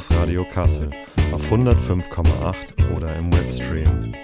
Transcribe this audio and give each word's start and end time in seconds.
Campus 0.00 0.18
Radio 0.18 0.44
Kassel 0.46 0.90
auf 1.30 1.52
105,8 1.52 2.96
oder 2.96 3.14
im 3.16 3.30
Webstream. 3.34 4.14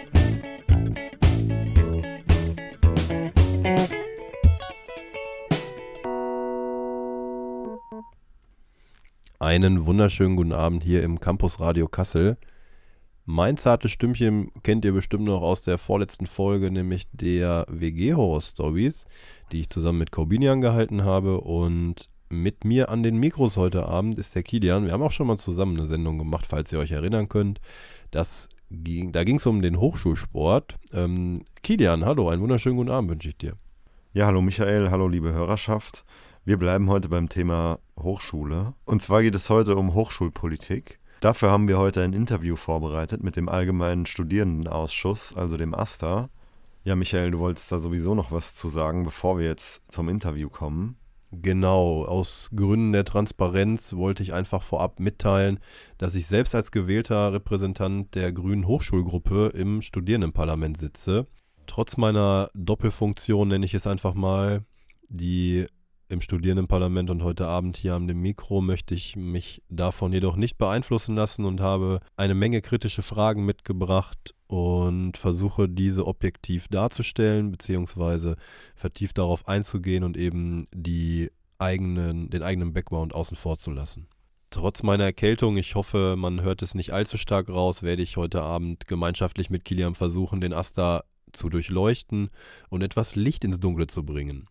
Einen 9.38 9.84
wunderschönen 9.84 10.36
guten 10.36 10.54
Abend 10.54 10.82
hier 10.82 11.02
im 11.02 11.20
Campus 11.20 11.60
Radio 11.60 11.88
Kassel. 11.88 12.38
Mein 13.26 13.58
zartes 13.58 13.90
Stimmchen 13.90 14.52
kennt 14.62 14.82
ihr 14.86 14.92
bestimmt 14.92 15.24
noch 15.24 15.42
aus 15.42 15.60
der 15.60 15.76
vorletzten 15.76 16.26
Folge, 16.26 16.70
nämlich 16.70 17.06
der 17.12 17.66
WG 17.68 18.14
Horror 18.14 18.40
Stories, 18.40 19.04
die 19.52 19.60
ich 19.60 19.68
zusammen 19.68 19.98
mit 19.98 20.10
Corbinian 20.10 20.62
gehalten 20.62 21.04
habe. 21.04 21.42
Und 21.42 22.08
mit 22.28 22.64
mir 22.64 22.90
an 22.90 23.02
den 23.02 23.18
Mikros 23.18 23.56
heute 23.56 23.86
Abend 23.86 24.18
ist 24.18 24.34
der 24.34 24.42
Kilian. 24.42 24.84
Wir 24.84 24.92
haben 24.92 25.02
auch 25.02 25.12
schon 25.12 25.26
mal 25.26 25.38
zusammen 25.38 25.76
eine 25.76 25.86
Sendung 25.86 26.18
gemacht, 26.18 26.46
falls 26.48 26.72
ihr 26.72 26.78
euch 26.78 26.92
erinnern 26.92 27.28
könnt. 27.28 27.60
Das 28.10 28.48
ging, 28.70 29.12
da 29.12 29.24
ging 29.24 29.36
es 29.36 29.46
um 29.46 29.62
den 29.62 29.78
Hochschulsport. 29.78 30.76
Ähm, 30.92 31.42
Kilian, 31.62 32.04
hallo, 32.04 32.28
einen 32.28 32.42
wunderschönen 32.42 32.76
guten 32.76 32.90
Abend 32.90 33.10
wünsche 33.10 33.28
ich 33.28 33.36
dir. 33.36 33.54
Ja, 34.12 34.26
hallo 34.26 34.40
Michael, 34.40 34.90
hallo 34.90 35.08
liebe 35.08 35.32
Hörerschaft. 35.32 36.04
Wir 36.44 36.58
bleiben 36.58 36.88
heute 36.88 37.08
beim 37.08 37.28
Thema 37.28 37.78
Hochschule. 37.98 38.74
Und 38.84 39.02
zwar 39.02 39.22
geht 39.22 39.34
es 39.34 39.50
heute 39.50 39.76
um 39.76 39.94
Hochschulpolitik. 39.94 40.98
Dafür 41.20 41.50
haben 41.50 41.66
wir 41.68 41.78
heute 41.78 42.02
ein 42.02 42.12
Interview 42.12 42.56
vorbereitet 42.56 43.22
mit 43.22 43.36
dem 43.36 43.48
Allgemeinen 43.48 44.06
Studierendenausschuss, 44.06 45.34
also 45.34 45.56
dem 45.56 45.74
AStA. 45.74 46.28
Ja, 46.84 46.94
Michael, 46.94 47.32
du 47.32 47.40
wolltest 47.40 47.72
da 47.72 47.78
sowieso 47.78 48.14
noch 48.14 48.30
was 48.30 48.54
zu 48.54 48.68
sagen, 48.68 49.02
bevor 49.02 49.38
wir 49.38 49.46
jetzt 49.46 49.82
zum 49.90 50.08
Interview 50.08 50.48
kommen. 50.48 50.96
Genau, 51.42 52.04
aus 52.04 52.50
Gründen 52.54 52.92
der 52.92 53.04
Transparenz 53.04 53.94
wollte 53.94 54.22
ich 54.22 54.32
einfach 54.32 54.62
vorab 54.62 55.00
mitteilen, 55.00 55.58
dass 55.98 56.14
ich 56.14 56.26
selbst 56.26 56.54
als 56.54 56.70
gewählter 56.70 57.32
Repräsentant 57.32 58.14
der 58.14 58.32
Grünen 58.32 58.66
Hochschulgruppe 58.66 59.48
im 59.54 59.82
Studierendenparlament 59.82 60.76
sitze. 60.78 61.26
Trotz 61.66 61.96
meiner 61.96 62.48
Doppelfunktion 62.54 63.48
nenne 63.48 63.66
ich 63.66 63.74
es 63.74 63.86
einfach 63.86 64.14
mal, 64.14 64.64
die 65.08 65.66
im 66.08 66.20
Studierendenparlament 66.20 67.10
und 67.10 67.22
heute 67.22 67.46
Abend 67.46 67.76
hier 67.76 67.94
am 67.94 68.06
dem 68.06 68.20
Mikro 68.20 68.60
möchte 68.60 68.94
ich 68.94 69.16
mich 69.16 69.62
davon 69.68 70.12
jedoch 70.12 70.36
nicht 70.36 70.56
beeinflussen 70.56 71.16
lassen 71.16 71.44
und 71.44 71.60
habe 71.60 72.00
eine 72.16 72.34
Menge 72.34 72.62
kritische 72.62 73.02
Fragen 73.02 73.44
mitgebracht 73.44 74.34
und 74.46 75.16
versuche 75.16 75.68
diese 75.68 76.06
objektiv 76.06 76.68
darzustellen, 76.68 77.50
beziehungsweise 77.50 78.36
vertieft 78.74 79.18
darauf 79.18 79.48
einzugehen 79.48 80.04
und 80.04 80.16
eben 80.16 80.68
die 80.72 81.30
eigenen, 81.58 82.30
den 82.30 82.42
eigenen 82.42 82.72
Background 82.72 83.14
außen 83.14 83.36
vor 83.36 83.58
zu 83.58 83.70
lassen. 83.70 84.06
Trotz 84.50 84.82
meiner 84.84 85.04
Erkältung, 85.04 85.56
ich 85.56 85.74
hoffe, 85.74 86.14
man 86.16 86.40
hört 86.42 86.62
es 86.62 86.74
nicht 86.74 86.92
allzu 86.92 87.18
stark 87.18 87.48
raus, 87.48 87.82
werde 87.82 88.02
ich 88.02 88.16
heute 88.16 88.42
Abend 88.42 88.86
gemeinschaftlich 88.86 89.50
mit 89.50 89.64
Kilian 89.64 89.96
versuchen, 89.96 90.40
den 90.40 90.52
Asta 90.52 91.02
zu 91.32 91.48
durchleuchten 91.48 92.30
und 92.70 92.82
etwas 92.82 93.16
Licht 93.16 93.44
ins 93.44 93.58
Dunkle 93.58 93.88
zu 93.88 94.04
bringen. 94.04 94.48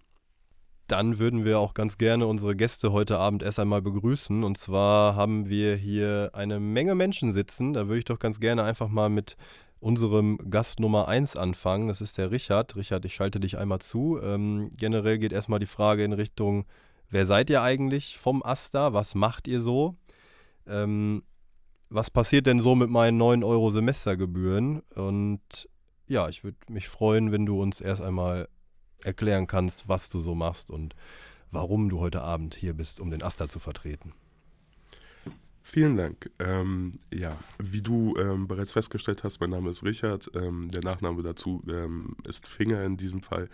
Dann 0.87 1.17
würden 1.17 1.45
wir 1.45 1.59
auch 1.59 1.73
ganz 1.73 1.97
gerne 1.97 2.27
unsere 2.27 2.55
Gäste 2.55 2.91
heute 2.91 3.17
Abend 3.17 3.41
erst 3.41 3.59
einmal 3.59 3.81
begrüßen. 3.81 4.43
Und 4.43 4.57
zwar 4.57 5.15
haben 5.15 5.49
wir 5.49 5.75
hier 5.75 6.29
eine 6.33 6.59
Menge 6.59 6.93
Menschen 6.93 7.33
sitzen. 7.33 7.73
Da 7.73 7.87
würde 7.87 7.99
ich 7.99 8.05
doch 8.05 8.19
ganz 8.19 8.39
gerne 8.39 8.63
einfach 8.63 8.87
mal 8.87 9.09
mit 9.09 9.35
unserem 9.79 10.37
Gast 10.49 10.79
Nummer 10.79 11.07
1 11.07 11.37
anfangen. 11.37 11.87
Das 11.87 12.01
ist 12.01 12.17
der 12.17 12.29
Richard. 12.29 12.75
Richard, 12.75 13.03
ich 13.05 13.15
schalte 13.15 13.39
dich 13.39 13.57
einmal 13.57 13.79
zu. 13.79 14.19
Ähm, 14.21 14.69
generell 14.77 15.17
geht 15.17 15.33
erstmal 15.33 15.59
die 15.59 15.65
Frage 15.65 16.03
in 16.03 16.13
Richtung, 16.13 16.65
wer 17.09 17.25
seid 17.25 17.49
ihr 17.49 17.63
eigentlich 17.63 18.17
vom 18.19 18.43
Asta? 18.43 18.93
Was 18.93 19.15
macht 19.15 19.47
ihr 19.47 19.61
so? 19.61 19.95
Ähm, 20.67 21.23
was 21.89 22.11
passiert 22.11 22.45
denn 22.45 22.59
so 22.59 22.75
mit 22.75 22.89
meinen 22.89 23.17
9 23.17 23.43
Euro 23.43 23.71
Semestergebühren? 23.71 24.81
Und 24.95 25.69
ja, 26.07 26.29
ich 26.29 26.43
würde 26.43 26.57
mich 26.69 26.89
freuen, 26.89 27.31
wenn 27.31 27.45
du 27.45 27.61
uns 27.61 27.81
erst 27.81 28.01
einmal 28.01 28.47
erklären 29.05 29.47
kannst, 29.47 29.87
was 29.87 30.09
du 30.09 30.19
so 30.19 30.35
machst 30.35 30.69
und 30.69 30.95
warum 31.51 31.89
du 31.89 31.99
heute 31.99 32.21
Abend 32.21 32.55
hier 32.55 32.73
bist, 32.73 32.99
um 32.99 33.11
den 33.11 33.23
Asta 33.23 33.47
zu 33.47 33.59
vertreten. 33.59 34.13
Vielen 35.67 35.97
Dank. 35.97 36.29
Ähm, 36.37 36.99
ja, 37.11 37.35
wie 37.57 37.81
du 37.81 38.15
ähm, 38.17 38.47
bereits 38.47 38.73
festgestellt 38.73 39.23
hast, 39.23 39.39
mein 39.39 39.49
Name 39.49 39.71
ist 39.71 39.83
Richard. 39.83 40.29
Ähm, 40.35 40.69
der 40.69 40.83
Nachname 40.83 41.23
dazu 41.23 41.63
ähm, 41.67 42.15
ist 42.27 42.47
Finger 42.47 42.83
in 42.83 42.97
diesem 42.97 43.23
Fall. 43.23 43.49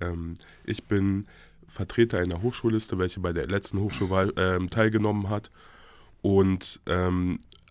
Ähm, 0.00 0.34
ich 0.64 0.84
bin 0.84 1.26
Vertreter 1.66 2.18
einer 2.18 2.42
Hochschulliste, 2.42 2.98
welche 2.98 3.20
bei 3.20 3.32
der 3.32 3.46
letzten 3.46 3.80
Hochschulwahl 3.80 4.32
ähm, 4.36 4.68
teilgenommen 4.68 5.30
hat 5.30 5.50
und 6.20 6.80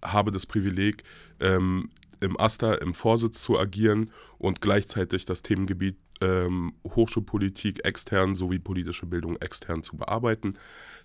habe 0.01 0.31
das 0.31 0.45
Privileg, 0.45 1.03
im 1.39 2.39
AStA 2.39 2.75
im 2.75 2.93
Vorsitz 2.93 3.41
zu 3.41 3.59
agieren 3.59 4.11
und 4.37 4.61
gleichzeitig 4.61 5.25
das 5.25 5.43
Themengebiet 5.43 5.97
ähm, 6.21 6.73
Hochschulpolitik 6.83 7.85
extern 7.85 8.35
sowie 8.35 8.59
politische 8.59 9.05
Bildung 9.05 9.37
extern 9.37 9.83
zu 9.83 9.97
bearbeiten. 9.97 10.55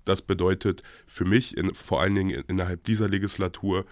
Das 0.05 0.23
bedeutet 0.23 0.83
für 1.07 1.25
mich 1.25 1.57
in, 1.57 1.75
vor 1.75 2.01
allen 2.01 2.15
Dingen 2.15 2.45
innerhalb 2.49 2.85
dieser 2.85 3.09
Legislatur 3.09 3.85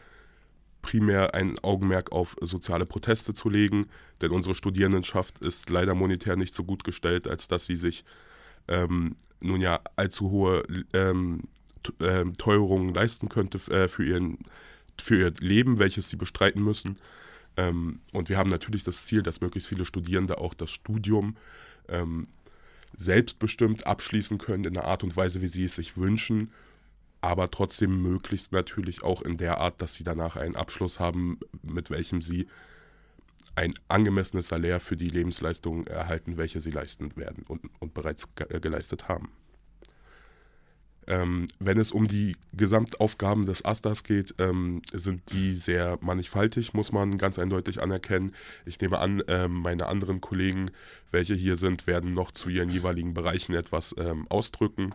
primär 0.83 1.35
ein 1.35 1.59
Augenmerk 1.59 2.13
auf 2.13 2.37
soziale 2.41 2.87
Proteste 2.87 3.35
zu 3.35 3.49
legen, 3.49 3.87
denn 4.21 4.31
unsere 4.31 4.55
Studierendenschaft 4.55 5.39
ist 5.41 5.69
leider 5.71 5.95
monetär 5.95 6.37
nicht 6.37 6.55
so 6.55 6.65
gut 6.65 6.85
gestellt, 6.85 7.29
als 7.29 7.49
dass 7.49 7.67
sie 7.67 7.77
sich 7.77 8.05
ähm, 8.69 9.17
nun 9.41 9.61
ja 9.61 9.81
allzu 9.97 10.31
hohe 10.31 10.63
ähm, 10.93 11.43
ähm, 12.01 12.37
Teuerungen 12.37 12.95
leisten 12.95 13.29
könnte 13.29 13.59
äh, 13.71 13.89
für, 13.89 14.05
ihren, 14.05 14.39
für 14.99 15.19
ihr 15.19 15.33
Leben, 15.39 15.79
welches 15.79 16.09
sie 16.09 16.17
bestreiten 16.17 16.63
müssen. 16.63 16.99
Ähm, 17.56 18.00
und 18.12 18.28
wir 18.28 18.38
haben 18.38 18.50
natürlich 18.50 18.84
das 18.84 19.05
Ziel, 19.05 19.22
dass 19.22 19.41
möglichst 19.41 19.69
viele 19.69 19.84
Studierende 19.84 20.38
auch 20.38 20.55
das 20.55 20.71
Studium 20.71 21.37
ähm, 21.88 22.28
selbstbestimmt 22.97 23.87
abschließen 23.87 24.38
können 24.38 24.65
in 24.65 24.75
der 24.75 24.84
Art 24.84 25.05
und 25.05 25.16
Weise, 25.16 25.43
wie 25.43 25.49
sie 25.49 25.65
es 25.65 25.77
sich 25.77 25.97
wünschen, 25.97 26.53
aber 27.21 27.50
trotzdem 27.50 28.03
möglichst 28.03 28.53
natürlich 28.53 29.03
auch 29.03 29.22
in 29.22 29.37
der 29.37 29.59
Art, 29.59 29.81
dass 29.83 29.94
sie 29.94 30.05
danach 30.05 30.37
einen 30.37 30.56
Abschluss 30.56 31.00
haben, 31.00 31.39
mit 31.62 31.91
welchem 31.91 32.22
sie 32.22 32.49
ein 33.56 33.75
angemessenes 33.89 34.49
Salär 34.49 34.81
für 34.81 34.97
die 34.97 35.09
Lebensleistungen 35.09 35.87
erhalten, 35.87 36.37
welche 36.37 36.60
sie 36.60 36.71
leisten 36.71 37.15
werden 37.16 37.44
und, 37.47 37.62
und 37.78 37.94
bereits 37.94 38.34
ge 38.34 38.60
geleistet 38.60 39.09
haben. 39.09 39.31
Ähm, 41.10 41.48
wenn 41.59 41.81
es 41.81 41.91
um 41.91 42.06
die 42.06 42.37
Gesamtaufgaben 42.53 43.44
des 43.44 43.65
Astas 43.65 44.04
geht, 44.04 44.32
ähm, 44.38 44.81
sind 44.93 45.32
die 45.32 45.56
sehr 45.56 45.98
mannigfaltig, 46.00 46.72
muss 46.72 46.93
man 46.93 47.19
ganz 47.19 47.37
eindeutig 47.37 47.82
anerkennen. 47.82 48.32
Ich 48.65 48.81
nehme 48.81 49.00
an, 49.00 49.21
ähm, 49.26 49.54
meine 49.54 49.87
anderen 49.87 50.21
Kollegen, 50.21 50.71
welche 51.10 51.34
hier 51.34 51.56
sind, 51.56 51.88
werden 51.88 52.15
noch 52.15 52.31
zu 52.31 52.48
ihren 52.48 52.69
jeweiligen 52.69 53.12
Bereichen 53.12 53.56
etwas 53.56 53.93
ähm, 53.98 54.28
ausdrücken. 54.28 54.94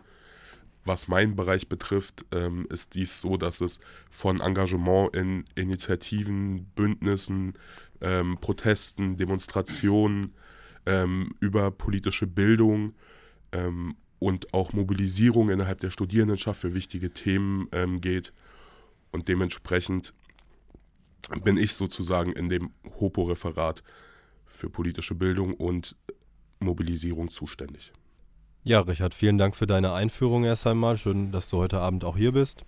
Was 0.86 1.06
meinen 1.06 1.36
Bereich 1.36 1.68
betrifft, 1.68 2.24
ähm, 2.32 2.66
ist 2.70 2.94
dies 2.94 3.20
so, 3.20 3.36
dass 3.36 3.60
es 3.60 3.80
von 4.08 4.40
Engagement 4.40 5.14
in 5.14 5.44
Initiativen, 5.54 6.64
Bündnissen, 6.74 7.58
ähm, 8.00 8.38
Protesten, 8.40 9.16
Demonstrationen 9.18 10.32
über 11.40 11.72
politische 11.72 12.28
Bildung 12.28 12.94
und 14.26 14.52
auch 14.52 14.72
Mobilisierung 14.72 15.50
innerhalb 15.50 15.78
der 15.78 15.90
Studierendenschaft 15.90 16.60
für 16.60 16.74
wichtige 16.74 17.12
Themen 17.12 17.68
ähm, 17.70 18.00
geht. 18.00 18.32
Und 19.12 19.28
dementsprechend 19.28 20.14
bin 21.44 21.56
ich 21.56 21.74
sozusagen 21.74 22.32
in 22.32 22.48
dem 22.48 22.72
HOPO-Referat 22.98 23.84
für 24.44 24.68
politische 24.68 25.14
Bildung 25.14 25.54
und 25.54 25.94
Mobilisierung 26.58 27.30
zuständig. 27.30 27.92
Ja, 28.64 28.80
Richard, 28.80 29.14
vielen 29.14 29.38
Dank 29.38 29.54
für 29.54 29.68
deine 29.68 29.92
Einführung 29.92 30.42
erst 30.42 30.66
einmal. 30.66 30.98
Schön, 30.98 31.30
dass 31.30 31.48
du 31.48 31.58
heute 31.58 31.78
Abend 31.78 32.02
auch 32.02 32.16
hier 32.16 32.32
bist. 32.32 32.64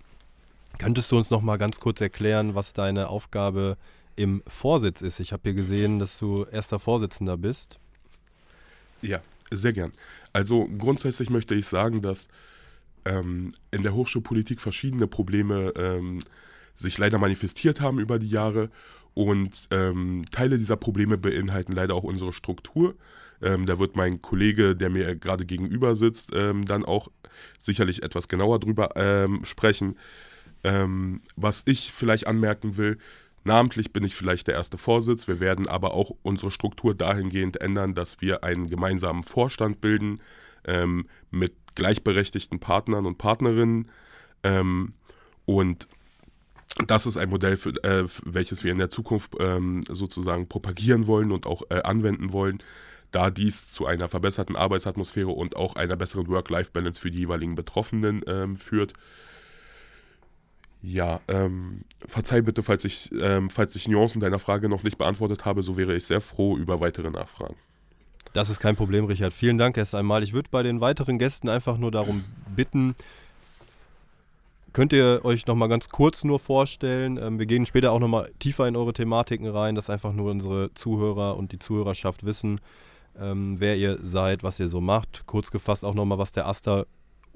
Könntest 0.77 1.11
du 1.11 1.17
uns 1.17 1.29
noch 1.29 1.41
mal 1.41 1.57
ganz 1.57 1.81
kurz 1.81 1.99
erklären, 1.99 2.55
was 2.55 2.71
deine 2.71 3.09
Aufgabe 3.09 3.75
im 4.15 4.43
Vorsitz 4.47 5.01
ist? 5.01 5.19
Ich 5.19 5.33
habe 5.33 5.41
hier 5.43 5.55
gesehen, 5.55 5.99
dass 5.99 6.17
du 6.17 6.45
erster 6.45 6.79
Vorsitzender 6.79 7.35
bist. 7.35 7.79
Ja, 9.01 9.19
sehr 9.51 9.73
gern. 9.73 9.91
Also 10.33 10.67
grundsätzlich 10.77 11.29
möchte 11.29 11.55
ich 11.55 11.67
sagen, 11.67 12.01
dass 12.01 12.27
ähm, 13.05 13.53
in 13.71 13.83
der 13.83 13.93
Hochschulpolitik 13.93 14.61
verschiedene 14.61 15.07
Probleme 15.07 15.73
ähm, 15.75 16.21
sich 16.75 16.97
leider 16.97 17.17
manifestiert 17.17 17.81
haben 17.81 17.99
über 17.99 18.19
die 18.19 18.29
Jahre 18.29 18.69
und 19.13 19.67
ähm, 19.71 20.23
Teile 20.31 20.57
dieser 20.57 20.77
Probleme 20.77 21.17
beinhalten 21.17 21.73
leider 21.73 21.95
auch 21.95 22.03
unsere 22.03 22.33
Struktur. 22.33 22.95
Ähm, 23.41 23.65
da 23.65 23.79
wird 23.79 23.95
mein 23.95 24.21
Kollege, 24.21 24.75
der 24.75 24.89
mir 24.89 25.15
gerade 25.15 25.45
gegenüber 25.45 25.95
sitzt, 25.95 26.31
ähm, 26.33 26.65
dann 26.65 26.85
auch 26.85 27.09
sicherlich 27.57 28.03
etwas 28.03 28.27
genauer 28.27 28.59
drüber 28.59 28.91
ähm, 28.95 29.43
sprechen. 29.45 29.97
was 31.37 31.63
ich 31.67 31.93
vielleicht 31.93 32.27
anmerken 32.27 32.75
will, 32.75 32.97
Namentlich 33.49 33.91
bin 33.91 34.03
ich 34.03 34.13
vielleicht 34.13 34.45
der 34.45 34.53
erste 34.53 34.77
Vorsitz. 34.77 35.27
Wir 35.27 35.39
werden 35.39 35.67
aber 35.67 35.95
auch 35.95 36.11
unsere 36.21 36.51
Struktur 36.51 36.93
dahingehend 36.93 37.59
ändern, 37.59 37.95
dass 37.95 38.21
wir 38.21 38.43
einen 38.43 38.67
gemeinsamen 38.67 39.23
Vorstand 39.23 39.81
bilden 39.81 40.21
ähm, 40.67 41.07
mit 41.31 41.53
gleichberechtigten 41.73 42.59
Partnern 42.59 43.07
und 43.07 43.17
Partnerinnen. 43.17 43.89
Ähm, 44.43 44.93
und 45.45 45.87
Das 46.85 47.07
ist 47.07 47.17
ein 47.17 47.31
Modell, 47.31 47.57
für, 47.57 47.71
äh, 47.83 48.05
welches 48.23 48.63
wir 48.63 48.71
in 48.71 48.77
der 48.77 48.91
Zukunft 48.91 49.33
ähm, 49.39 49.81
sozusagen 49.89 50.47
propagieren 50.47 51.07
wollen 51.07 51.31
und 51.31 51.47
auch 51.47 51.63
äh, 51.71 51.81
anwenden 51.81 52.31
wollen, 52.31 52.59
da 53.09 53.31
dies 53.31 53.71
zu 53.71 53.87
einer 53.87 54.09
verbesserten 54.09 54.55
Arbeitsatmosphäre 54.55 55.31
und 55.31 55.55
auch 55.55 55.75
einer 55.75 55.95
besseren 55.95 56.27
Work-Life-Balance 56.27 57.01
für 57.01 57.09
die 57.09 57.21
jeweiligen 57.21 57.55
Betroffenen 57.55 58.21
ähm, 58.27 58.57
führt. 58.57 58.93
Ja, 60.81 61.19
ähm, 61.27 61.81
verzeih 62.07 62.41
bitte, 62.41 62.63
falls 62.63 62.85
ich, 62.85 63.09
ähm, 63.19 63.49
falls 63.49 63.75
ich 63.75 63.87
Nuancen 63.87 64.21
deiner 64.21 64.39
Frage 64.39 64.69
noch 64.69 64.83
nicht 64.83 64.97
beantwortet 64.97 65.43
habe, 65.45 65.61
so 65.61 65.75
wäre 65.75 65.95
ich 65.95 66.05
sehr 66.05 66.21
froh 66.21 66.55
über 66.57 66.79
weitere 66.79 67.09
Nachfragen. 67.09 67.55
Das 68.33 68.49
ist 68.49 68.59
kein 68.59 68.75
Problem, 68.75 69.05
Richard. 69.05 69.33
Vielen 69.33 69.57
Dank 69.57 69.75
erst 69.75 69.95
einmal. 69.95 70.23
Ich 70.23 70.33
würde 70.33 70.49
bei 70.51 70.63
den 70.63 70.81
weiteren 70.81 71.17
Gästen 71.17 71.49
einfach 71.49 71.77
nur 71.77 71.91
darum 71.91 72.23
bitten, 72.55 72.95
könnt 74.71 74.93
ihr 74.93 75.21
euch 75.23 75.47
nochmal 75.47 75.67
ganz 75.67 75.89
kurz 75.89 76.23
nur 76.23 76.39
vorstellen. 76.39 77.19
Ähm, 77.21 77.39
wir 77.39 77.45
gehen 77.45 77.65
später 77.65 77.91
auch 77.91 77.99
nochmal 77.99 78.31
tiefer 78.39 78.67
in 78.67 78.75
eure 78.75 78.93
Thematiken 78.93 79.47
rein, 79.47 79.75
dass 79.75 79.89
einfach 79.89 80.13
nur 80.13 80.31
unsere 80.31 80.73
Zuhörer 80.75 81.37
und 81.37 81.51
die 81.51 81.59
Zuhörerschaft 81.59 82.25
wissen, 82.25 82.61
ähm, 83.19 83.59
wer 83.59 83.75
ihr 83.77 83.97
seid, 84.01 84.43
was 84.43 84.59
ihr 84.59 84.69
so 84.69 84.79
macht. 84.79 85.23
Kurz 85.25 85.51
gefasst 85.51 85.83
auch 85.83 85.95
nochmal, 85.95 86.19
was 86.19 86.31
der 86.31 86.47
Aster 86.47 86.85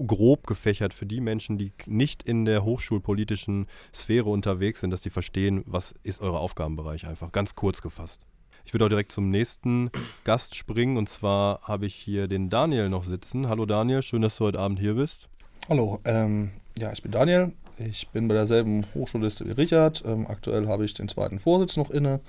grob 0.06 0.48
gefächert 0.48 0.94
für 0.94 1.06
die 1.06 1.22
Menschen, 1.22 1.57
die 1.57 1.72
nicht 1.86 2.24
in 2.24 2.45
der 2.45 2.63
hochschulpolitischen 2.63 3.68
Sphäre 3.94 4.30
unterwegs 4.30 4.81
sind, 4.81 4.92
dass 4.92 5.04
sie 5.04 5.10
verstehen, 5.10 5.63
was 5.66 5.94
ist 6.04 6.22
euer 6.22 6.40
Aufgabenbereich 6.40 7.06
einfach. 7.07 7.31
Ganz 7.31 7.56
kurz 7.56 7.81
gefasst. 7.81 8.22
Ich 8.66 8.74
würde 8.74 8.86
auch 8.86 8.90
direkt 8.90 9.12
zum 9.12 9.30
nächsten 9.30 9.92
Gast 10.24 10.56
springen 10.56 10.98
und 10.98 11.10
zwar 11.10 11.62
habe 11.62 11.86
ich 11.86 11.95
hier 11.95 12.28
den 12.28 12.50
Daniel 12.50 12.90
noch 12.90 13.04
sitzen. 13.04 13.50
Hallo 13.50 13.66
Daniel, 13.66 14.01
schön, 14.01 14.22
dass 14.22 14.38
du 14.38 14.45
heute 14.45 14.60
Abend 14.60 14.80
hier 14.80 14.95
bist. 14.95 15.28
Hallo, 15.69 16.00
ähm, 16.06 16.51
ja, 16.78 16.92
ich 16.92 17.01
bin 17.01 17.12
Daniel. 17.12 17.51
Ich 17.78 18.10
bin 18.10 18.28
bei 18.28 18.36
derselben 18.36 18.86
Hochschulliste 18.94 19.45
wie 19.45 19.51
Richard. 19.51 20.04
Ähm, 20.06 20.28
aktuell 20.28 20.68
habe 20.68 20.86
ich 20.86 20.94
den 20.94 21.10
zweiten 21.10 21.40
Vorsitz 21.40 21.75
noch 21.75 21.90
inne 21.90 22.19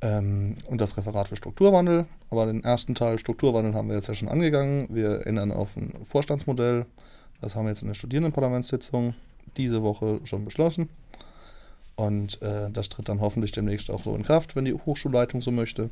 ähm, 0.00 0.56
und 0.66 0.80
das 0.80 0.96
Referat 0.96 1.28
für 1.28 1.36
Strukturwandel. 1.36 2.06
Aber 2.30 2.46
den 2.46 2.62
ersten 2.62 2.94
Teil 2.94 3.18
Strukturwandel 3.18 3.74
haben 3.74 3.88
wir 3.88 3.96
jetzt 3.96 4.08
ja 4.08 4.14
schon 4.14 4.28
angegangen. 4.28 4.86
Wir 4.90 5.26
ändern 5.26 5.52
auf 5.52 5.76
ein 5.76 5.92
Vorstandsmodell. 6.04 6.86
Das 7.40 7.54
haben 7.54 7.64
wir 7.64 7.70
jetzt 7.70 7.82
in 7.82 7.88
der 7.88 7.94
Studierendenparlamentssitzung 7.94 9.14
diese 9.56 9.82
Woche 9.82 10.20
schon 10.24 10.44
beschlossen. 10.44 10.88
Und 11.96 12.40
äh, 12.42 12.70
das 12.70 12.88
tritt 12.88 13.08
dann 13.08 13.20
hoffentlich 13.20 13.50
demnächst 13.52 13.90
auch 13.90 14.04
so 14.04 14.14
in 14.14 14.22
Kraft, 14.22 14.54
wenn 14.54 14.64
die 14.64 14.74
Hochschulleitung 14.74 15.42
so 15.42 15.50
möchte. 15.50 15.90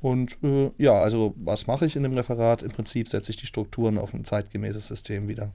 Und 0.00 0.38
äh, 0.42 0.70
ja, 0.78 0.94
also 0.94 1.34
was 1.36 1.66
mache 1.66 1.86
ich 1.86 1.96
in 1.96 2.02
dem 2.02 2.14
Referat? 2.14 2.62
Im 2.62 2.70
Prinzip 2.70 3.08
setze 3.08 3.30
ich 3.30 3.36
die 3.36 3.46
Strukturen 3.46 3.98
auf 3.98 4.14
ein 4.14 4.24
zeitgemäßes 4.24 4.86
System 4.86 5.28
wieder. 5.28 5.50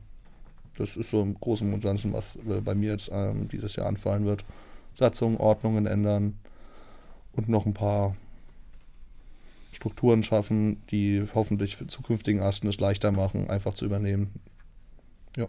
Das 0.78 0.98
ist 0.98 1.12
so 1.12 1.22
im 1.22 1.39
Großen 1.39 1.72
und 1.74 1.84
Ganzen, 1.84 2.13
was 2.13 2.38
äh, 2.48 2.62
bei 2.62 2.75
mir 2.75 2.92
jetzt 2.92 3.10
ähm, 3.13 3.48
dieses 3.50 3.75
Jahr 3.75 3.88
anfallen 3.88 4.25
wird. 4.25 4.44
Satzungen, 4.94 5.38
Ordnungen 5.38 5.88
ändern 5.88 6.38
und 7.33 7.50
noch 7.50 7.65
ein 7.65 7.74
paar 7.74 8.15
Strukturen 9.71 10.24
schaffen, 10.24 10.81
die 10.91 11.25
hoffentlich 11.33 11.75
für 11.75 11.88
zukünftigen 11.88 12.41
Asten 12.41 12.68
es 12.68 12.80
leichter 12.80 13.12
machen, 13.12 13.50
einfach 13.50 13.74
zu 13.74 13.85
übernehmen. 13.85 14.31
Ja. 15.35 15.47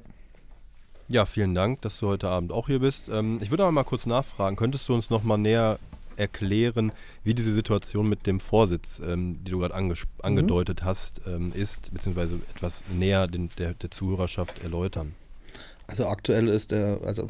Ja, 1.08 1.26
vielen 1.26 1.54
Dank, 1.54 1.82
dass 1.82 1.98
du 1.98 2.08
heute 2.08 2.28
Abend 2.28 2.50
auch 2.50 2.66
hier 2.66 2.78
bist. 2.78 3.08
Ähm, 3.10 3.38
ich 3.42 3.50
würde 3.50 3.64
aber 3.64 3.72
mal 3.72 3.84
kurz 3.84 4.06
nachfragen, 4.06 4.56
könntest 4.56 4.88
du 4.88 4.94
uns 4.94 5.10
noch 5.10 5.22
mal 5.22 5.36
näher 5.36 5.78
erklären, 6.16 6.92
wie 7.24 7.34
diese 7.34 7.52
Situation 7.52 8.08
mit 8.08 8.26
dem 8.26 8.40
Vorsitz, 8.40 9.02
ähm, 9.04 9.44
die 9.44 9.50
du 9.50 9.58
gerade 9.58 9.74
ange 9.74 9.94
mhm. 9.94 10.00
angedeutet 10.22 10.82
hast, 10.82 11.20
ähm, 11.26 11.52
ist, 11.54 11.92
beziehungsweise 11.92 12.40
etwas 12.54 12.82
näher 12.90 13.26
den, 13.26 13.50
der, 13.58 13.74
der 13.74 13.90
Zuhörerschaft 13.90 14.62
erläutern? 14.62 15.14
Also 15.86 16.06
aktuell 16.06 16.48
ist 16.48 16.70
der, 16.70 17.00
also 17.04 17.28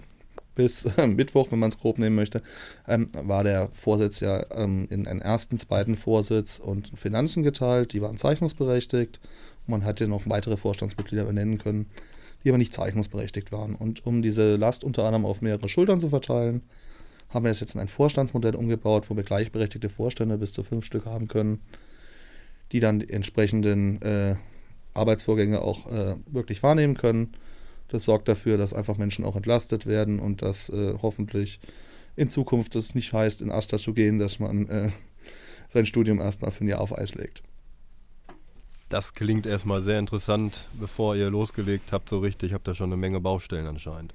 bis 0.55 0.87
Mittwoch, 1.07 1.51
wenn 1.51 1.59
man 1.59 1.71
es 1.71 1.79
grob 1.79 1.99
nehmen 1.99 2.17
möchte, 2.17 2.43
ähm, 2.89 3.09
war 3.15 3.45
der 3.45 3.69
Vorsitz 3.75 4.21
ja 4.21 4.45
ähm, 4.53 4.87
in 4.91 5.07
einen 5.07 5.21
ersten, 5.21 5.59
zweiten 5.59 5.95
Vorsitz 5.95 6.59
und 6.59 6.91
Finanzen 6.97 7.43
geteilt. 7.43 7.93
Die 7.93 8.03
waren 8.03 8.17
zeichnungsberechtigt. 8.17 9.21
Man 9.67 9.83
hätte 9.83 10.09
noch 10.09 10.29
weitere 10.29 10.57
Vorstandsmitglieder 10.57 11.25
benennen 11.25 11.59
können, 11.59 11.87
die 12.43 12.49
aber 12.51 12.59
nicht 12.59 12.75
zeichnungsberechtigt 12.75 13.53
waren. 13.53 13.75
Und 13.75 14.07
um 14.07 14.23
diese 14.23 14.57
Last 14.57 14.85
unter 14.85 15.05
anderem 15.05 15.27
auf 15.27 15.41
mehrere 15.41 15.69
Schultern 15.69 16.01
zu 16.01 16.11
verteilen, 16.11 16.63
haben 17.31 17.45
wir 17.45 17.51
das 17.51 17.61
jetzt 17.61 17.75
in 17.75 17.81
ein 17.81 17.89
Vorstandsmodell 17.89 18.55
umgebaut, 18.55 19.09
wo 19.09 19.17
wir 19.17 19.25
gleichberechtigte 19.25 19.89
Vorstände 19.89 20.39
bis 20.39 20.53
zu 20.53 20.63
fünf 20.63 20.85
Stück 20.85 21.07
haben 21.07 21.27
können, 21.27 21.61
die 22.73 22.81
dann 22.81 23.01
die 23.01 23.11
entsprechenden 23.11 24.01
äh, 24.03 24.37
Arbeitsvorgänge 24.93 25.61
auch 25.61 25.91
äh, 25.91 26.15
wirklich 26.27 26.63
wahrnehmen 26.63 26.97
können 26.97 27.35
das 27.89 28.05
sorgt 28.05 28.29
dafür, 28.29 28.57
dass 28.57 28.73
einfach 28.73 28.99
Menschen 28.99 29.25
auch 29.25 29.37
entlastet 29.37 29.87
werden 29.87 30.19
und 30.19 30.43
dass 30.43 30.69
äh, 30.69 30.95
hoffentlich 31.01 31.61
in 32.17 32.29
Zukunft 32.29 32.75
es 32.77 32.95
nicht 32.95 33.13
heißt, 33.13 33.41
in 33.41 33.51
Asta 33.51 33.79
zu 33.79 33.93
gehen, 33.93 34.19
dass 34.19 34.39
man 34.39 34.69
äh, 34.69 34.91
sein 35.69 35.87
Studium 35.87 36.21
erstmal 36.21 36.51
für 36.51 36.65
ein 36.65 36.69
Jahr 36.69 36.81
auf 36.81 36.97
Eis 36.97 37.15
legt. 37.15 37.43
Das 38.89 39.13
klingt 39.13 39.47
erstmal 39.47 39.83
sehr 39.83 39.99
interessant, 39.99 40.61
bevor 40.75 41.17
ihr 41.17 41.31
losgelegt 41.31 41.93
habt, 41.93 42.09
so 42.09 42.21
richtig. 42.21 42.53
Habt 42.53 42.69
ihr 42.69 42.75
schon 42.75 42.91
eine 42.91 42.97
Menge 42.97 43.21
Baustellen 43.21 43.67
anscheinend. 43.67 44.15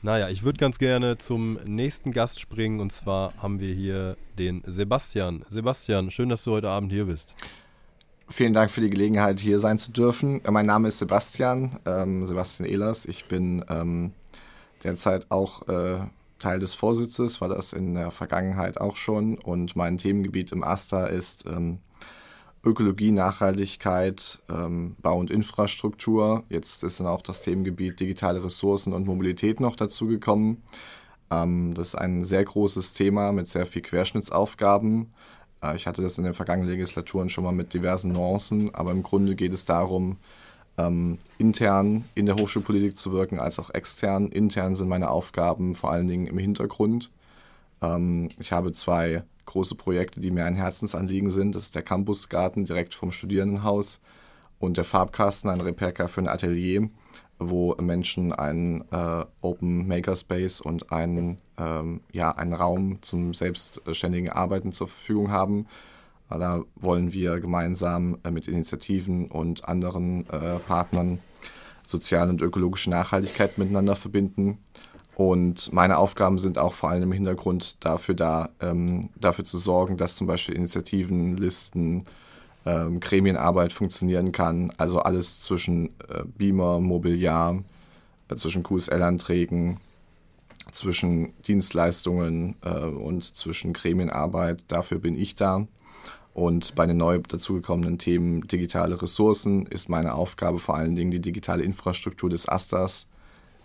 Naja, 0.00 0.28
ich 0.28 0.44
würde 0.44 0.58
ganz 0.58 0.78
gerne 0.78 1.18
zum 1.18 1.58
nächsten 1.64 2.12
Gast 2.12 2.38
springen 2.38 2.78
und 2.78 2.92
zwar 2.92 3.34
haben 3.38 3.58
wir 3.58 3.74
hier 3.74 4.16
den 4.38 4.62
Sebastian. 4.64 5.44
Sebastian, 5.50 6.12
schön, 6.12 6.28
dass 6.28 6.44
du 6.44 6.52
heute 6.52 6.70
Abend 6.70 6.92
hier 6.92 7.06
bist. 7.06 7.34
Vielen 8.30 8.52
Dank 8.52 8.70
für 8.70 8.82
die 8.82 8.90
Gelegenheit, 8.90 9.40
hier 9.40 9.58
sein 9.58 9.78
zu 9.78 9.90
dürfen. 9.90 10.42
Mein 10.48 10.66
Name 10.66 10.88
ist 10.88 10.98
Sebastian, 10.98 11.80
ähm, 11.86 12.26
Sebastian 12.26 12.68
Ehlers. 12.68 13.06
Ich 13.06 13.24
bin 13.24 13.64
ähm, 13.70 14.12
derzeit 14.84 15.30
auch 15.30 15.66
äh, 15.66 16.00
Teil 16.38 16.60
des 16.60 16.74
Vorsitzes, 16.74 17.40
war 17.40 17.48
das 17.48 17.72
in 17.72 17.94
der 17.94 18.10
Vergangenheit 18.10 18.82
auch 18.82 18.96
schon. 18.96 19.38
Und 19.38 19.76
mein 19.76 19.96
Themengebiet 19.96 20.52
im 20.52 20.62
AStA 20.62 21.06
ist 21.06 21.46
ähm, 21.46 21.78
Ökologie, 22.62 23.12
Nachhaltigkeit, 23.12 24.40
ähm, 24.50 24.94
Bau 25.00 25.18
und 25.18 25.30
Infrastruktur. 25.30 26.44
Jetzt 26.50 26.84
ist 26.84 27.00
dann 27.00 27.06
auch 27.06 27.22
das 27.22 27.40
Themengebiet 27.40 27.98
digitale 27.98 28.44
Ressourcen 28.44 28.92
und 28.92 29.06
Mobilität 29.06 29.58
noch 29.58 29.74
dazugekommen. 29.74 30.62
Ähm, 31.30 31.72
das 31.72 31.88
ist 31.88 31.94
ein 31.94 32.26
sehr 32.26 32.44
großes 32.44 32.92
Thema 32.92 33.32
mit 33.32 33.48
sehr 33.48 33.66
viel 33.66 33.82
Querschnittsaufgaben. 33.82 35.14
Äh, 35.62 35.76
ich 35.76 35.86
hatte 35.86 36.02
das 36.02 36.18
in 36.18 36.24
den 36.24 36.34
vergangenen 36.34 36.70
Legislaturen 36.70 37.30
schon 37.30 37.44
mal 37.44 37.52
mit 37.52 37.74
diversen 37.74 38.12
Nuancen, 38.12 38.74
aber 38.74 38.90
im 38.90 39.02
Grunde 39.02 39.34
geht 39.34 39.52
es 39.52 39.64
darum, 39.64 40.16
ähm, 40.76 41.18
intern 41.38 42.04
in 42.14 42.26
der 42.26 42.36
Hochschulpolitik 42.36 42.96
zu 42.98 43.12
wirken, 43.12 43.40
als 43.40 43.58
auch 43.58 43.70
extern. 43.70 44.28
Intern 44.28 44.74
sind 44.74 44.88
meine 44.88 45.10
Aufgaben 45.10 45.74
vor 45.74 45.90
allen 45.90 46.06
Dingen 46.06 46.26
im 46.26 46.38
Hintergrund. 46.38 47.10
Ähm, 47.82 48.30
ich 48.38 48.52
habe 48.52 48.72
zwei 48.72 49.24
große 49.46 49.74
Projekte, 49.74 50.20
die 50.20 50.30
mir 50.30 50.44
ein 50.44 50.54
Herzensanliegen 50.54 51.30
sind. 51.30 51.54
Das 51.54 51.64
ist 51.64 51.74
der 51.74 51.82
Campusgarten 51.82 52.64
direkt 52.64 52.94
vom 52.94 53.12
Studierendenhaus 53.12 54.00
und 54.58 54.76
der 54.76 54.84
Farbkasten, 54.84 55.50
ein 55.50 55.60
Repair 55.60 56.08
für 56.08 56.20
ein 56.20 56.28
Atelier 56.28 56.88
wo 57.38 57.74
Menschen 57.80 58.32
einen 58.32 58.82
äh, 58.90 59.24
Open 59.40 59.86
Makerspace 59.86 60.60
und 60.60 60.92
einen, 60.92 61.38
ähm, 61.58 62.00
ja, 62.12 62.32
einen 62.32 62.52
Raum 62.52 62.98
zum 63.02 63.34
selbstständigen 63.34 64.30
Arbeiten 64.30 64.72
zur 64.72 64.88
Verfügung 64.88 65.30
haben. 65.30 65.66
Da 66.28 66.62
wollen 66.76 67.12
wir 67.12 67.40
gemeinsam 67.40 68.18
äh, 68.24 68.30
mit 68.30 68.48
Initiativen 68.48 69.28
und 69.28 69.68
anderen 69.68 70.28
äh, 70.30 70.58
Partnern 70.58 71.20
soziale 71.86 72.30
und 72.30 72.42
ökologische 72.42 72.90
Nachhaltigkeit 72.90 73.56
miteinander 73.56 73.96
verbinden. 73.96 74.58
Und 75.14 75.72
meine 75.72 75.98
Aufgaben 75.98 76.38
sind 76.38 76.58
auch 76.58 76.74
vor 76.74 76.90
allem 76.90 77.04
im 77.04 77.12
Hintergrund 77.12 77.84
dafür 77.84 78.14
da, 78.14 78.50
ähm, 78.60 79.08
dafür 79.16 79.44
zu 79.44 79.58
sorgen, 79.58 79.96
dass 79.96 80.14
zum 80.14 80.26
Beispiel 80.26 80.54
Initiativen, 80.54 81.36
Listen, 81.36 82.04
ähm, 82.68 83.00
Gremienarbeit 83.00 83.72
funktionieren 83.72 84.32
kann. 84.32 84.72
Also 84.76 85.00
alles 85.00 85.42
zwischen 85.42 85.86
äh, 86.08 86.24
Beamer, 86.36 86.80
Mobiliar, 86.80 87.62
äh, 88.28 88.36
zwischen 88.36 88.62
QSL-Anträgen, 88.62 89.78
zwischen 90.70 91.32
Dienstleistungen 91.46 92.56
äh, 92.62 92.84
und 92.84 93.24
zwischen 93.24 93.72
Gremienarbeit. 93.72 94.62
Dafür 94.68 94.98
bin 94.98 95.16
ich 95.16 95.34
da. 95.34 95.66
Und 96.34 96.74
bei 96.74 96.86
den 96.86 96.98
neu 96.98 97.18
dazugekommenen 97.18 97.98
Themen 97.98 98.46
digitale 98.46 99.00
Ressourcen 99.00 99.66
ist 99.66 99.88
meine 99.88 100.14
Aufgabe 100.14 100.58
vor 100.58 100.76
allen 100.76 100.94
Dingen 100.94 101.10
die 101.10 101.20
digitale 101.20 101.64
Infrastruktur 101.64 102.30
des 102.30 102.48
Asters 102.48 103.08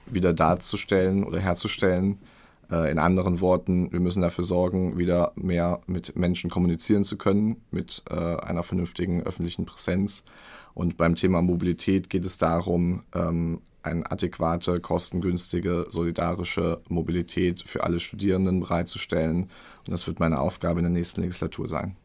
wieder 0.06 0.34
darzustellen 0.34 1.24
oder 1.24 1.40
herzustellen 1.40 2.20
in 2.70 2.98
anderen 2.98 3.40
Worten, 3.40 3.92
wir 3.92 4.00
müssen 4.00 4.22
dafür 4.22 4.44
sorgen, 4.44 4.98
wieder 4.98 5.32
mehr 5.36 5.82
mit 5.86 6.16
Menschen 6.16 6.50
kommunizieren 6.50 7.04
zu 7.04 7.18
können, 7.18 7.58
mit 7.72 8.04
äh, 8.10 8.16
einer 8.16 8.64
vernünftigen 8.64 9.22
öffentlichen 9.24 9.66
Präsenz. 9.66 10.24
Und 10.74 10.98
beim 10.98 11.16
Thema 11.16 11.42
Mobilität 11.42 12.10
geht 12.10 12.26
es 12.26 12.38
darum, 12.38 13.04
ähm, 13.14 13.62
eine 13.84 14.10
adäquate, 14.10 14.80
kostengünstige, 14.80 15.86
solidarische 15.90 16.82
Mobilität 16.88 17.62
für 17.62 17.84
alle 17.84 18.00
Studierenden 18.00 18.62
bereitzustellen. 18.62 19.44
Und 19.86 19.92
das 19.92 20.08
wird 20.08 20.20
meine 20.20 20.40
Aufgabe 20.40 20.80
in 20.80 20.86
der 20.86 20.92
nächsten 20.92 21.22
Legislatur 21.22 21.68
sein. 21.68 21.96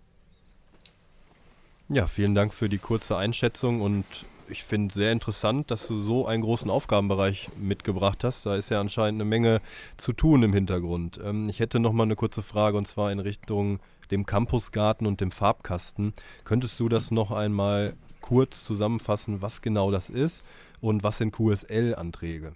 Ja, 1.89 2.07
vielen 2.07 2.35
Dank 2.35 2.53
für 2.53 2.69
die 2.69 2.79
kurze 2.79 3.17
Einschätzung 3.17 3.81
und 3.81 4.05
ich 4.51 4.65
finde 4.65 4.95
sehr 4.95 5.13
interessant, 5.13 5.71
dass 5.71 5.87
du 5.87 6.03
so 6.03 6.27
einen 6.27 6.43
großen 6.43 6.71
Aufgabenbereich 6.71 7.49
mitgebracht 7.59 8.25
hast. 8.25 8.47
Da 8.47 8.57
ist 8.57 8.71
ja 8.71 8.81
anscheinend 8.81 9.21
eine 9.21 9.29
Menge 9.29 9.61
zu 9.97 10.13
tun 10.13 10.43
im 10.43 10.53
Hintergrund. 10.53 11.21
Ähm, 11.23 11.49
ich 11.49 11.61
hätte 11.61 11.81
noch 11.81 11.93
mal 11.93 12.05
eine 12.05 12.17
kurze 12.17 12.43
Frage 12.43 12.77
und 12.77 12.87
zwar 12.87 13.13
in 13.13 13.19
Richtung 13.19 13.81
dem 14.11 14.27
Campusgarten 14.27 15.07
und 15.07 15.21
dem 15.21 15.31
Farbkasten. 15.31 16.15
Könntest 16.45 16.81
du 16.81 16.89
das 16.89 17.11
noch 17.11 17.31
einmal 17.31 17.95
kurz 18.21 18.65
zusammenfassen, 18.65 19.43
was 19.43 19.63
genau 19.63 19.91
das 19.91 20.11
ist 20.11 20.45
und 20.81 21.03
was 21.03 21.19
sind 21.19 21.33
QSL-Anträge? 21.33 22.53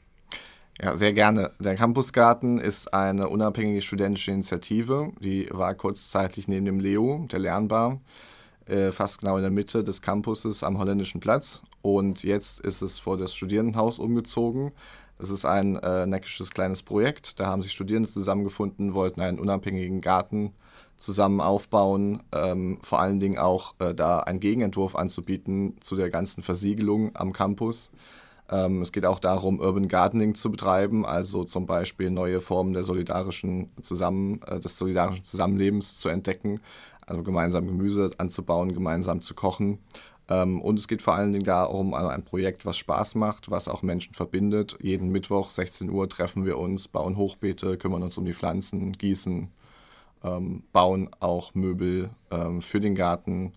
Ja, 0.80 0.96
sehr 0.96 1.12
gerne. 1.12 1.52
Der 1.58 1.76
Campusgarten 1.76 2.58
ist 2.58 2.94
eine 2.94 3.28
unabhängige 3.28 3.82
studentische 3.82 4.32
Initiative. 4.32 5.12
Die 5.20 5.46
war 5.50 5.74
kurzzeitig 5.74 6.48
neben 6.48 6.64
dem 6.64 6.80
Leo, 6.80 7.26
der 7.30 7.38
Lernbar, 7.38 8.00
äh, 8.66 8.90
fast 8.90 9.20
genau 9.20 9.36
in 9.36 9.42
der 9.42 9.50
Mitte 9.50 9.84
des 9.84 10.00
Campuses 10.00 10.64
am 10.64 10.78
Holländischen 10.78 11.20
Platz. 11.20 11.60
Und 11.82 12.22
jetzt 12.22 12.60
ist 12.60 12.80
es 12.80 12.98
vor 12.98 13.16
das 13.16 13.34
Studierendenhaus 13.34 13.98
umgezogen. 13.98 14.72
Das 15.18 15.30
ist 15.30 15.44
ein 15.44 15.76
äh, 15.76 16.06
neckisches 16.06 16.50
kleines 16.50 16.82
Projekt. 16.82 17.38
Da 17.38 17.46
haben 17.46 17.62
sich 17.62 17.72
Studierende 17.72 18.08
zusammengefunden, 18.08 18.94
wollten 18.94 19.20
einen 19.20 19.38
unabhängigen 19.38 20.00
Garten 20.00 20.52
zusammen 20.96 21.40
aufbauen, 21.40 22.22
ähm, 22.32 22.78
vor 22.82 23.00
allen 23.00 23.20
Dingen 23.20 23.38
auch 23.38 23.74
äh, 23.80 23.92
da 23.94 24.20
einen 24.20 24.40
Gegenentwurf 24.40 24.94
anzubieten 24.94 25.76
zu 25.80 25.96
der 25.96 26.10
ganzen 26.10 26.42
Versiegelung 26.42 27.14
am 27.14 27.32
Campus. 27.32 27.90
Ähm, 28.48 28.82
es 28.82 28.92
geht 28.92 29.06
auch 29.06 29.18
darum, 29.18 29.58
Urban 29.60 29.88
Gardening 29.88 30.34
zu 30.34 30.50
betreiben, 30.50 31.04
also 31.04 31.44
zum 31.44 31.66
Beispiel 31.66 32.10
neue 32.10 32.40
Formen 32.40 32.72
der 32.72 32.82
solidarischen 32.82 33.70
Zusammen, 33.82 34.40
äh, 34.46 34.60
des 34.60 34.78
solidarischen 34.78 35.24
Zusammenlebens 35.24 35.96
zu 35.98 36.08
entdecken, 36.08 36.60
also 37.06 37.22
gemeinsam 37.22 37.66
Gemüse 37.66 38.10
anzubauen, 38.18 38.74
gemeinsam 38.74 39.22
zu 39.22 39.34
kochen. 39.34 39.78
Ähm, 40.28 40.60
und 40.60 40.78
es 40.78 40.88
geht 40.88 41.02
vor 41.02 41.14
allen 41.14 41.32
Dingen 41.32 41.44
darum, 41.44 41.94
ein 41.94 42.24
Projekt, 42.24 42.64
was 42.64 42.76
Spaß 42.76 43.14
macht, 43.16 43.50
was 43.50 43.68
auch 43.68 43.82
Menschen 43.82 44.14
verbindet. 44.14 44.76
Jeden 44.80 45.10
Mittwoch, 45.10 45.50
16 45.50 45.90
Uhr, 45.90 46.08
treffen 46.08 46.44
wir 46.44 46.58
uns, 46.58 46.88
bauen 46.88 47.16
Hochbeete, 47.16 47.76
kümmern 47.76 48.02
uns 48.02 48.18
um 48.18 48.24
die 48.24 48.34
Pflanzen, 48.34 48.92
gießen, 48.92 49.48
ähm, 50.24 50.62
bauen 50.72 51.10
auch 51.20 51.54
Möbel 51.54 52.10
ähm, 52.30 52.62
für 52.62 52.80
den 52.80 52.94
Garten 52.94 53.52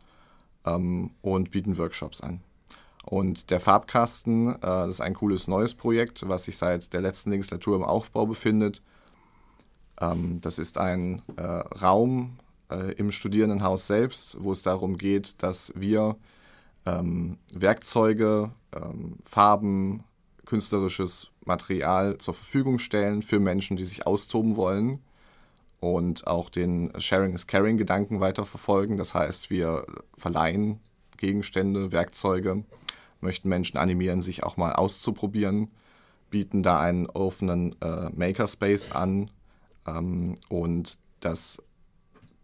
und 1.22 1.51
bieten 1.51 1.77
Workshops 1.77 2.22
an. 2.22 2.39
Und 3.03 3.51
der 3.51 3.60
Farbkasten, 3.60 4.55
äh, 4.55 4.57
das 4.62 4.95
ist 4.95 5.01
ein 5.01 5.13
cooles 5.13 5.48
neues 5.48 5.75
Projekt, 5.75 6.27
was 6.27 6.45
sich 6.45 6.57
seit 6.57 6.91
der 6.91 7.01
letzten 7.01 7.29
Legislatur 7.29 7.75
im 7.75 7.84
Aufbau 7.84 8.25
befindet. 8.25 8.81
Das 9.98 10.57
ist 10.57 10.79
ein 10.79 11.22
äh, 11.38 11.43
Raum 11.43 12.39
äh, 12.69 12.93
im 12.93 13.12
Studierendenhaus 13.12 13.88
selbst, 13.88 14.38
wo 14.41 14.51
es 14.51 14.62
darum 14.62 14.98
geht, 14.98 15.41
dass 15.43 15.72
wir 15.75 16.15
ähm, 16.86 17.38
Werkzeuge, 17.54 18.51
ähm, 18.75 19.18
Farben, 19.25 20.04
künstlerisches 20.46 21.32
Material 21.44 22.18
zur 22.18 22.34
Verfügung 22.34 22.80
stellen 22.80 23.22
für 23.22 23.39
Menschen, 23.39 23.77
die 23.77 23.86
sich 23.86 24.06
austoben 24.06 24.56
wollen 24.56 25.00
und 25.80 26.27
auch 26.27 26.50
den 26.50 26.92
Sharing 27.00 27.34
is 27.34 27.48
Caring 27.48 27.77
Gedanken 27.77 28.20
weiterverfolgen. 28.20 28.98
Das 28.98 29.13
heißt, 29.13 29.50
wir 29.50 29.86
verleihen 30.18 30.80
Gegenstände, 31.18 31.92
Werkzeuge, 31.92 32.63
möchten 33.22 33.50
Menschen 33.50 33.77
animieren, 33.77 34.22
sich 34.22 34.44
auch 34.44 34.58
mal 34.58 34.74
auszuprobieren, 34.74 35.70
bieten 36.30 36.63
da 36.63 36.80
einen 36.80 37.08
offenen 37.08 37.80
äh, 37.82 38.10
Makerspace 38.13 38.92
an 38.92 39.32
ähm, 39.88 40.36
und 40.50 40.98
das 41.20 41.62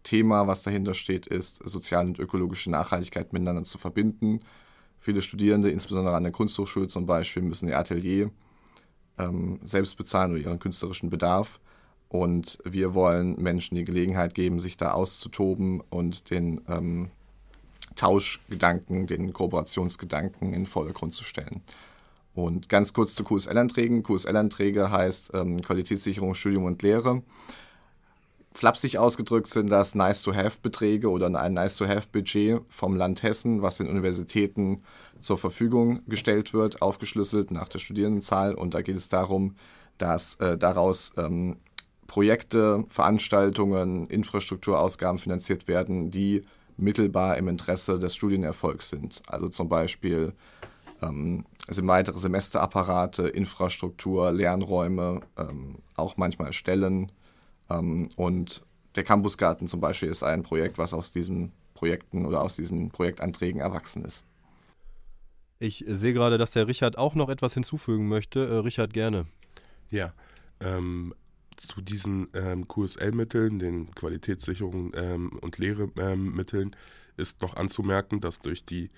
Thema, 0.02 0.46
was 0.46 0.62
dahinter 0.62 0.94
steht, 0.94 1.26
ist, 1.26 1.60
soziale 1.64 2.08
und 2.08 2.18
ökologische 2.18 2.70
Nachhaltigkeit 2.70 3.32
miteinander 3.32 3.64
zu 3.64 3.78
verbinden. 3.78 4.40
Viele 4.98 5.22
Studierende, 5.22 5.70
insbesondere 5.70 6.14
an 6.14 6.22
der 6.22 6.32
Kunsthochschule 6.32 6.88
zum 6.88 7.06
Beispiel, 7.06 7.42
müssen 7.42 7.68
ihr 7.68 7.78
Atelier 7.78 8.30
ähm, 9.18 9.60
selbst 9.64 9.96
bezahlen 9.96 10.32
oder 10.32 10.40
ihren 10.40 10.58
künstlerischen 10.58 11.10
Bedarf. 11.10 11.60
Und 12.08 12.58
wir 12.64 12.94
wollen 12.94 13.40
Menschen 13.40 13.74
die 13.74 13.84
Gelegenheit 13.84 14.34
geben, 14.34 14.60
sich 14.60 14.76
da 14.76 14.92
auszutoben 14.92 15.80
und 15.88 16.30
den 16.30 16.60
ähm, 16.68 17.10
Tauschgedanken, 17.96 19.06
den 19.06 19.32
Kooperationsgedanken 19.32 20.48
in 20.48 20.60
den 20.60 20.66
Vordergrund 20.66 21.14
zu 21.14 21.24
stellen. 21.24 21.62
Und 22.34 22.68
ganz 22.68 22.92
kurz 22.92 23.14
zu 23.14 23.24
QSL-Anträgen. 23.24 24.02
QSL-Anträge 24.02 24.90
heißt 24.90 25.32
ähm, 25.34 25.60
Qualitätssicherung, 25.60 26.34
Studium 26.34 26.64
und 26.64 26.82
Lehre. 26.82 27.22
Flapsig 28.54 28.98
ausgedrückt 28.98 29.48
sind 29.48 29.68
das 29.70 29.94
Nice-to-Have-Beträge 29.94 31.10
oder 31.10 31.26
ein 31.26 31.54
Nice-to-Have-Budget 31.54 32.60
vom 32.68 32.96
Land 32.96 33.22
Hessen, 33.22 33.62
was 33.62 33.78
den 33.78 33.88
Universitäten 33.88 34.82
zur 35.20 35.38
Verfügung 35.38 36.02
gestellt 36.06 36.52
wird, 36.52 36.82
aufgeschlüsselt 36.82 37.50
nach 37.50 37.68
der 37.68 37.78
Studierendenzahl. 37.78 38.54
Und 38.54 38.74
da 38.74 38.82
geht 38.82 38.96
es 38.96 39.08
darum, 39.08 39.56
dass 39.98 40.34
äh, 40.36 40.58
daraus 40.58 41.12
ähm, 41.16 41.56
Projekte, 42.06 42.84
Veranstaltungen, 42.88 44.06
Infrastrukturausgaben 44.08 45.18
finanziert 45.18 45.66
werden, 45.66 46.10
die 46.10 46.42
mittelbar 46.76 47.38
im 47.38 47.48
Interesse 47.48 47.98
des 47.98 48.14
Studienerfolgs 48.14 48.90
sind. 48.90 49.22
Also 49.28 49.48
zum 49.48 49.68
Beispiel 49.68 50.34
ähm, 51.00 51.46
sind 51.68 51.86
weitere 51.86 52.18
Semesterapparate, 52.18 53.28
Infrastruktur, 53.28 54.32
Lernräume, 54.32 55.20
ähm, 55.38 55.76
auch 55.96 56.16
manchmal 56.16 56.52
Stellen. 56.52 57.10
Ähm, 57.78 58.08
und 58.16 58.64
der 58.94 59.04
Campusgarten 59.04 59.68
zum 59.68 59.80
Beispiel 59.80 60.08
ist 60.08 60.22
ein 60.22 60.42
Projekt, 60.42 60.78
was 60.78 60.92
aus 60.92 61.12
diesen 61.12 61.52
Projekten 61.74 62.26
oder 62.26 62.42
aus 62.42 62.56
diesen 62.56 62.90
Projektanträgen 62.90 63.60
erwachsen 63.60 64.04
ist. 64.04 64.24
Ich 65.58 65.84
sehe 65.86 66.12
gerade, 66.12 66.38
dass 66.38 66.50
der 66.50 66.66
Richard 66.66 66.98
auch 66.98 67.14
noch 67.14 67.28
etwas 67.28 67.54
hinzufügen 67.54 68.08
möchte. 68.08 68.46
Äh, 68.46 68.58
Richard, 68.58 68.92
gerne. 68.92 69.26
Ja, 69.90 70.12
ähm, 70.60 71.14
zu 71.56 71.80
diesen 71.80 72.28
ähm, 72.34 72.66
QSL-Mitteln, 72.66 73.58
den 73.58 73.94
Qualitätssicherungen 73.94 74.92
ähm, 74.94 75.38
und 75.40 75.58
Lehremitteln, 75.58 76.68
ähm, 76.68 76.76
ist 77.16 77.42
noch 77.42 77.56
anzumerken, 77.56 78.20
dass 78.20 78.40
durch, 78.40 78.64
die, 78.64 78.90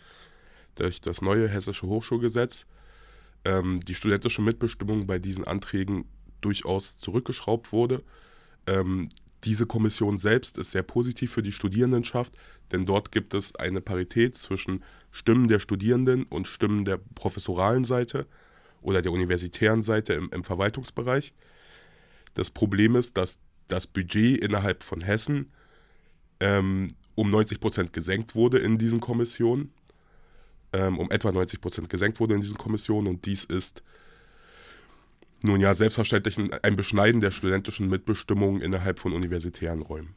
durch 0.77 1.01
das 1.01 1.21
neue 1.21 1.49
Hessische 1.49 1.87
Hochschulgesetz 1.87 2.67
ähm, 3.45 3.81
die 3.81 3.95
studentische 3.95 4.43
Mitbestimmung 4.43 5.07
bei 5.07 5.19
diesen 5.19 5.45
Anträgen 5.45 6.05
durchaus 6.41 6.99
zurückgeschraubt 6.99 7.73
wurde. 7.73 8.03
Ähm, 8.67 9.09
diese 9.45 9.67
Kommission 9.67 10.17
selbst 10.17 10.57
ist 10.57 10.71
sehr 10.71 10.83
positiv 10.83 11.33
für 11.33 11.43
die 11.43 11.53
Studierendenschaft, 11.53 12.35
denn 12.73 12.87
dort 12.87 13.13
gibt 13.13 13.35
es 13.35 13.55
eine 13.57 13.81
Parität 13.81 14.37
zwischen 14.37 14.83
Stimmen 15.11 15.49
der 15.49 15.61
Studierenden 15.61 16.25
und 16.25 16.47
Stimmen 16.47 16.85
der 16.85 16.99
professoralen 17.15 17.85
Seite 17.85 18.27
oder 18.81 19.03
der 19.03 19.13
universitären 19.13 19.83
Seite 19.83 20.15
im, 20.15 20.31
im 20.31 20.45
Verwaltungsbereich. 20.45 21.35
Das 22.35 22.51
Problem 22.51 22.97
ist, 22.97 23.17
dass 23.17 23.39
das 23.69 23.87
Budget 23.87 24.43
innerhalb 24.43 24.83
von 24.83 25.01
Hessen 25.01 25.53
ähm, 26.41 26.89
um 27.15 27.31
90 27.31 27.61
Prozent 27.61 27.93
gesenkt 27.93 28.35
wurde 28.35 28.59
in 28.59 28.79
diesen 28.79 29.01
Kommissionen. 29.01 29.73
Ähm, 30.73 30.99
um 30.99 31.11
etwa 31.11 31.31
90 31.31 31.61
Prozent 31.61 31.89
gesenkt 31.89 32.19
wurde 32.19 32.35
in 32.35 32.41
diesen 32.41 32.59
Kommissionen 32.59 33.07
und 33.07 33.27
dies 33.27 33.45
ist 33.45 33.83
nun 35.45 35.61
ja 35.61 35.75
selbstverständlich 35.75 36.39
ein 36.63 36.77
Beschneiden 36.77 37.21
der 37.21 37.31
studentischen 37.31 37.89
Mitbestimmung 37.89 38.61
innerhalb 38.61 38.99
von 38.99 39.13
universitären 39.13 39.83
Räumen. 39.83 40.15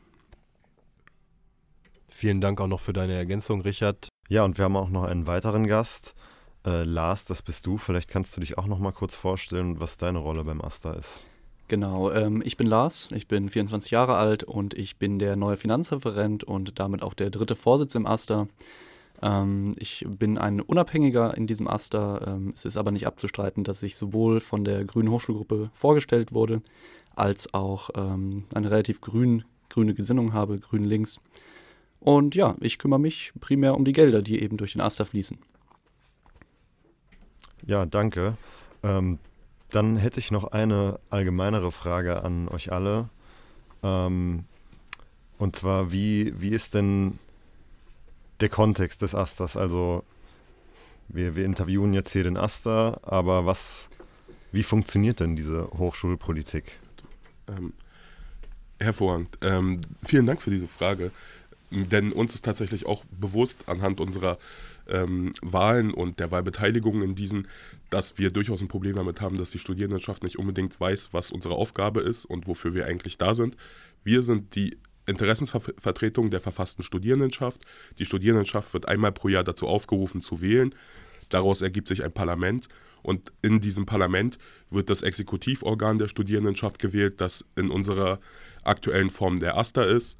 Vielen 2.09 2.41
Dank 2.41 2.59
auch 2.59 2.67
noch 2.67 2.79
für 2.79 2.93
deine 2.93 3.13
Ergänzung, 3.13 3.61
Richard. 3.61 4.09
Ja, 4.27 4.43
und 4.43 4.57
wir 4.57 4.65
haben 4.65 4.75
auch 4.75 4.89
noch 4.89 5.03
einen 5.03 5.27
weiteren 5.27 5.67
Gast. 5.67 6.15
Äh, 6.65 6.83
Lars, 6.83 7.25
das 7.25 7.43
bist 7.43 7.65
du. 7.67 7.77
Vielleicht 7.77 8.09
kannst 8.09 8.35
du 8.35 8.41
dich 8.41 8.57
auch 8.57 8.65
noch 8.65 8.79
mal 8.79 8.91
kurz 8.91 9.15
vorstellen, 9.15 9.79
was 9.79 9.97
deine 9.97 10.17
Rolle 10.17 10.43
beim 10.43 10.61
AStA 10.61 10.93
ist. 10.93 11.23
Genau, 11.67 12.11
ähm, 12.11 12.41
ich 12.45 12.55
bin 12.57 12.65
Lars, 12.65 13.09
ich 13.11 13.27
bin 13.27 13.49
24 13.49 13.91
Jahre 13.91 14.15
alt 14.15 14.43
und 14.43 14.73
ich 14.73 14.97
bin 14.97 15.19
der 15.19 15.35
neue 15.35 15.57
Finanzreferent 15.57 16.43
und 16.43 16.79
damit 16.79 17.03
auch 17.03 17.13
der 17.13 17.29
dritte 17.29 17.55
Vorsitz 17.55 17.93
im 17.93 18.07
AStA. 18.07 18.47
Ähm, 19.21 19.73
ich 19.77 20.05
bin 20.07 20.37
ein 20.37 20.61
Unabhängiger 20.61 21.35
in 21.35 21.47
diesem 21.47 21.67
AStA. 21.67 22.21
Ähm, 22.25 22.53
es 22.55 22.65
ist 22.65 22.77
aber 22.77 22.91
nicht 22.91 23.07
abzustreiten, 23.07 23.63
dass 23.63 23.83
ich 23.83 23.95
sowohl 23.95 24.39
von 24.39 24.63
der 24.63 24.85
Grünen 24.85 25.09
Hochschulgruppe 25.09 25.69
vorgestellt 25.73 26.33
wurde, 26.33 26.61
als 27.15 27.53
auch 27.53 27.89
ähm, 27.95 28.45
eine 28.53 28.69
relativ 28.69 29.01
grün, 29.01 29.43
grüne 29.69 29.93
Gesinnung 29.93 30.33
habe, 30.33 30.59
grün 30.59 30.85
links. 30.85 31.19
Und 31.99 32.35
ja, 32.35 32.55
ich 32.59 32.77
kümmere 32.77 32.99
mich 32.99 33.33
primär 33.39 33.75
um 33.75 33.85
die 33.85 33.93
Gelder, 33.93 34.21
die 34.21 34.41
eben 34.41 34.57
durch 34.57 34.73
den 34.73 34.81
AStA 34.81 35.05
fließen. 35.05 35.37
Ja, 37.65 37.85
danke. 37.85 38.37
Ähm, 38.83 39.19
dann 39.69 39.97
hätte 39.97 40.19
ich 40.19 40.31
noch 40.31 40.45
eine 40.51 40.99
allgemeinere 41.09 41.71
Frage 41.71 42.23
an 42.23 42.47
euch 42.47 42.71
alle. 42.71 43.09
Ähm, 43.83 44.45
und 45.37 45.55
zwar, 45.55 45.91
wie, 45.91 46.39
wie 46.39 46.49
ist 46.49 46.73
denn 46.73 47.19
der 48.39 48.49
Kontext 48.49 49.01
des 49.01 49.15
Asters? 49.15 49.57
Also, 49.57 50.03
wir, 51.07 51.35
wir 51.35 51.45
interviewen 51.45 51.93
jetzt 51.93 52.11
hier 52.11 52.23
den 52.23 52.37
Aster, 52.37 52.99
aber 53.03 53.45
was, 53.45 53.89
wie 54.51 54.63
funktioniert 54.63 55.19
denn 55.19 55.35
diese 55.35 55.69
Hochschulpolitik? 55.77 56.79
Ähm, 57.47 57.73
hervorragend. 58.79 59.37
Ähm, 59.41 59.79
vielen 60.05 60.25
Dank 60.25 60.41
für 60.41 60.51
diese 60.51 60.67
Frage. 60.67 61.11
Denn 61.69 62.13
uns 62.13 62.33
ist 62.33 62.45
tatsächlich 62.45 62.85
auch 62.85 63.03
bewusst 63.11 63.67
anhand 63.67 63.99
unserer 63.99 64.37
ähm, 64.87 65.33
Wahlen 65.41 65.93
und 65.93 66.19
der 66.19 66.31
Wahlbeteiligung 66.31 67.01
in 67.01 67.13
diesen, 67.15 67.47
dass 67.89 68.17
wir 68.17 68.31
durchaus 68.31 68.61
ein 68.61 68.69
Problem 68.69 68.95
damit 68.95 69.19
haben, 69.19 69.37
dass 69.37 69.49
die 69.49 69.59
Studierendenschaft 69.59 70.23
nicht 70.23 70.39
unbedingt 70.39 70.79
weiß, 70.79 71.09
was 71.11 71.31
unsere 71.31 71.55
Aufgabe 71.55 72.01
ist 72.01 72.23
und 72.23 72.47
wofür 72.47 72.73
wir 72.73 72.85
eigentlich 72.85 73.17
da 73.17 73.33
sind. 73.33 73.57
Wir 74.03 74.23
sind 74.23 74.55
die 74.55 74.77
Interessensvertretung 75.07 76.29
der 76.29 76.41
verfassten 76.41 76.83
Studierendenschaft. 76.83 77.61
Die 77.97 78.05
Studierendenschaft 78.05 78.73
wird 78.73 78.87
einmal 78.87 79.11
pro 79.11 79.29
Jahr 79.29 79.43
dazu 79.43 79.67
aufgerufen 79.67 80.21
zu 80.21 80.41
wählen. 80.41 80.75
Daraus 81.29 81.61
ergibt 81.61 81.87
sich 81.87 82.03
ein 82.03 82.11
Parlament 82.11 82.67
und 83.01 83.31
in 83.41 83.59
diesem 83.59 83.85
Parlament 83.85 84.37
wird 84.69 84.89
das 84.89 85.01
Exekutivorgan 85.01 85.97
der 85.97 86.07
Studierendenschaft 86.07 86.79
gewählt, 86.79 87.21
das 87.21 87.45
in 87.55 87.69
unserer 87.69 88.19
aktuellen 88.63 89.09
Form 89.09 89.39
der 89.39 89.57
AStA 89.57 89.83
ist. 89.83 90.19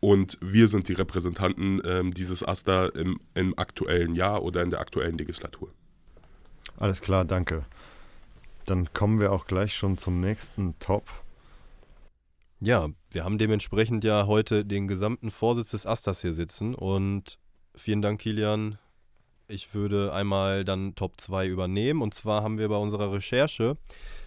Und 0.00 0.38
wir 0.40 0.68
sind 0.68 0.88
die 0.88 0.92
Repräsentanten 0.92 1.82
ähm, 1.84 2.14
dieses 2.14 2.44
AStA 2.44 2.86
im, 2.86 3.18
im 3.34 3.58
aktuellen 3.58 4.14
Jahr 4.14 4.42
oder 4.42 4.62
in 4.62 4.70
der 4.70 4.80
aktuellen 4.80 5.18
Legislatur. 5.18 5.72
Alles 6.78 7.02
klar, 7.02 7.24
danke. 7.24 7.64
Dann 8.66 8.92
kommen 8.92 9.18
wir 9.18 9.32
auch 9.32 9.46
gleich 9.46 9.74
schon 9.74 9.98
zum 9.98 10.20
nächsten 10.20 10.78
Top. 10.78 11.08
Ja, 12.60 12.88
wir 13.12 13.22
haben 13.22 13.38
dementsprechend 13.38 14.02
ja 14.02 14.26
heute 14.26 14.64
den 14.64 14.88
gesamten 14.88 15.30
Vorsitz 15.30 15.70
des 15.70 15.86
Astas 15.86 16.22
hier 16.22 16.32
sitzen 16.32 16.74
und 16.74 17.38
vielen 17.76 18.02
Dank, 18.02 18.20
Kilian. 18.20 18.78
Ich 19.46 19.74
würde 19.74 20.12
einmal 20.12 20.64
dann 20.64 20.96
Top 20.96 21.20
2 21.20 21.46
übernehmen 21.46 22.02
und 22.02 22.14
zwar 22.14 22.42
haben 22.42 22.58
wir 22.58 22.68
bei 22.68 22.76
unserer 22.76 23.12
Recherche 23.12 23.76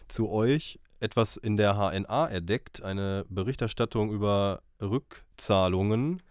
zu 0.08 0.30
euch 0.30 0.80
etwas 1.02 1.36
in 1.36 1.58
der 1.58 1.74
HNA 1.74 2.30
entdeckt, 2.30 2.82
eine 2.82 3.26
Berichterstattung 3.28 4.14
über 4.14 4.62
Rückzahlungen. 4.82 6.22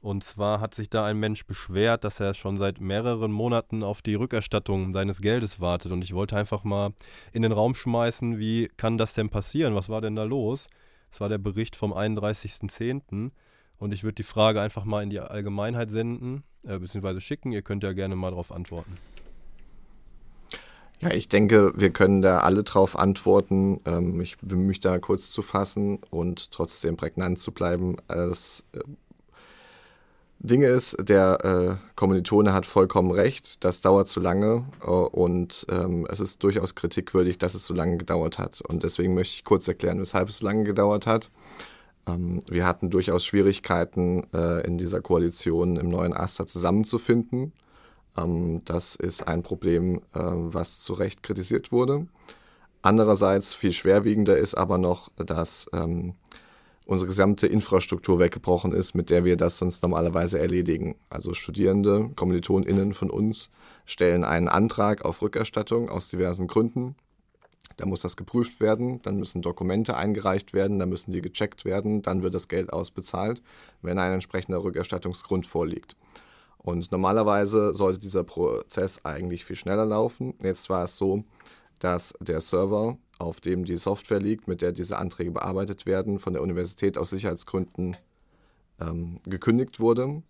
Und 0.00 0.24
zwar 0.24 0.60
hat 0.60 0.74
sich 0.74 0.90
da 0.90 1.04
ein 1.04 1.18
Mensch 1.18 1.46
beschwert, 1.46 2.02
dass 2.02 2.18
er 2.18 2.34
schon 2.34 2.56
seit 2.56 2.80
mehreren 2.80 3.30
Monaten 3.30 3.84
auf 3.84 4.02
die 4.02 4.14
Rückerstattung 4.16 4.92
seines 4.92 5.20
Geldes 5.20 5.60
wartet. 5.60 5.92
Und 5.92 6.02
ich 6.02 6.12
wollte 6.12 6.36
einfach 6.36 6.64
mal 6.64 6.92
in 7.32 7.42
den 7.42 7.52
Raum 7.52 7.76
schmeißen, 7.76 8.36
wie 8.36 8.68
kann 8.76 8.98
das 8.98 9.14
denn 9.14 9.30
passieren? 9.30 9.76
Was 9.76 9.88
war 9.88 10.00
denn 10.00 10.16
da 10.16 10.24
los? 10.24 10.66
Das 11.16 11.22
war 11.22 11.30
der 11.30 11.38
Bericht 11.38 11.76
vom 11.76 11.94
31.10. 11.94 13.30
Und 13.78 13.94
ich 13.94 14.04
würde 14.04 14.16
die 14.16 14.22
Frage 14.22 14.60
einfach 14.60 14.84
mal 14.84 15.02
in 15.02 15.08
die 15.08 15.18
Allgemeinheit 15.18 15.90
senden, 15.90 16.42
äh, 16.66 16.78
beziehungsweise 16.78 17.22
schicken. 17.22 17.52
Ihr 17.52 17.62
könnt 17.62 17.82
ja 17.84 17.94
gerne 17.94 18.16
mal 18.16 18.32
darauf 18.32 18.52
antworten. 18.52 18.98
Ja, 21.00 21.10
ich 21.12 21.30
denke, 21.30 21.72
wir 21.74 21.88
können 21.88 22.20
da 22.20 22.40
alle 22.40 22.64
drauf 22.64 22.98
antworten. 22.98 23.80
Ähm, 23.86 24.20
ich 24.20 24.36
bemühe 24.36 24.66
mich 24.66 24.80
da 24.80 24.98
kurz 24.98 25.30
zu 25.30 25.40
fassen 25.40 26.00
und 26.10 26.50
trotzdem 26.52 26.98
prägnant 26.98 27.38
zu 27.38 27.50
bleiben. 27.50 27.96
Das 28.08 28.66
äh, 30.42 30.46
Ding 30.46 30.62
ist, 30.62 30.96
der 31.00 31.44
äh, 31.44 31.90
Kommilitone 31.94 32.52
hat 32.52 32.66
vollkommen 32.66 33.10
recht, 33.10 33.64
das 33.64 33.80
dauert 33.80 34.08
zu 34.08 34.20
lange 34.20 34.64
äh, 34.82 34.86
und 34.86 35.66
ähm, 35.70 36.06
es 36.10 36.20
ist 36.20 36.42
durchaus 36.42 36.74
kritikwürdig, 36.74 37.38
dass 37.38 37.54
es 37.54 37.66
so 37.66 37.74
lange 37.74 37.96
gedauert 37.96 38.38
hat. 38.38 38.60
Und 38.60 38.82
deswegen 38.82 39.14
möchte 39.14 39.34
ich 39.34 39.44
kurz 39.44 39.66
erklären, 39.68 40.00
weshalb 40.00 40.28
es 40.28 40.38
so 40.38 40.46
lange 40.46 40.64
gedauert 40.64 41.06
hat. 41.06 41.30
Ähm, 42.06 42.40
wir 42.48 42.66
hatten 42.66 42.90
durchaus 42.90 43.24
Schwierigkeiten 43.24 44.26
äh, 44.32 44.66
in 44.66 44.78
dieser 44.78 45.00
Koalition 45.00 45.76
im 45.76 45.88
neuen 45.88 46.12
AStA 46.12 46.46
zusammenzufinden. 46.46 47.52
Ähm, 48.16 48.62
das 48.64 48.96
ist 48.96 49.26
ein 49.26 49.42
Problem, 49.42 49.96
äh, 50.14 50.20
was 50.20 50.80
zu 50.80 50.94
Recht 50.94 51.22
kritisiert 51.22 51.72
wurde. 51.72 52.06
Andererseits 52.82 53.52
viel 53.52 53.72
schwerwiegender 53.72 54.38
ist 54.38 54.54
aber 54.54 54.78
noch, 54.78 55.10
dass 55.16 55.68
ähm, 55.72 56.14
unsere 56.86 57.08
gesamte 57.08 57.46
Infrastruktur 57.48 58.18
weggebrochen 58.20 58.72
ist, 58.72 58.94
mit 58.94 59.10
der 59.10 59.24
wir 59.24 59.36
das 59.36 59.58
sonst 59.58 59.82
normalerweise 59.82 60.38
erledigen. 60.38 60.96
Also 61.10 61.34
Studierende, 61.34 62.10
KommilitonInnen 62.14 62.94
von 62.94 63.10
uns 63.10 63.50
stellen 63.84 64.24
einen 64.24 64.48
Antrag 64.48 65.04
auf 65.04 65.20
Rückerstattung 65.20 65.90
aus 65.90 66.08
diversen 66.08 66.46
Gründen. 66.46 66.94
Da 67.76 67.84
muss 67.84 68.00
das 68.00 68.16
geprüft 68.16 68.60
werden, 68.60 69.02
dann 69.02 69.16
müssen 69.16 69.42
Dokumente 69.42 69.96
eingereicht 69.96 70.54
werden, 70.54 70.78
dann 70.78 70.88
müssen 70.88 71.10
die 71.10 71.20
gecheckt 71.20 71.64
werden, 71.64 72.02
dann 72.02 72.22
wird 72.22 72.34
das 72.34 72.48
Geld 72.48 72.72
ausbezahlt, 72.72 73.42
wenn 73.82 73.98
ein 73.98 74.14
entsprechender 74.14 74.62
Rückerstattungsgrund 74.62 75.44
vorliegt. 75.44 75.96
Und 76.58 76.90
normalerweise 76.90 77.74
sollte 77.74 77.98
dieser 77.98 78.24
Prozess 78.24 79.04
eigentlich 79.04 79.44
viel 79.44 79.56
schneller 79.56 79.84
laufen. 79.84 80.34
Jetzt 80.42 80.70
war 80.70 80.84
es 80.84 80.96
so, 80.96 81.24
dass 81.80 82.14
der 82.20 82.40
Server 82.40 82.96
auf 83.18 83.40
dem 83.40 83.64
die 83.64 83.76
Software 83.76 84.20
liegt, 84.20 84.48
mit 84.48 84.62
der 84.62 84.72
diese 84.72 84.98
Anträge 84.98 85.30
bearbeitet 85.30 85.86
werden, 85.86 86.18
von 86.18 86.32
der 86.32 86.42
Universität 86.42 86.98
aus 86.98 87.10
Sicherheitsgründen 87.10 87.96
ähm, 88.80 89.20
gekündigt 89.24 89.80
wurde. 89.80 90.22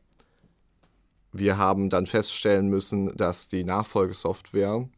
Wir 1.33 1.59
haben 1.59 1.90
dann 1.90 2.07
feststellen 2.07 2.68
müssen, 2.68 3.16
dass 3.16 3.49
die 3.49 3.64
Nachfolgesoftware 3.64 4.88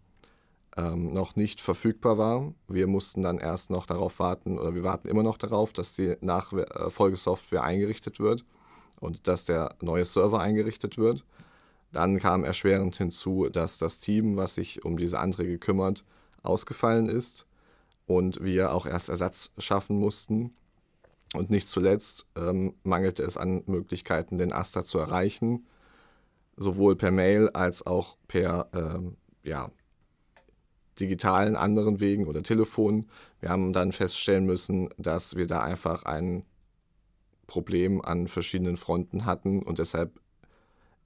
ähm, 0.77 1.13
noch 1.13 1.35
nicht 1.35 1.61
verfügbar 1.61 2.19
war. 2.19 2.55
Wir 2.69 2.87
mussten 2.87 3.23
dann 3.23 3.39
erst 3.39 3.71
noch 3.71 3.87
darauf 3.87 4.19
warten, 4.19 4.59
oder 4.59 4.75
wir 4.75 4.85
warten 4.85 5.09
immer 5.09 5.23
noch 5.23 5.39
darauf, 5.39 5.73
dass 5.73 5.95
die 5.95 6.17
Nachfolgesoftware 6.21 7.65
eingerichtet 7.65 8.21
wird 8.21 8.45
und 9.01 9.27
dass 9.27 9.47
der 9.47 9.75
neue 9.81 10.05
Server 10.05 10.41
eingerichtet 10.41 10.99
wird. 10.99 11.25
Dann 11.91 12.19
kam 12.19 12.45
erschwerend 12.45 12.97
hinzu, 12.97 13.49
dass 13.49 13.79
das 13.79 13.99
Team, 13.99 14.37
was 14.37 14.57
sich 14.57 14.85
um 14.85 14.99
diese 14.99 15.19
Anträge 15.19 15.59
kümmert, 15.59 16.05
ausgefallen 16.43 17.09
ist 17.09 17.48
und 18.09 18.43
wir 18.43 18.73
auch 18.73 18.87
erst 18.87 19.11
Ersatz 19.11 19.53
schaffen 19.59 19.99
mussten. 19.99 20.51
Und 21.35 21.51
nicht 21.51 21.69
zuletzt 21.69 22.27
ähm, 22.37 22.75
mangelte 22.83 23.23
es 23.23 23.37
an 23.37 23.63
Möglichkeiten, 23.67 24.39
den 24.39 24.51
Asta 24.51 24.83
zu 24.83 24.99
erreichen, 24.99 25.67
sowohl 26.57 26.97
per 26.97 27.11
Mail 27.11 27.51
als 27.51 27.87
auch 27.87 28.17
per 28.27 28.71
ähm, 28.73 29.19
ja, 29.43 29.71
digitalen 30.99 31.55
anderen 31.55 32.01
Wegen 32.01 32.27
oder 32.27 32.43
Telefon. 32.43 33.11
Wir 33.41 33.51
haben 33.51 33.75
dann 33.75 33.93
feststellen 33.93 34.47
müssen, 34.47 34.89
dass 34.97 35.37
wir 35.37 35.47
da 35.47 35.61
einfach 35.61 36.05
ein 36.05 36.47
Problem 37.47 38.01
an 38.01 38.27
verschiedenen 38.27 38.79
Fronten 38.79 39.27
hatten 39.27 39.63
und 39.63 39.79
deshalb 39.79 40.19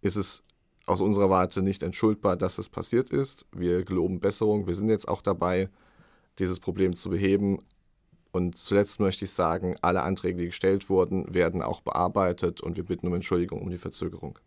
ist 0.03 0.17
es 0.17 0.45
aus 0.87 1.01
unserer 1.01 1.31
Warte 1.31 1.63
nicht 1.63 1.83
entschuldbar, 1.83 2.37
dass 2.37 2.59
es 2.59 2.69
passiert 2.69 3.11
ist. 3.11 3.47
Wir 3.53 3.85
geloben 3.85 4.21
Besserung. 4.21 4.67
Wir 4.67 4.75
sind 4.75 4.89
jetzt 4.89 5.09
auch 5.09 5.23
dabei, 5.23 5.69
dieses 6.39 6.61
Problem 6.61 6.95
zu 6.95 7.11
beheben. 7.11 7.59
Und 8.33 8.57
zuletzt 8.57 8.99
möchte 8.99 9.27
ich 9.27 9.31
sagen, 9.31 9.77
alle 9.83 10.03
Anträge, 10.03 10.39
die 10.39 10.47
gestellt 10.47 10.89
wurden, 10.89 11.33
werden 11.35 11.63
auch 11.63 11.83
bearbeitet 11.83 12.61
und 12.61 12.77
wir 12.77 12.85
bitten 12.85 13.07
um 13.07 13.15
Entschuldigung 13.15 13.61
um 13.61 13.71
die 13.71 13.79
Verzögerung. 13.79 14.39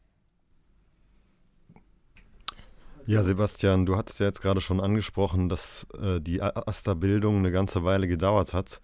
Ja, 3.07 3.21
Sebastian, 3.21 3.85
du 3.85 3.95
hattest 3.97 4.19
ja 4.19 4.25
jetzt 4.25 4.41
gerade 4.41 4.61
schon 4.61 4.81
angesprochen, 4.81 5.47
dass 5.47 5.85
äh, 6.01 6.19
die 6.19 6.41
Asta-Bildung 6.41 7.37
eine 7.37 7.51
ganze 7.51 7.83
Weile 7.83 8.07
gedauert 8.07 8.53
hat. 8.53 8.81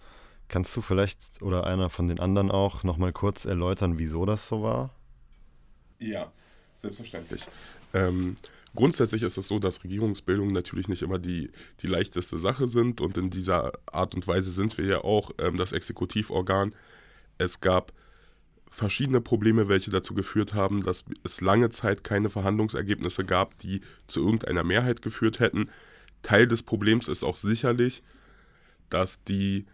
Kannst 0.47 0.75
du 0.75 0.81
vielleicht 0.81 1.41
oder 1.41 1.65
einer 1.65 1.89
von 1.89 2.07
den 2.07 2.19
anderen 2.19 2.51
auch 2.51 2.83
nochmal 2.83 3.13
kurz 3.13 3.45
erläutern, 3.45 3.97
wieso 3.97 4.25
das 4.25 4.47
so 4.47 4.61
war? 4.61 4.91
Ja, 5.97 6.31
selbstverständlich. 6.75 7.47
Ähm, 7.93 8.35
Grundsätzlich 8.73 9.23
ist 9.23 9.37
es 9.37 9.47
so, 9.47 9.59
dass 9.59 9.83
Regierungsbildung 9.83 10.53
natürlich 10.53 10.87
nicht 10.87 11.01
immer 11.01 11.19
die, 11.19 11.51
die 11.81 11.87
leichteste 11.87 12.39
Sache 12.39 12.67
sind 12.67 13.01
und 13.01 13.17
in 13.17 13.29
dieser 13.29 13.73
Art 13.91 14.15
und 14.15 14.27
Weise 14.27 14.51
sind 14.51 14.77
wir 14.77 14.85
ja 14.85 15.03
auch 15.03 15.31
ähm, 15.39 15.57
das 15.57 15.73
Exekutivorgan. 15.73 16.73
Es 17.37 17.59
gab 17.59 17.91
verschiedene 18.69 19.19
Probleme, 19.19 19.67
welche 19.67 19.91
dazu 19.91 20.13
geführt 20.13 20.53
haben, 20.53 20.83
dass 20.83 21.03
es 21.23 21.41
lange 21.41 21.69
Zeit 21.69 22.05
keine 22.05 22.29
Verhandlungsergebnisse 22.29 23.25
gab, 23.25 23.59
die 23.59 23.81
zu 24.07 24.21
irgendeiner 24.21 24.63
Mehrheit 24.63 25.01
geführt 25.01 25.41
hätten. 25.41 25.69
Teil 26.21 26.47
des 26.47 26.63
Problems 26.63 27.09
ist 27.09 27.23
auch 27.23 27.35
sicherlich, 27.35 28.01
dass 28.89 29.23
die 29.25 29.65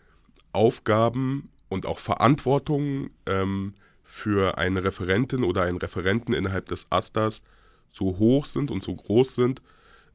Aufgaben 0.54 1.52
und 1.70 1.86
auch 1.86 2.00
Verantwortungen 2.00 3.12
ähm, 3.28 3.76
für 4.04 4.58
eine 4.58 4.84
Referentin 4.84 5.44
oder 5.44 5.64
einen 5.64 5.78
Referenten 5.78 6.34
innerhalb 6.34 6.68
des 6.68 6.88
Astas 6.90 7.44
so 7.90 8.18
hoch 8.18 8.46
sind 8.46 8.72
und 8.72 8.84
so 8.84 8.96
groß 8.96 9.36
sind, 9.36 9.62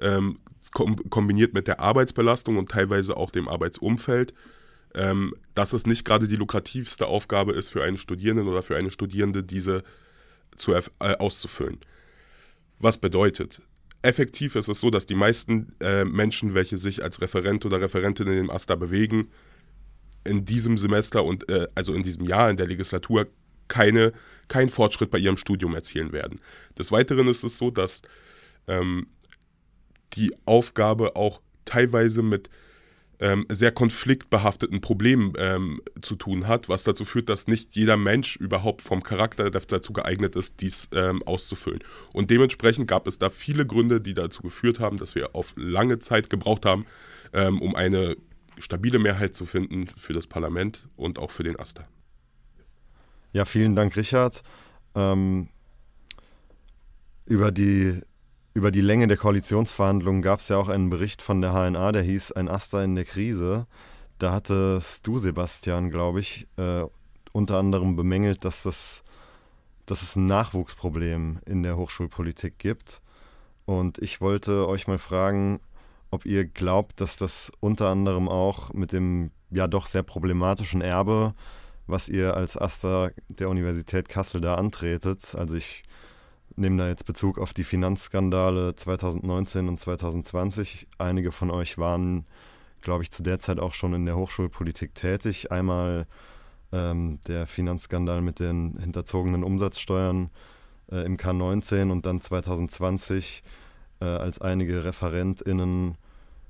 ähm, 0.00 0.38
kom 0.72 0.96
kombiniert 1.10 1.54
mit 1.54 1.66
der 1.66 1.80
Arbeitsbelastung 1.80 2.56
und 2.56 2.70
teilweise 2.70 3.16
auch 3.16 3.30
dem 3.30 3.48
Arbeitsumfeld, 3.48 4.32
ähm, 4.94 5.34
dass 5.54 5.72
es 5.72 5.86
nicht 5.86 6.04
gerade 6.04 6.28
die 6.28 6.36
lukrativste 6.36 7.06
Aufgabe 7.06 7.52
ist 7.52 7.70
für 7.70 7.82
einen 7.82 7.96
Studierenden 7.96 8.48
oder 8.48 8.62
für 8.62 8.76
eine 8.76 8.90
Studierende, 8.90 9.42
diese 9.42 9.82
zu, 10.56 10.74
äh, 10.74 10.82
auszufüllen. 10.98 11.78
Was 12.78 12.98
bedeutet, 12.98 13.62
effektiv 14.02 14.56
ist 14.56 14.68
es 14.68 14.80
so, 14.80 14.90
dass 14.90 15.06
die 15.06 15.14
meisten 15.14 15.74
äh, 15.80 16.04
Menschen, 16.04 16.54
welche 16.54 16.78
sich 16.78 17.02
als 17.02 17.20
Referent 17.20 17.64
oder 17.64 17.80
Referentin 17.80 18.26
in 18.26 18.34
dem 18.34 18.50
AStA 18.50 18.74
bewegen, 18.74 19.28
in 20.24 20.44
diesem 20.44 20.76
Semester 20.76 21.24
und 21.24 21.48
äh, 21.48 21.68
also 21.74 21.94
in 21.94 22.02
diesem 22.02 22.26
Jahr 22.26 22.50
in 22.50 22.56
der 22.56 22.66
Legislatur 22.66 23.26
keine, 23.72 24.12
keinen 24.48 24.68
Fortschritt 24.68 25.10
bei 25.10 25.16
ihrem 25.16 25.38
Studium 25.38 25.74
erzielen 25.74 26.12
werden. 26.12 26.40
Des 26.78 26.92
Weiteren 26.92 27.26
ist 27.26 27.42
es 27.42 27.56
so, 27.56 27.70
dass 27.70 28.02
ähm, 28.68 29.06
die 30.12 30.34
Aufgabe 30.44 31.16
auch 31.16 31.40
teilweise 31.64 32.22
mit 32.22 32.50
ähm, 33.18 33.46
sehr 33.50 33.72
konfliktbehafteten 33.72 34.82
Problemen 34.82 35.32
ähm, 35.38 35.80
zu 36.02 36.16
tun 36.16 36.48
hat, 36.48 36.68
was 36.68 36.84
dazu 36.84 37.06
führt, 37.06 37.30
dass 37.30 37.46
nicht 37.46 37.74
jeder 37.74 37.96
Mensch 37.96 38.36
überhaupt 38.36 38.82
vom 38.82 39.02
Charakter 39.02 39.48
dazu 39.50 39.94
geeignet 39.94 40.36
ist, 40.36 40.60
dies 40.60 40.90
ähm, 40.92 41.22
auszufüllen. 41.22 41.80
Und 42.12 42.30
dementsprechend 42.30 42.88
gab 42.88 43.06
es 43.06 43.18
da 43.18 43.30
viele 43.30 43.64
Gründe, 43.64 44.02
die 44.02 44.12
dazu 44.12 44.42
geführt 44.42 44.80
haben, 44.80 44.98
dass 44.98 45.14
wir 45.14 45.34
auf 45.34 45.54
lange 45.56 45.98
Zeit 45.98 46.28
gebraucht 46.28 46.66
haben, 46.66 46.84
ähm, 47.32 47.62
um 47.62 47.74
eine 47.74 48.18
stabile 48.58 48.98
Mehrheit 48.98 49.34
zu 49.34 49.46
finden 49.46 49.86
für 49.96 50.12
das 50.12 50.26
Parlament 50.26 50.88
und 50.96 51.18
auch 51.18 51.30
für 51.30 51.42
den 51.42 51.58
AStA. 51.58 51.88
Ja, 53.32 53.44
vielen 53.46 53.74
Dank, 53.74 53.96
Richard. 53.96 54.42
Ähm, 54.94 55.48
über 57.24 57.50
die 57.50 58.02
über 58.54 58.70
die 58.70 58.82
Länge 58.82 59.08
der 59.08 59.16
Koalitionsverhandlungen 59.16 60.20
gab 60.20 60.40
es 60.40 60.48
ja 60.48 60.58
auch 60.58 60.68
einen 60.68 60.90
Bericht 60.90 61.22
von 61.22 61.40
der 61.40 61.52
HNA, 61.52 61.92
der 61.92 62.02
hieß 62.02 62.32
Ein 62.32 62.48
Aster 62.48 62.84
in 62.84 62.94
der 62.94 63.06
Krise. 63.06 63.66
Da 64.18 64.32
hattest 64.32 65.06
du, 65.06 65.18
Sebastian, 65.18 65.90
glaube 65.90 66.20
ich, 66.20 66.46
äh, 66.58 66.84
unter 67.32 67.58
anderem 67.58 67.96
bemängelt, 67.96 68.44
dass, 68.44 68.62
das, 68.62 69.02
dass 69.86 70.02
es 70.02 70.16
ein 70.16 70.26
Nachwuchsproblem 70.26 71.40
in 71.46 71.62
der 71.62 71.78
Hochschulpolitik 71.78 72.58
gibt. 72.58 73.00
Und 73.64 73.98
ich 73.98 74.20
wollte 74.20 74.68
euch 74.68 74.86
mal 74.86 74.98
fragen, 74.98 75.60
ob 76.10 76.26
ihr 76.26 76.44
glaubt, 76.44 77.00
dass 77.00 77.16
das 77.16 77.50
unter 77.60 77.88
anderem 77.88 78.28
auch 78.28 78.74
mit 78.74 78.92
dem 78.92 79.30
ja 79.50 79.66
doch 79.66 79.86
sehr 79.86 80.02
problematischen 80.02 80.82
Erbe, 80.82 81.34
was 81.92 82.08
ihr 82.08 82.36
als 82.36 82.56
Aster 82.56 83.12
der 83.28 83.48
Universität 83.48 84.08
Kassel 84.08 84.40
da 84.40 84.56
antretet, 84.56 85.36
also 85.36 85.54
ich 85.54 85.84
nehme 86.56 86.78
da 86.78 86.88
jetzt 86.88 87.06
Bezug 87.06 87.38
auf 87.38 87.52
die 87.52 87.64
Finanzskandale 87.64 88.74
2019 88.74 89.68
und 89.68 89.78
2020. 89.78 90.88
Einige 90.98 91.32
von 91.32 91.50
euch 91.50 91.78
waren, 91.78 92.26
glaube 92.80 93.02
ich, 93.02 93.10
zu 93.10 93.22
der 93.22 93.38
Zeit 93.38 93.60
auch 93.60 93.72
schon 93.72 93.94
in 93.94 94.06
der 94.06 94.16
Hochschulpolitik 94.16 94.94
tätig. 94.94 95.50
Einmal 95.52 96.06
ähm, 96.72 97.20
der 97.26 97.46
Finanzskandal 97.46 98.20
mit 98.22 98.40
den 98.40 98.78
hinterzogenen 98.78 99.44
Umsatzsteuern 99.44 100.30
äh, 100.90 101.04
im 101.04 101.16
K19 101.16 101.90
und 101.90 102.06
dann 102.06 102.20
2020, 102.20 103.42
äh, 104.00 104.04
als 104.04 104.40
einige 104.40 104.84
ReferentInnen 104.84 105.96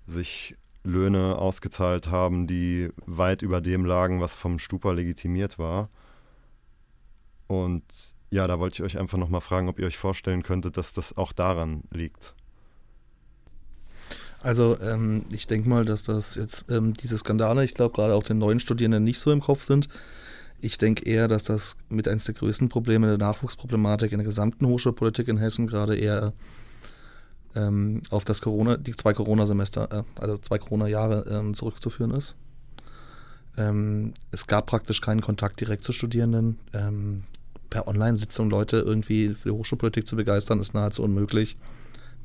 sich 0.07 0.57
Löhne 0.85 1.37
ausgezahlt 1.37 2.09
haben, 2.11 2.47
die 2.47 2.91
weit 3.07 3.43
über 3.43 3.61
dem 3.61 3.85
lagen, 3.85 4.21
was 4.21 4.37
vom 4.37 4.59
Stupa 4.59 4.93
legitimiert 4.93 5.59
war. 5.59 5.89
Und 7.47 7.85
ja, 8.31 8.47
da 8.47 8.59
wollte 8.59 8.77
ich 8.77 8.83
euch 8.83 8.99
einfach 8.99 9.19
nochmal 9.19 9.43
fragen, 9.43 9.69
ob 9.69 9.79
ihr 9.79 9.87
euch 9.87 9.99
vorstellen 9.99 10.43
könntet, 10.43 10.77
dass 10.77 10.93
das 10.93 11.17
auch 11.17 11.33
daran 11.33 11.83
liegt. 11.91 12.35
Also 14.41 14.81
ähm, 14.81 15.25
ich 15.33 15.47
denke 15.47 15.69
mal, 15.69 15.85
dass 15.85 16.03
das 16.03 16.35
jetzt 16.35 16.65
ähm, 16.69 16.95
diese 16.95 17.17
Skandale, 17.17 17.63
ich 17.63 17.75
glaube 17.75 17.95
gerade 17.95 18.15
auch 18.15 18.25
den 18.25 18.39
neuen 18.39 18.59
Studierenden 18.59 19.05
nicht 19.05 19.21
so 19.21 19.31
im 19.31 19.41
Kopf 19.41 19.63
sind. 19.63 19.89
Ich 20.61 20.79
denke 20.79 21.05
eher, 21.05 21.29
dass 21.29 21.45
das 21.45 21.77
mit 21.89 22.09
eines 22.09 22.25
der 22.25 22.35
größten 22.35 22.69
Probleme 22.69 23.07
der 23.07 23.19
Nachwuchsproblematik 23.19 24.13
in 24.13 24.19
der 24.19 24.27
gesamten 24.27 24.67
Hochschulpolitik 24.67 25.29
in 25.29 25.39
Hessen 25.39 25.67
gerade 25.67 25.97
eher 25.97 26.33
ähm, 27.55 28.03
auf 28.11 28.25
das 28.25 28.41
Corona, 28.41 28.77
die 28.77 28.93
zwei 28.93 29.13
Corona-Semester, 29.13 29.89
äh, 29.93 30.21
also 30.21 30.39
zwei 30.39 30.59
Corona-Jahre 30.59 31.27
ähm, 31.31 31.55
zurückzuführen 31.55 32.13
ist. 32.13 32.35
Ähm, 33.57 34.15
es 34.31 34.47
gab 34.47 34.67
praktisch 34.67 35.01
keinen 35.01 35.21
Kontakt 35.21 35.61
direkt 35.61 35.85
zu 35.85 35.93
Studierenden. 35.93 36.59
Ähm, 36.73 37.25
per 37.71 37.89
Online-Sitzung 37.89 38.51
Leute 38.51 38.79
irgendwie 38.79 39.31
für 39.31 39.49
die 39.49 39.55
Hochschulpolitik 39.55 40.07
zu 40.07 40.17
begeistern, 40.17 40.61
ist 40.61 40.75
nahezu 40.75 41.03
unmöglich. 41.03 41.57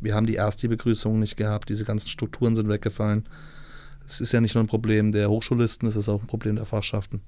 Wir 0.01 0.13
haben 0.13 0.27
die 0.27 0.35
erste 0.35 0.67
Begrüßung 0.67 1.19
nicht 1.19 1.37
gehabt, 1.37 1.69
diese 1.69 1.85
ganzen 1.85 2.09
Strukturen 2.09 2.55
sind 2.55 2.67
weggefallen. 2.67 3.25
Es 4.05 4.21
ist 4.21 4.31
ja 4.31 4.41
nicht 4.41 4.55
nur 4.55 4.63
ein 4.63 4.67
Problem 4.67 5.11
der 5.11 5.29
Hochschullisten, 5.29 5.87
es 5.87 5.95
ist 5.95 6.09
auch 6.09 6.21
ein 6.21 6.27
Problem 6.27 6.55
der 6.55 6.65
Fachschaften. 6.65 7.21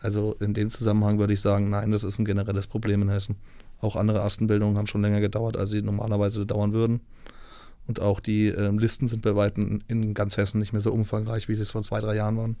Also 0.00 0.36
in 0.38 0.52
dem 0.52 0.68
Zusammenhang 0.68 1.18
würde 1.18 1.32
ich 1.32 1.40
sagen, 1.40 1.70
nein, 1.70 1.90
das 1.90 2.04
ist 2.04 2.18
ein 2.18 2.24
generelles 2.24 2.66
Problem 2.66 3.02
in 3.02 3.08
Hessen. 3.08 3.36
Auch 3.80 3.96
andere 3.96 4.18
Erstenbildungen 4.18 4.78
haben 4.78 4.86
schon 4.86 5.02
länger 5.02 5.20
gedauert, 5.20 5.56
als 5.56 5.70
sie 5.70 5.82
normalerweise 5.82 6.46
dauern 6.46 6.72
würden. 6.72 7.00
Und 7.86 8.00
auch 8.00 8.20
die 8.20 8.48
äh, 8.48 8.70
Listen 8.70 9.08
sind 9.08 9.22
bei 9.22 9.36
weitem 9.36 9.80
in 9.88 10.14
ganz 10.14 10.36
Hessen 10.36 10.58
nicht 10.58 10.72
mehr 10.72 10.80
so 10.80 10.92
umfangreich, 10.92 11.48
wie 11.48 11.54
sie 11.54 11.62
es 11.62 11.70
vor 11.70 11.82
zwei, 11.82 12.00
drei 12.00 12.14
Jahren 12.16 12.36
waren. 12.36 12.56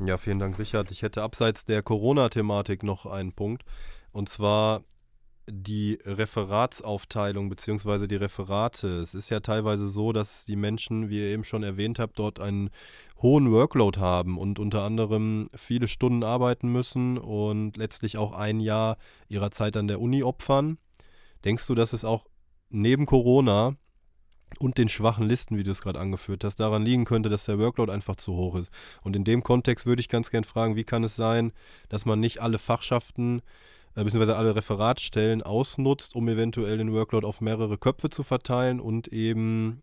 Ja, 0.00 0.16
vielen 0.16 0.38
Dank, 0.38 0.58
Richard. 0.58 0.90
Ich 0.90 1.02
hätte 1.02 1.22
abseits 1.22 1.64
der 1.64 1.82
Corona-Thematik 1.82 2.82
noch 2.82 3.04
einen 3.04 3.32
Punkt. 3.32 3.64
Und 4.12 4.28
zwar 4.28 4.84
die 5.50 5.98
Referatsaufteilung 6.04 7.48
bzw. 7.48 8.06
die 8.06 8.16
Referate. 8.16 9.00
Es 9.00 9.14
ist 9.14 9.30
ja 9.30 9.40
teilweise 9.40 9.88
so, 9.88 10.12
dass 10.12 10.44
die 10.44 10.56
Menschen, 10.56 11.08
wie 11.08 11.18
ihr 11.18 11.32
eben 11.32 11.44
schon 11.44 11.62
erwähnt 11.62 11.98
habt, 11.98 12.18
dort 12.18 12.40
einen 12.40 12.70
hohen 13.20 13.50
Workload 13.50 13.98
haben 13.98 14.38
und 14.38 14.58
unter 14.58 14.82
anderem 14.82 15.48
viele 15.54 15.88
Stunden 15.88 16.22
arbeiten 16.22 16.68
müssen 16.68 17.18
und 17.18 17.76
letztlich 17.76 18.16
auch 18.16 18.32
ein 18.32 18.60
Jahr 18.60 18.96
ihrer 19.28 19.50
Zeit 19.50 19.76
an 19.76 19.88
der 19.88 20.00
Uni 20.00 20.22
opfern. 20.22 20.78
Denkst 21.44 21.66
du, 21.66 21.74
dass 21.74 21.92
es 21.92 22.04
auch 22.04 22.26
neben 22.70 23.06
Corona 23.06 23.76
und 24.58 24.78
den 24.78 24.88
schwachen 24.88 25.28
Listen, 25.28 25.56
wie 25.56 25.62
du 25.62 25.70
es 25.70 25.80
gerade 25.80 26.00
angeführt 26.00 26.44
hast, 26.44 26.56
daran 26.56 26.84
liegen 26.84 27.04
könnte, 27.04 27.28
dass 27.28 27.44
der 27.44 27.58
Workload 27.58 27.92
einfach 27.92 28.16
zu 28.16 28.34
hoch 28.34 28.56
ist. 28.56 28.70
Und 29.02 29.14
in 29.14 29.24
dem 29.24 29.42
Kontext 29.42 29.86
würde 29.86 30.00
ich 30.00 30.08
ganz 30.08 30.30
gern 30.30 30.44
fragen, 30.44 30.76
wie 30.76 30.84
kann 30.84 31.04
es 31.04 31.16
sein, 31.16 31.52
dass 31.88 32.06
man 32.06 32.20
nicht 32.20 32.40
alle 32.40 32.58
Fachschaften 32.58 33.42
äh, 33.98 34.04
bzw. 34.04 34.32
alle 34.32 34.54
Referatsstellen 34.54 35.42
ausnutzt, 35.42 36.14
um 36.14 36.28
eventuell 36.28 36.78
den 36.78 36.92
Workload 36.92 37.26
auf 37.26 37.40
mehrere 37.40 37.78
Köpfe 37.78 38.10
zu 38.10 38.22
verteilen 38.22 38.80
und 38.80 39.08
eben 39.08 39.82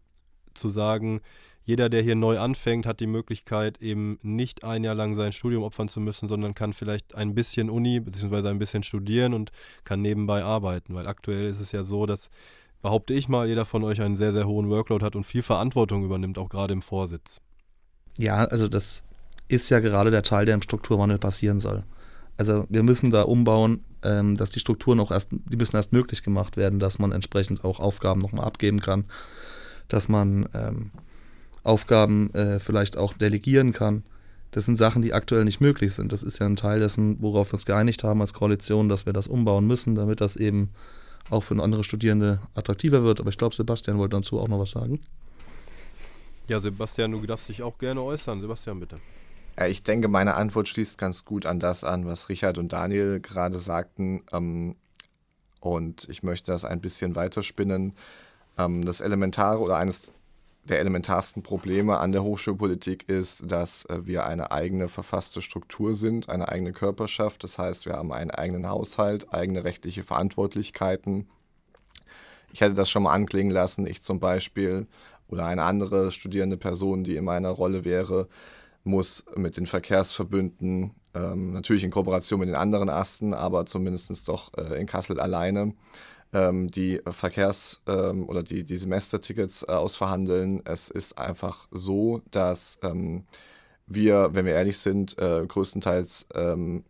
zu 0.53 0.69
sagen, 0.69 1.21
jeder, 1.65 1.89
der 1.89 2.03
hier 2.03 2.15
neu 2.15 2.39
anfängt, 2.39 2.85
hat 2.85 2.99
die 2.99 3.07
Möglichkeit, 3.07 3.81
eben 3.81 4.19
nicht 4.21 4.63
ein 4.63 4.83
Jahr 4.83 4.93
lang 4.93 5.15
sein 5.15 5.31
Studium 5.31 5.63
opfern 5.63 5.89
zu 5.89 5.99
müssen, 5.99 6.29
sondern 6.29 6.53
kann 6.53 6.73
vielleicht 6.73 7.15
ein 7.15 7.33
bisschen 7.33 7.71
Uni 7.71 7.99
bzw. 7.99 8.49
ein 8.49 8.59
bisschen 8.59 8.83
studieren 8.83 9.33
und 9.33 9.51
kann 9.83 10.01
nebenbei 10.01 10.43
arbeiten. 10.43 10.93
Weil 10.93 11.07
aktuell 11.07 11.49
ist 11.49 11.59
es 11.59 11.71
ja 11.71 11.83
so, 11.83 12.05
dass 12.05 12.29
behaupte 12.83 13.15
ich 13.15 13.27
mal, 13.27 13.47
jeder 13.47 13.65
von 13.65 13.83
euch 13.83 13.99
einen 13.99 14.15
sehr, 14.15 14.31
sehr 14.31 14.47
hohen 14.47 14.69
Workload 14.69 15.03
hat 15.03 15.15
und 15.15 15.23
viel 15.23 15.41
Verantwortung 15.41 16.05
übernimmt, 16.05 16.37
auch 16.37 16.49
gerade 16.49 16.71
im 16.71 16.83
Vorsitz. 16.83 17.41
Ja, 18.15 18.45
also 18.45 18.67
das 18.67 19.03
ist 19.47 19.69
ja 19.69 19.79
gerade 19.79 20.11
der 20.11 20.21
Teil, 20.21 20.45
der 20.45 20.53
im 20.53 20.61
Strukturwandel 20.61 21.17
passieren 21.17 21.59
soll. 21.59 21.83
Also 22.37 22.65
wir 22.69 22.83
müssen 22.83 23.09
da 23.09 23.23
umbauen, 23.23 23.83
ähm, 24.05 24.35
dass 24.35 24.51
die 24.51 24.59
Strukturen 24.59 24.99
auch 24.99 25.11
erst, 25.11 25.31
die 25.31 25.57
müssen 25.57 25.75
erst 25.75 25.91
möglich 25.91 26.23
gemacht 26.23 26.57
werden, 26.57 26.79
dass 26.79 26.99
man 26.99 27.11
entsprechend 27.11 27.63
auch 27.63 27.79
Aufgaben 27.79 28.21
nochmal 28.21 28.45
abgeben 28.45 28.79
kann, 28.79 29.05
dass 29.87 30.07
man 30.07 30.47
ähm, 30.53 30.91
Aufgaben 31.63 32.33
äh, 32.33 32.59
vielleicht 32.59 32.97
auch 32.97 33.13
delegieren 33.13 33.73
kann. 33.73 34.03
Das 34.51 34.65
sind 34.65 34.77
Sachen, 34.77 35.01
die 35.01 35.13
aktuell 35.13 35.43
nicht 35.43 35.59
möglich 35.59 35.93
sind. 35.93 36.11
Das 36.11 36.23
ist 36.23 36.39
ja 36.39 36.45
ein 36.45 36.55
Teil 36.55 36.79
dessen, 36.79 37.21
worauf 37.21 37.49
wir 37.49 37.55
uns 37.55 37.65
geeinigt 37.65 38.03
haben 38.03 38.21
als 38.21 38.33
Koalition, 38.33 38.87
dass 38.87 39.05
wir 39.05 39.13
das 39.13 39.27
umbauen 39.27 39.67
müssen, 39.67 39.95
damit 39.95 40.21
das 40.21 40.35
eben 40.37 40.69
auch 41.29 41.41
für 41.41 41.61
andere 41.61 41.83
Studierende 41.83 42.39
attraktiver 42.53 43.03
wird. 43.03 43.19
Aber 43.19 43.29
ich 43.29 43.37
glaube, 43.37 43.55
Sebastian 43.55 43.97
wollte 43.97 44.15
dazu 44.15 44.39
auch 44.39 44.47
noch 44.47 44.59
was 44.59 44.71
sagen. 44.71 45.01
Ja, 46.47 46.59
Sebastian, 46.59 47.11
du 47.11 47.25
darfst 47.25 47.49
dich 47.49 47.63
auch 47.63 47.77
gerne 47.77 48.01
äußern. 48.01 48.39
Sebastian, 48.39 48.79
bitte. 48.79 48.97
Ja, 49.57 49.67
ich 49.67 49.83
denke, 49.83 50.07
meine 50.07 50.35
Antwort 50.35 50.67
schließt 50.67 50.97
ganz 50.97 51.23
gut 51.23 51.45
an 51.45 51.59
das 51.59 51.83
an, 51.83 52.05
was 52.05 52.29
Richard 52.29 52.57
und 52.57 52.73
Daniel 52.73 53.19
gerade 53.21 53.57
sagten. 53.57 54.23
Ähm, 54.33 54.75
und 55.61 56.07
ich 56.09 56.23
möchte 56.23 56.51
das 56.51 56.65
ein 56.65 56.81
bisschen 56.81 57.15
weiterspinnen. 57.15 57.93
Ähm, 58.57 58.85
das 58.85 59.01
Elementare 59.01 59.59
oder 59.59 59.77
eines 59.77 60.11
der 60.65 60.79
elementarsten 60.79 61.43
Probleme 61.43 61.99
an 61.99 62.11
der 62.11 62.23
Hochschulpolitik 62.23 63.07
ist, 63.07 63.49
dass 63.49 63.85
äh, 63.85 64.05
wir 64.05 64.25
eine 64.25 64.51
eigene 64.51 64.89
verfasste 64.89 65.41
Struktur 65.41 65.93
sind, 65.93 66.27
eine 66.27 66.49
eigene 66.49 66.73
Körperschaft. 66.73 67.43
Das 67.43 67.57
heißt, 67.57 67.85
wir 67.85 67.93
haben 67.93 68.11
einen 68.11 68.31
eigenen 68.31 68.67
Haushalt, 68.67 69.33
eigene 69.33 69.63
rechtliche 69.63 70.03
Verantwortlichkeiten. 70.03 71.29
Ich 72.51 72.61
hätte 72.61 72.75
das 72.75 72.89
schon 72.89 73.03
mal 73.03 73.13
anklingen 73.13 73.51
lassen. 73.51 73.87
Ich 73.87 74.01
zum 74.01 74.19
Beispiel 74.19 74.87
oder 75.27 75.45
eine 75.45 75.63
andere 75.63 76.11
studierende 76.11 76.57
Person, 76.57 77.03
die 77.03 77.15
in 77.15 77.25
meiner 77.25 77.49
Rolle 77.49 77.83
wäre, 77.85 78.27
muss 78.85 79.25
mit 79.35 79.57
den 79.57 79.65
Verkehrsverbünden, 79.65 80.91
ähm, 81.13 81.51
natürlich 81.51 81.83
in 81.83 81.91
Kooperation 81.91 82.39
mit 82.39 82.49
den 82.49 82.55
anderen 82.55 82.89
Asten, 82.89 83.33
aber 83.33 83.65
zumindest 83.65 84.27
doch 84.29 84.51
äh, 84.57 84.79
in 84.79 84.85
Kassel 84.85 85.19
alleine, 85.19 85.73
ähm, 86.33 86.69
die 86.69 87.01
Verkehrs- 87.05 87.81
ähm, 87.87 88.29
oder 88.29 88.43
die, 88.43 88.63
die 88.63 88.77
Semestertickets 88.77 89.63
äh, 89.63 89.71
ausverhandeln. 89.71 90.61
Es 90.65 90.89
ist 90.89 91.17
einfach 91.17 91.67
so, 91.71 92.21
dass 92.31 92.79
ähm, 92.83 93.25
wir, 93.87 94.29
wenn 94.33 94.45
wir 94.45 94.53
ehrlich 94.53 94.77
sind, 94.77 95.17
äh, 95.17 95.45
größtenteils 95.47 96.27
ähm, 96.33 96.83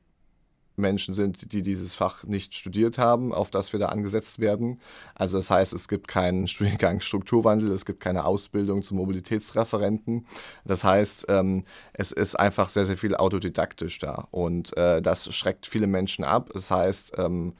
Menschen 0.78 1.14
sind, 1.14 1.54
die 1.54 1.62
dieses 1.62 1.96
Fach 1.96 2.24
nicht 2.24 2.54
studiert 2.54 2.98
haben, 2.98 3.34
auf 3.34 3.50
das 3.50 3.74
wir 3.74 3.80
da 3.80 3.88
angesetzt 3.88 4.40
werden. 4.40 4.80
Also 5.14 5.38
das 5.38 5.50
heißt, 5.50 5.74
es 5.74 5.88
gibt 5.88 6.08
keinen 6.08 6.48
Studiengang 6.48 7.00
Strukturwandel, 7.02 7.72
es 7.72 7.86
gibt 7.86 8.00
keine 8.00 8.26
Ausbildung 8.26 8.84
zum 8.84 8.98
Mobilitätsreferenten. 8.98 10.26
Das 10.66 10.84
heißt, 10.84 11.28
ähm, 11.30 11.66
es 11.94 12.12
ist 12.12 12.40
einfach 12.40 12.70
sehr, 12.70 12.86
sehr 12.86 12.98
viel 12.98 13.16
autodidaktisch 13.16 14.00
da 14.00 14.28
und 14.32 14.76
äh, 14.78 15.02
das 15.02 15.34
schreckt 15.34 15.66
viele 15.66 15.88
Menschen 15.88 16.24
ab. 16.24 16.50
Das 16.54 16.72
heißt, 16.72 17.14
ähm, 17.18 17.54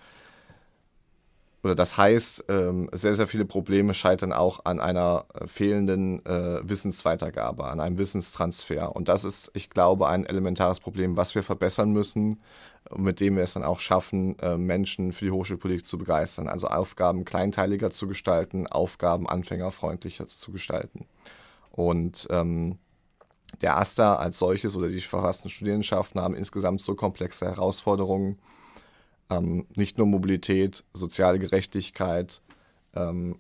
oder 1.66 1.74
das 1.74 1.98
heißt, 1.98 2.46
ähm, 2.48 2.92
sehr, 2.94 3.16
sehr 3.16 3.26
viele 3.26 3.44
Probleme 3.44 3.96
scheitern 3.96 4.32
auch 4.32 4.66
an 4.66 4.80
einer 4.80 5.26
äh, 5.34 5.48
fehlenden 5.48 6.24
äh, 6.24 6.60
Wissensweitergabe, 6.62 7.66
an 7.66 7.80
einem 7.80 7.98
Wissenstransfer. 7.98 8.96
Und 8.96 9.10
das 9.10 9.24
ist, 9.24 9.50
ich 9.56 9.72
glaube, 9.72 10.08
ein 10.08 10.28
elementares 10.28 10.80
Problem, 10.80 11.18
was 11.18 11.34
wir 11.34 11.42
verbessern 11.42 11.92
müssen, 11.92 12.40
mit 12.96 13.20
dem 13.20 13.36
wir 13.36 13.44
es 13.44 13.54
dann 13.54 13.64
auch 13.64 13.80
schaffen, 13.80 14.38
äh, 14.40 14.58
Menschen 14.58 15.12
für 15.12 15.26
die 15.26 15.32
Hochschulpolitik 15.32 15.88
zu 15.88 15.98
begeistern. 15.98 16.48
Also 16.48 16.68
Aufgaben 16.68 17.26
kleinteiliger 17.26 17.92
zu 17.92 18.08
gestalten, 18.08 18.68
Aufgaben 18.68 19.28
anfängerfreundlicher 19.28 20.28
zu 20.28 20.52
gestalten. 20.52 21.08
Und 21.72 22.28
ähm, 22.30 22.78
der 23.62 23.78
AStA 23.78 24.16
als 24.16 24.40
solches 24.40 24.76
oder 24.76 24.90
die 24.90 25.00
verfassten 25.00 25.50
Studierendenschaften 25.50 26.22
haben 26.22 26.36
insgesamt 26.36 26.82
so 26.82 26.96
komplexe 26.96 27.46
Herausforderungen, 27.46 28.40
ähm, 29.30 29.66
nicht 29.76 29.98
nur 29.98 30.08
Mobilität, 30.08 30.84
soziale 30.94 31.40
Gerechtigkeit, 31.40 32.42
ähm, 32.94 33.40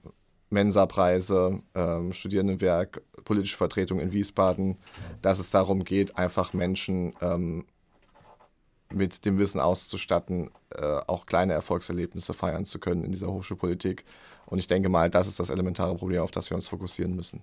Mensa-Preise, 0.49 1.59
ähm, 1.73 2.13
Studierendenwerk, 2.13 3.01
politische 3.23 3.57
Vertretung 3.57 3.99
in 3.99 4.11
Wiesbaden, 4.11 4.77
dass 5.21 5.39
es 5.39 5.49
darum 5.49 5.83
geht, 5.83 6.17
einfach 6.17 6.53
Menschen 6.53 7.13
ähm, 7.21 7.65
mit 8.95 9.25
dem 9.25 9.37
Wissen 9.37 9.59
auszustatten, 9.59 10.49
äh, 10.69 10.81
auch 11.07 11.25
kleine 11.25 11.53
Erfolgserlebnisse 11.53 12.33
feiern 12.33 12.65
zu 12.65 12.79
können 12.79 13.03
in 13.03 13.11
dieser 13.11 13.27
Hochschulpolitik. 13.27 14.05
Und 14.45 14.59
ich 14.59 14.67
denke 14.67 14.89
mal, 14.89 15.09
das 15.09 15.27
ist 15.27 15.39
das 15.39 15.49
elementare 15.49 15.95
Problem, 15.95 16.21
auf 16.21 16.31
das 16.31 16.49
wir 16.49 16.55
uns 16.55 16.67
fokussieren 16.67 17.15
müssen. 17.15 17.41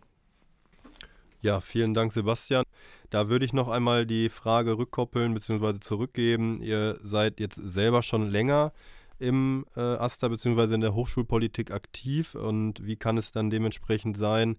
Ja, 1.40 1.60
vielen 1.60 1.92
Dank, 1.92 2.12
Sebastian. 2.12 2.64
Da 3.10 3.28
würde 3.28 3.44
ich 3.44 3.52
noch 3.52 3.68
einmal 3.68 4.06
die 4.06 4.28
Frage 4.28 4.78
rückkoppeln 4.78 5.34
bzw. 5.34 5.80
zurückgeben. 5.80 6.62
Ihr 6.62 6.98
seid 7.02 7.40
jetzt 7.40 7.56
selber 7.56 8.02
schon 8.02 8.30
länger 8.30 8.72
im 9.18 9.66
äh, 9.76 9.80
AStA 9.80 10.28
bzw. 10.28 10.74
in 10.74 10.80
der 10.80 10.94
Hochschulpolitik 10.94 11.72
aktiv 11.72 12.34
und 12.34 12.84
wie 12.86 12.96
kann 12.96 13.18
es 13.18 13.32
dann 13.32 13.50
dementsprechend 13.50 14.16
sein, 14.16 14.56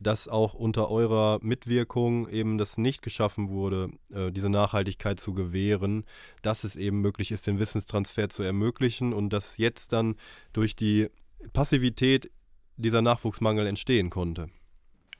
dass 0.00 0.28
auch 0.28 0.54
unter 0.54 0.90
eurer 0.90 1.38
Mitwirkung 1.42 2.28
eben 2.28 2.58
das 2.58 2.78
nicht 2.78 3.02
geschaffen 3.02 3.48
wurde, 3.48 3.90
äh, 4.12 4.30
diese 4.30 4.50
Nachhaltigkeit 4.50 5.20
zu 5.20 5.34
gewähren, 5.34 6.04
dass 6.42 6.64
es 6.64 6.76
eben 6.76 7.00
möglich 7.00 7.30
ist, 7.30 7.46
den 7.46 7.58
Wissenstransfer 7.58 8.28
zu 8.28 8.42
ermöglichen 8.42 9.12
und 9.12 9.30
dass 9.30 9.56
jetzt 9.56 9.92
dann 9.92 10.16
durch 10.52 10.76
die 10.76 11.08
Passivität 11.52 12.30
dieser 12.76 13.02
Nachwuchsmangel 13.02 13.66
entstehen 13.66 14.10
konnte. 14.10 14.48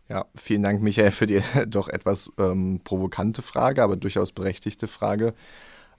Ja, 0.09 0.27
vielen 0.35 0.63
Dank, 0.63 0.83
Michael, 0.83 1.11
für 1.11 1.27
die 1.27 1.41
doch 1.67 1.89
etwas 1.89 2.31
ähm, 2.39 2.81
provokante 2.85 3.43
Frage, 3.43 3.83
aber 3.83 3.97
durchaus 3.97 4.33
berechtigte 4.33 4.87
Frage. 4.87 5.35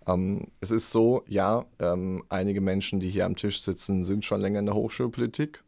Ähm, 0.08 0.48
es 0.62 0.72
ist 0.72 0.92
so, 0.92 1.24
ja, 1.28 1.66
ähm, 1.80 2.24
einige 2.30 2.62
Menschen, 2.62 3.00
die 3.00 3.10
hier 3.10 3.26
am 3.26 3.36
Tisch 3.36 3.62
sitzen, 3.62 4.04
sind 4.04 4.24
schon 4.24 4.42
länger 4.42 4.60
in 4.60 4.68
der 4.68 4.76
Hochschulpolitik. 4.76 5.64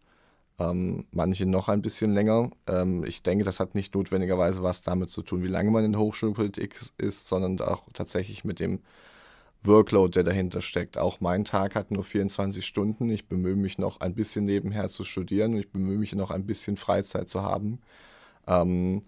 Ähm, 0.60 1.06
manche 1.12 1.46
noch 1.46 1.70
ein 1.70 1.82
bisschen 1.82 2.14
länger. 2.14 2.50
Ähm, 2.68 3.04
ich 3.04 3.22
denke, 3.22 3.44
das 3.44 3.60
hat 3.60 3.76
nicht 3.76 3.94
notwendigerweise 3.94 4.64
was 4.64 4.82
damit 4.82 5.12
zu 5.12 5.22
tun, 5.22 5.44
wie 5.44 5.48
lange 5.48 5.70
man 5.72 5.86
in 5.86 5.92
der 5.92 6.02
Hochschulpolitik 6.02 6.76
ist, 6.98 7.28
sondern 7.28 7.60
auch 7.62 7.84
tatsächlich 7.94 8.44
mit 8.44 8.60
dem 8.60 8.80
Workload, 9.64 10.14
der 10.14 10.24
dahinter 10.24 10.62
steckt. 10.62 10.98
Auch 10.98 11.20
mein 11.22 11.46
Tag 11.46 11.76
hat 11.76 11.92
nur 11.92 12.04
24 12.04 12.66
Stunden. 12.66 13.10
Ich 13.10 13.28
bemühe 13.28 13.56
mich 13.56 13.78
noch 13.78 14.00
ein 14.02 14.16
bisschen 14.16 14.46
nebenher 14.46 14.90
zu 14.90 15.04
studieren 15.04 15.54
und 15.54 15.60
ich 15.60 15.72
bemühe 15.72 15.98
mich 15.98 16.14
noch 16.14 16.32
ein 16.32 16.46
bisschen 16.46 16.78
Freizeit 16.78 17.30
zu 17.30 17.44
haben. 17.44 17.80
Ähm, 18.48 19.04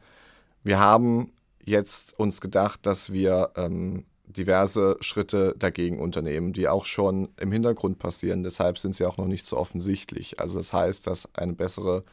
wir 0.63 0.79
haben 0.79 1.31
jetzt 1.63 2.19
uns 2.19 2.41
gedacht, 2.41 2.85
dass 2.85 3.11
wir 3.13 3.51
ähm, 3.55 4.05
diverse 4.29 4.97
Schritte 5.01 5.55
dagegen 5.57 5.99
unternehmen, 5.99 6.53
die 6.53 6.67
auch 6.67 6.85
schon 6.85 7.29
im 7.37 7.51
Hintergrund 7.51 7.99
passieren. 7.99 8.43
Deshalb 8.43 8.77
sind 8.77 8.95
sie 8.95 9.05
auch 9.05 9.17
noch 9.17 9.25
nicht 9.25 9.45
so 9.45 9.57
offensichtlich. 9.57 10.39
Also 10.39 10.57
das 10.59 10.71
heißt, 10.71 11.07
dass 11.07 11.27
eine 11.35 11.53
bessere 11.53 12.03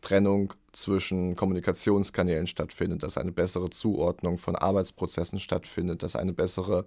Trennung 0.00 0.52
zwischen 0.72 1.34
Kommunikationskanälen 1.34 2.46
stattfindet, 2.46 3.02
dass 3.02 3.18
eine 3.18 3.32
bessere 3.32 3.70
Zuordnung 3.70 4.38
von 4.38 4.54
Arbeitsprozessen 4.54 5.40
stattfindet, 5.40 6.02
dass 6.02 6.14
eine 6.14 6.32
bessere 6.32 6.86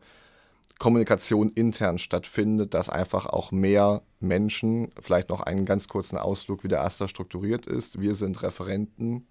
Kommunikation 0.80 1.50
intern 1.50 1.98
stattfindet, 1.98 2.74
dass 2.74 2.90
einfach 2.90 3.26
auch 3.26 3.52
mehr 3.52 4.04
Menschen, 4.20 4.92
vielleicht 5.02 5.30
noch 5.30 5.42
einen 5.42 5.66
ganz 5.66 5.88
kurzen 5.88 6.18
Ausflug, 6.18 6.64
wie 6.64 6.68
der 6.68 6.84
AStA 6.84 7.08
strukturiert 7.08 7.66
ist. 7.66 8.00
Wir 8.00 8.14
sind 8.14 8.42
Referenten 8.44 9.26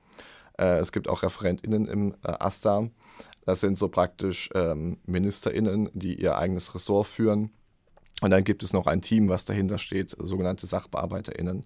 äh, 0.59 0.79
es 0.79 0.93
gibt 0.93 1.09
auch 1.09 1.23
ReferentInnen 1.23 1.87
im 1.87 2.15
äh, 2.23 2.33
AStA. 2.39 2.89
Das 3.47 3.61
sind 3.61 3.79
so 3.79 3.89
praktisch 3.89 4.51
ähm, 4.55 4.99
MinisterInnen, 5.07 5.89
die 5.95 6.21
ihr 6.21 6.37
eigenes 6.37 6.75
Ressort 6.75 7.07
führen. 7.07 7.51
Und 8.21 8.31
dann 8.31 8.45
gibt 8.45 8.63
es 8.63 8.73
noch 8.73 8.87
ein 8.87 9.03
Team, 9.03 9.29
was 9.29 9.45
dahinter 9.45 9.79
steht, 9.79 10.17
sogenannte 10.19 10.67
SachbearbeiterInnen. 10.67 11.65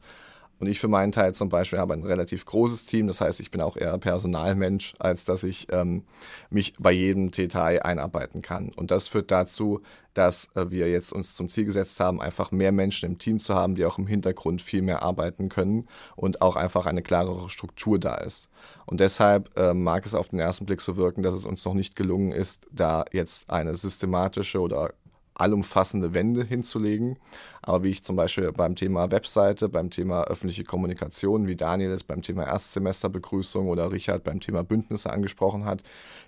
Und 0.61 0.67
ich 0.67 0.79
für 0.79 0.89
meinen 0.89 1.11
Teil 1.11 1.35
zum 1.35 1.49
Beispiel 1.49 1.79
habe 1.79 1.95
ein 1.95 2.05
relativ 2.05 2.45
großes 2.45 2.85
Team. 2.85 3.07
Das 3.07 3.21
heißt, 3.21 3.41
ich 3.41 3.51
bin 3.51 3.63
auch 3.63 3.77
eher 3.77 3.97
Personalmensch, 3.99 4.95
als 4.99 5.25
dass 5.25 5.43
ich 5.43 5.69
ähm, 5.73 6.05
mich 6.51 6.75
bei 6.79 6.93
jedem 6.93 7.31
Detail 7.31 7.83
einarbeiten 7.83 8.43
kann. 8.43 8.71
Und 8.77 8.91
das 8.91 9.09
führt 9.09 9.31
dazu, 9.31 9.81
dass 10.15 10.49
äh, 10.55 10.71
wir 10.71 10.91
jetzt 10.91 11.13
uns 11.13 11.35
zum 11.35 11.49
Ziel 11.49 11.65
gesetzt 11.65 11.99
haben, 11.99 12.21
einfach 12.21 12.51
mehr 12.51 12.73
Menschen 12.73 13.11
im 13.11 13.19
Team 13.19 13.41
zu 13.41 13.55
haben, 13.55 13.75
die 13.75 13.87
auch 13.87 13.99
im 13.99 14.07
Hintergrund 14.07 14.61
viel 14.61 14.83
mehr 14.83 15.03
arbeiten 15.03 15.49
können 15.49 15.89
und 16.15 16.43
auch 16.43 16.57
einfach 16.57 16.85
eine 16.85 17.03
klarere 17.03 17.49
Struktur 17.49 17.99
da 17.99 18.17
ist. 18.17 18.51
Und 18.87 19.01
deshalb 19.01 19.57
äh, 19.57 19.73
mag 19.73 20.05
es 20.05 20.15
auf 20.15 20.29
den 20.29 20.41
ersten 20.41 20.67
Blick 20.67 20.81
so 20.81 20.97
wirken, 20.97 21.23
dass 21.23 21.35
es 21.35 21.47
uns 21.47 21.65
noch 21.65 21.75
nicht 21.75 21.97
gelungen 21.97 22.33
ist, 22.33 22.67
da 22.71 23.05
jetzt 23.13 23.49
eine 23.49 23.75
systematische 23.75 24.61
oder 24.61 24.93
allumfassende 25.41 26.15
Wende 26.15 26.45
hinzulegen. 26.45 27.19
Aber 27.63 27.85
wie 27.85 27.91
ich 27.91 28.03
zum 28.03 28.17
Beispiel 28.17 28.53
beim 28.53 28.77
Thema 28.77 29.11
Webseite, 29.11 29.69
beim 29.69 29.91
Thema 29.91 30.25
öffentliche 30.25 30.65
Kommunikation, 30.65 31.47
wie 31.47 31.57
Daniel 31.57 31.91
es 31.93 32.05
beim 32.05 32.23
Thema 32.23 32.45
Erstsemesterbegrüßung 32.45 33.69
oder 33.69 33.91
Richard 33.91 34.25
beim 34.25 34.41
Thema 34.41 34.63
Bündnisse 34.63 35.11
angesprochen 35.11 35.65
hat, 35.65 35.83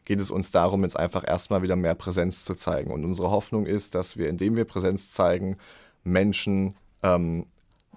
geht 0.05 0.21
es 0.21 0.31
uns 0.31 0.51
darum, 0.51 0.83
jetzt 0.83 0.99
einfach 0.99 1.27
erstmal 1.27 1.63
wieder 1.63 1.77
mehr 1.77 1.95
Präsenz 1.95 2.45
zu 2.45 2.55
zeigen. 2.55 2.91
Und 2.91 3.05
unsere 3.05 3.31
Hoffnung 3.31 3.67
ist, 3.67 3.95
dass 3.95 4.17
wir, 4.17 4.29
indem 4.29 4.57
wir 4.57 4.65
Präsenz 4.65 5.13
zeigen, 5.13 5.57
Menschen 6.05 6.77
ähm, 7.03 7.47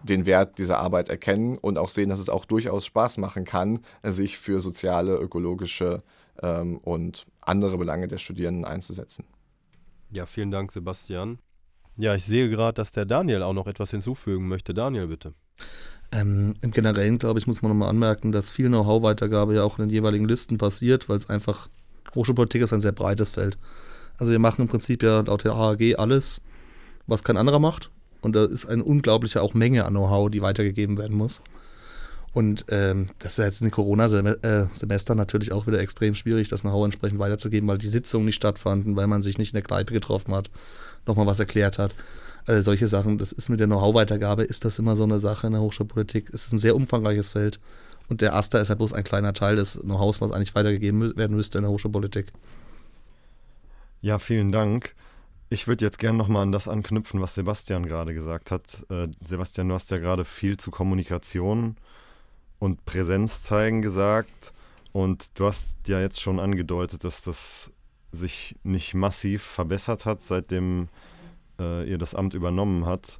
den 0.04 0.25
Wert 0.25 0.58
dieser 0.58 0.80
Arbeit 0.80 1.10
erkennen 1.10 1.58
und 1.58 1.78
auch 1.78 1.89
sehen, 1.89 2.10
dass 2.10 2.19
es 2.19 2.30
auch 2.30 2.45
durchaus 2.45 2.86
Spaß 2.86 3.17
machen 3.17 3.43
kann, 3.43 3.80
sich 4.04 4.38
für 4.38 4.60
soziale, 4.60 5.15
ökologische 5.15 6.04
ähm, 6.41 6.78
und 6.78 7.25
andere 7.41 7.78
Belange 7.78 8.08
der 8.08 8.17
Studierenden 8.17 8.65
einzusetzen. 8.65 9.25
Ja, 10.11 10.25
vielen 10.25 10.51
Dank, 10.51 10.71
Sebastian. 10.71 11.39
Ja, 11.97 12.15
ich 12.15 12.25
sehe 12.25 12.49
gerade, 12.49 12.75
dass 12.75 12.91
der 12.91 13.05
Daniel 13.05 13.41
auch 13.41 13.53
noch 13.53 13.67
etwas 13.67 13.91
hinzufügen 13.91 14.47
möchte. 14.47 14.73
Daniel, 14.73 15.07
bitte. 15.07 15.33
Ähm, 16.11 16.55
Im 16.61 16.71
Generellen, 16.71 17.19
glaube 17.19 17.39
ich, 17.39 17.47
muss 17.47 17.61
man 17.61 17.69
nochmal 17.69 17.89
anmerken, 17.89 18.31
dass 18.31 18.49
viel 18.49 18.67
Know-how-Weitergabe 18.67 19.55
ja 19.55 19.63
auch 19.63 19.79
in 19.79 19.87
den 19.87 19.93
jeweiligen 19.93 20.27
Listen 20.27 20.57
passiert, 20.57 21.09
weil 21.09 21.17
es 21.17 21.29
einfach, 21.29 21.69
Hochschulpolitik 22.13 22.61
ist 22.61 22.73
ein 22.73 22.81
sehr 22.81 22.91
breites 22.91 23.29
Feld. 23.31 23.57
Also 24.17 24.31
wir 24.31 24.39
machen 24.39 24.61
im 24.61 24.67
Prinzip 24.67 25.03
ja 25.03 25.21
laut 25.21 25.43
der 25.43 25.53
AAG 25.53 25.97
alles, 25.97 26.41
was 27.07 27.23
kein 27.23 27.37
anderer 27.37 27.59
macht. 27.59 27.91
Und 28.21 28.35
da 28.35 28.45
ist 28.45 28.65
eine 28.65 28.83
unglaubliche 28.83 29.41
auch 29.41 29.53
Menge 29.53 29.85
an 29.85 29.93
Know-how, 29.93 30.29
die 30.29 30.41
weitergegeben 30.41 30.97
werden 30.97 31.15
muss. 31.15 31.41
Und 32.35 32.65
ähm, 32.67 33.05
das 33.19 33.39
ist 33.39 33.45
jetzt 33.45 33.61
in 33.61 33.71
Corona-Semester 33.71 35.15
natürlich 35.15 35.53
auch 35.53 35.67
wieder 35.67 35.79
extrem 35.79 36.15
schwierig, 36.15 36.49
das 36.49 36.61
Know-how 36.61 36.83
entsprechend 36.83 37.17
weiterzugeben, 37.17 37.69
weil 37.69 37.77
die 37.77 37.87
Sitzungen 37.87 38.25
nicht 38.25 38.35
stattfanden, 38.35 38.97
weil 38.97 39.07
man 39.07 39.21
sich 39.21 39.37
nicht 39.37 39.53
in 39.53 39.55
der 39.55 39.63
Kneipe 39.63 39.93
getroffen 39.93 40.35
hat, 40.35 40.49
nochmal 41.07 41.27
was 41.27 41.39
erklärt 41.39 41.77
hat. 41.77 41.95
Also 42.45 42.61
solche 42.61 42.87
Sachen, 42.87 43.17
das 43.17 43.31
ist 43.31 43.47
mit 43.47 43.61
der 43.61 43.67
Know-how-Weitergabe, 43.67 44.43
ist 44.43 44.65
das 44.65 44.77
immer 44.79 44.97
so 44.97 45.05
eine 45.05 45.21
Sache 45.21 45.47
in 45.47 45.53
der 45.53 45.61
Hochschulpolitik. 45.61 46.27
Es 46.33 46.45
ist 46.45 46.51
ein 46.51 46.57
sehr 46.57 46.75
umfangreiches 46.75 47.29
Feld. 47.29 47.61
Und 48.09 48.19
der 48.19 48.35
AStA 48.35 48.59
ist 48.59 48.67
ja 48.67 48.75
bloß 48.75 48.91
ein 48.91 49.05
kleiner 49.05 49.31
Teil 49.31 49.55
des 49.55 49.79
Know-hows, 49.79 50.19
was 50.19 50.33
eigentlich 50.33 50.55
weitergegeben 50.55 51.15
werden 51.15 51.37
müsste 51.37 51.59
in 51.59 51.63
der 51.63 51.71
Hochschulpolitik. 51.71 52.33
Ja, 54.01 54.19
vielen 54.19 54.51
Dank. 54.51 54.93
Ich 55.49 55.69
würde 55.69 55.85
jetzt 55.85 55.99
gerne 55.99 56.17
nochmal 56.17 56.43
an 56.43 56.51
das 56.51 56.67
anknüpfen, 56.67 57.21
was 57.21 57.33
Sebastian 57.33 57.85
gerade 57.85 58.13
gesagt 58.13 58.51
hat. 58.51 58.85
Äh, 58.89 59.07
Sebastian, 59.25 59.69
du 59.69 59.75
hast 59.75 59.89
ja 59.89 59.99
gerade 59.99 60.25
viel 60.25 60.57
zu 60.57 60.69
Kommunikation 60.69 61.77
und 62.65 62.84
Präsenz 62.86 63.43
zeigen 63.43 63.82
gesagt. 63.82 64.54
Und 64.91 65.39
du 65.39 65.45
hast 65.45 65.75
ja 65.88 66.01
jetzt 66.01 66.19
schon 66.19 66.39
angedeutet, 66.39 67.04
dass 67.04 67.21
das 67.21 67.71
sich 68.12 68.56
nicht 68.63 68.93
massiv 68.93 69.43
verbessert 69.43 70.06
hat, 70.06 70.21
seitdem 70.21 70.89
äh, 71.60 71.88
ihr 71.89 71.97
das 71.97 72.15
Amt 72.15 72.34
übernommen 72.34 72.86
habt. 72.86 73.19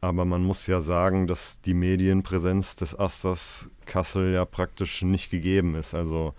Aber 0.00 0.24
man 0.24 0.42
muss 0.42 0.66
ja 0.66 0.80
sagen, 0.80 1.28
dass 1.28 1.60
die 1.60 1.74
Medienpräsenz 1.74 2.74
des 2.74 2.98
Asters 2.98 3.68
Kassel 3.86 4.32
ja 4.32 4.44
praktisch 4.44 5.02
nicht 5.02 5.30
gegeben 5.30 5.76
ist. 5.76 5.94
Also 5.94 6.34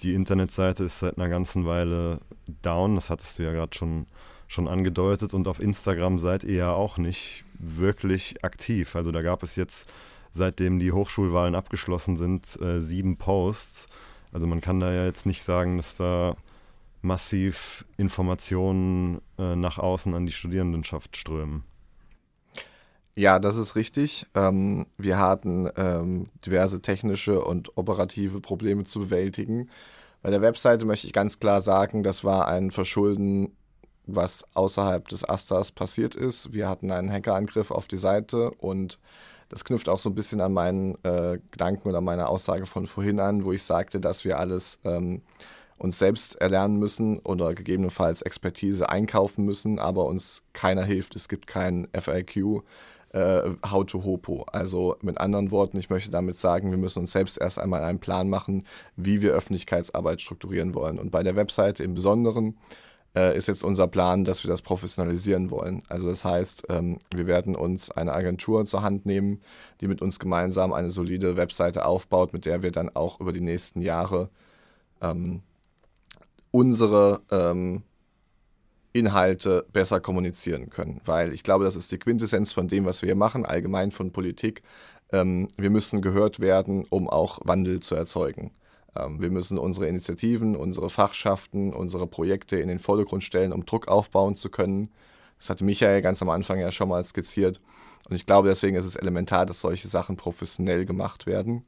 die 0.00 0.14
Internetseite 0.14 0.84
ist 0.84 0.98
seit 0.98 1.16
einer 1.16 1.30
ganzen 1.30 1.64
Weile 1.64 2.20
down, 2.62 2.96
das 2.96 3.08
hattest 3.08 3.38
du 3.38 3.44
ja 3.44 3.52
gerade 3.52 3.74
schon, 3.74 4.06
schon 4.46 4.68
angedeutet. 4.68 5.32
Und 5.32 5.48
auf 5.48 5.58
Instagram 5.58 6.18
seid 6.18 6.44
ihr 6.44 6.56
ja 6.56 6.72
auch 6.72 6.98
nicht 6.98 7.44
wirklich 7.58 8.44
aktiv. 8.44 8.94
Also 8.94 9.10
da 9.10 9.22
gab 9.22 9.42
es 9.42 9.56
jetzt 9.56 9.88
seitdem 10.32 10.78
die 10.78 10.92
Hochschulwahlen 10.92 11.54
abgeschlossen 11.54 12.16
sind, 12.16 12.60
äh, 12.60 12.80
sieben 12.80 13.16
Posts. 13.16 13.86
Also 14.32 14.46
man 14.46 14.60
kann 14.60 14.80
da 14.80 14.92
ja 14.92 15.04
jetzt 15.04 15.26
nicht 15.26 15.42
sagen, 15.42 15.76
dass 15.76 15.96
da 15.96 16.36
massiv 17.02 17.84
Informationen 17.96 19.20
äh, 19.38 19.56
nach 19.56 19.78
außen 19.78 20.14
an 20.14 20.26
die 20.26 20.32
Studierendenschaft 20.32 21.16
strömen. 21.16 21.64
Ja, 23.14 23.40
das 23.40 23.56
ist 23.56 23.74
richtig. 23.74 24.26
Ähm, 24.34 24.86
wir 24.96 25.18
hatten 25.18 25.68
ähm, 25.76 26.28
diverse 26.46 26.80
technische 26.80 27.42
und 27.42 27.76
operative 27.76 28.40
Probleme 28.40 28.84
zu 28.84 29.00
bewältigen. 29.00 29.70
Bei 30.22 30.30
der 30.30 30.40
Webseite 30.40 30.84
möchte 30.84 31.06
ich 31.06 31.12
ganz 31.12 31.40
klar 31.40 31.60
sagen, 31.60 32.02
das 32.02 32.22
war 32.22 32.46
ein 32.46 32.70
Verschulden, 32.70 33.56
was 34.06 34.44
außerhalb 34.54 35.08
des 35.08 35.28
Asters 35.28 35.72
passiert 35.72 36.14
ist. 36.14 36.52
Wir 36.52 36.68
hatten 36.68 36.90
einen 36.90 37.10
Hackerangriff 37.10 37.70
auf 37.70 37.88
die 37.88 37.96
Seite 37.96 38.52
und 38.52 38.98
das 39.48 39.64
knüpft 39.64 39.88
auch 39.88 39.98
so 39.98 40.10
ein 40.10 40.14
bisschen 40.14 40.40
an 40.40 40.52
meinen 40.52 40.94
äh, 41.04 41.38
Gedanken 41.50 41.88
oder 41.88 42.00
meine 42.00 42.28
Aussage 42.28 42.66
von 42.66 42.86
vorhin 42.86 43.20
an, 43.20 43.44
wo 43.44 43.52
ich 43.52 43.62
sagte, 43.62 44.00
dass 44.00 44.24
wir 44.24 44.38
alles 44.38 44.78
ähm, 44.84 45.22
uns 45.78 45.98
selbst 45.98 46.36
erlernen 46.40 46.78
müssen 46.78 47.18
oder 47.20 47.54
gegebenenfalls 47.54 48.22
Expertise 48.22 48.88
einkaufen 48.88 49.44
müssen, 49.44 49.78
aber 49.78 50.06
uns 50.06 50.42
keiner 50.52 50.84
hilft. 50.84 51.16
Es 51.16 51.28
gibt 51.28 51.46
kein 51.46 51.88
FAQ, 51.96 52.62
äh, 53.12 53.50
How 53.64 53.86
to 53.86 54.04
Hopo. 54.04 54.44
Also 54.52 54.96
mit 55.00 55.18
anderen 55.18 55.50
Worten, 55.50 55.78
ich 55.78 55.88
möchte 55.88 56.10
damit 56.10 56.36
sagen, 56.36 56.70
wir 56.70 56.78
müssen 56.78 57.00
uns 57.00 57.12
selbst 57.12 57.38
erst 57.38 57.58
einmal 57.58 57.82
einen 57.84 58.00
Plan 58.00 58.28
machen, 58.28 58.64
wie 58.96 59.22
wir 59.22 59.32
Öffentlichkeitsarbeit 59.32 60.20
strukturieren 60.20 60.74
wollen. 60.74 60.98
Und 60.98 61.10
bei 61.10 61.22
der 61.22 61.36
Webseite 61.36 61.84
im 61.84 61.94
Besonderen 61.94 62.58
äh, 63.16 63.36
ist 63.36 63.48
jetzt 63.48 63.64
unser 63.64 63.88
Plan, 63.88 64.24
dass 64.24 64.44
wir 64.44 64.48
das 64.48 64.62
professionalisieren 64.62 65.50
wollen. 65.50 65.82
Also 65.88 66.08
das 66.08 66.24
heißt, 66.24 66.66
ähm, 66.68 66.98
wir 67.14 67.26
werden 67.26 67.56
uns 67.56 67.90
eine 67.90 68.12
Agentur 68.12 68.64
zur 68.66 68.82
Hand 68.82 69.06
nehmen, 69.06 69.40
die 69.80 69.88
mit 69.88 70.02
uns 70.02 70.18
gemeinsam 70.18 70.72
eine 70.72 70.90
solide 70.90 71.36
Webseite 71.36 71.86
aufbaut, 71.86 72.32
mit 72.32 72.44
der 72.44 72.62
wir 72.62 72.70
dann 72.70 72.94
auch 72.94 73.20
über 73.20 73.32
die 73.32 73.40
nächsten 73.40 73.80
Jahre 73.80 74.28
ähm, 75.00 75.42
unsere 76.50 77.20
ähm, 77.30 77.82
Inhalte 78.92 79.66
besser 79.72 80.00
kommunizieren 80.00 80.70
können. 80.70 81.00
Weil 81.04 81.32
ich 81.32 81.42
glaube, 81.42 81.64
das 81.64 81.76
ist 81.76 81.92
die 81.92 81.98
Quintessenz 81.98 82.52
von 82.52 82.68
dem, 82.68 82.84
was 82.84 83.02
wir 83.02 83.08
hier 83.08 83.16
machen, 83.16 83.44
allgemein 83.44 83.90
von 83.90 84.12
Politik. 84.12 84.62
Ähm, 85.12 85.48
wir 85.56 85.70
müssen 85.70 86.02
gehört 86.02 86.40
werden, 86.40 86.84
um 86.88 87.08
auch 87.08 87.38
Wandel 87.44 87.80
zu 87.80 87.94
erzeugen. 87.94 88.50
Ähm, 88.98 89.20
wir 89.20 89.30
müssen 89.30 89.58
unsere 89.58 89.86
Initiativen, 89.86 90.56
unsere 90.56 90.90
Fachschaften, 90.90 91.72
unsere 91.72 92.06
Projekte 92.06 92.58
in 92.58 92.68
den 92.68 92.78
Vordergrund 92.78 93.24
stellen, 93.24 93.52
um 93.52 93.64
Druck 93.64 93.88
aufbauen 93.88 94.34
zu 94.34 94.50
können. 94.50 94.90
Das 95.38 95.50
hatte 95.50 95.64
Michael 95.64 96.02
ganz 96.02 96.20
am 96.22 96.30
Anfang 96.30 96.58
ja 96.58 96.72
schon 96.72 96.88
mal 96.88 97.04
skizziert. 97.04 97.60
Und 98.08 98.16
ich 98.16 98.26
glaube, 98.26 98.48
deswegen 98.48 98.76
ist 98.76 98.84
es 98.84 98.96
elementar, 98.96 99.46
dass 99.46 99.60
solche 99.60 99.88
Sachen 99.88 100.16
professionell 100.16 100.84
gemacht 100.84 101.26
werden. 101.26 101.64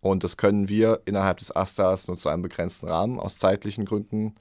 Und 0.00 0.24
das 0.24 0.36
können 0.36 0.68
wir 0.68 1.00
innerhalb 1.04 1.38
des 1.38 1.54
Astas 1.54 2.08
nur 2.08 2.16
zu 2.16 2.28
einem 2.28 2.42
begrenzten 2.42 2.88
Rahmen 2.88 3.20
aus 3.20 3.38
zeitlichen 3.38 3.84
Gründen 3.84 4.34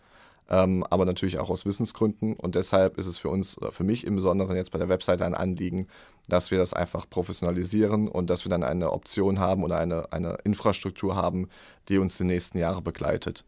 ähm, 0.51 0.85
aber 0.89 1.05
natürlich 1.05 1.39
auch 1.39 1.49
aus 1.49 1.65
Wissensgründen. 1.65 2.35
Und 2.35 2.55
deshalb 2.55 2.97
ist 2.97 3.07
es 3.07 3.17
für 3.17 3.29
uns, 3.29 3.57
für 3.71 3.85
mich 3.85 4.05
im 4.05 4.15
Besonderen 4.15 4.57
jetzt 4.57 4.71
bei 4.71 4.77
der 4.77 4.89
Webseite 4.89 5.25
ein 5.25 5.33
Anliegen, 5.33 5.87
dass 6.27 6.51
wir 6.51 6.57
das 6.57 6.73
einfach 6.73 7.09
professionalisieren 7.09 8.09
und 8.09 8.29
dass 8.29 8.43
wir 8.43 8.49
dann 8.49 8.63
eine 8.63 8.91
Option 8.91 9.39
haben 9.39 9.63
oder 9.63 9.77
eine, 9.77 10.11
eine 10.11 10.37
Infrastruktur 10.43 11.15
haben, 11.15 11.47
die 11.87 11.97
uns 11.97 12.17
die 12.17 12.25
nächsten 12.25 12.57
Jahre 12.57 12.81
begleitet. 12.81 13.45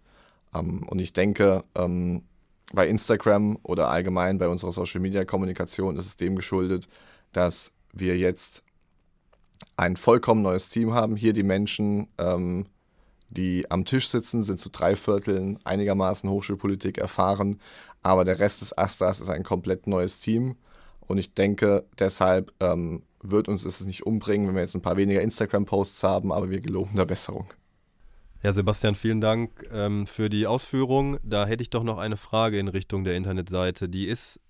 Ähm, 0.55 0.83
und 0.87 0.99
ich 0.99 1.11
denke, 1.11 1.65
ähm, 1.75 2.23
bei 2.71 2.87
Instagram 2.87 3.59
oder 3.63 3.89
allgemein 3.89 4.37
bei 4.37 4.47
unserer 4.47 4.71
Social-Media-Kommunikation 4.71 5.97
ist 5.97 6.05
es 6.05 6.15
dem 6.15 6.37
geschuldet, 6.37 6.87
dass 7.33 7.73
wir 7.91 8.17
jetzt 8.17 8.63
ein 9.75 9.97
vollkommen 9.97 10.41
neues 10.41 10.69
Team 10.69 10.93
haben. 10.93 11.17
Hier 11.17 11.33
die 11.33 11.43
Menschen, 11.43 12.07
ähm, 12.17 12.65
die 13.33 13.69
am 13.69 13.85
Tisch 13.85 14.09
sitzen, 14.09 14.43
sind 14.43 14.59
zu 14.59 14.69
drei 14.69 14.95
Vierteln 14.95 15.59
einigermaßen 15.63 16.29
Hochschulpolitik 16.29 16.97
erfahren, 16.97 17.59
aber 18.01 18.25
der 18.25 18.39
Rest 18.39 18.61
des 18.61 18.77
Astras 18.77 19.19
ist 19.19 19.29
ein 19.29 19.43
komplett 19.43 19.87
neues 19.87 20.19
Team. 20.19 20.55
Und 21.01 21.17
ich 21.17 21.33
denke, 21.33 21.85
deshalb 21.99 22.53
ähm, 22.59 23.03
wird 23.21 23.47
uns 23.47 23.65
es 23.65 23.83
nicht 23.85 24.05
umbringen, 24.05 24.47
wenn 24.47 24.55
wir 24.55 24.61
jetzt 24.61 24.75
ein 24.75 24.81
paar 24.81 24.97
weniger 24.97 25.21
Instagram-Posts 25.21 26.03
haben, 26.03 26.31
aber 26.31 26.49
wir 26.49 26.61
geloben 26.61 26.95
der 26.95 27.05
Besserung. 27.05 27.47
Ja, 28.41 28.51
Sebastian, 28.51 28.95
vielen 28.95 29.21
Dank 29.21 29.65
ähm, 29.71 30.05
für 30.05 30.29
die 30.29 30.47
Ausführung. 30.47 31.17
Da 31.23 31.45
hätte 31.45 31.61
ich 31.61 31.69
doch 31.69 31.83
noch 31.83 31.97
eine 31.97 32.17
Frage 32.17 32.59
in 32.59 32.67
Richtung 32.67 33.05
der 33.05 33.15
Internetseite. 33.15 33.87
Die 33.87 34.05
ist 34.05 34.41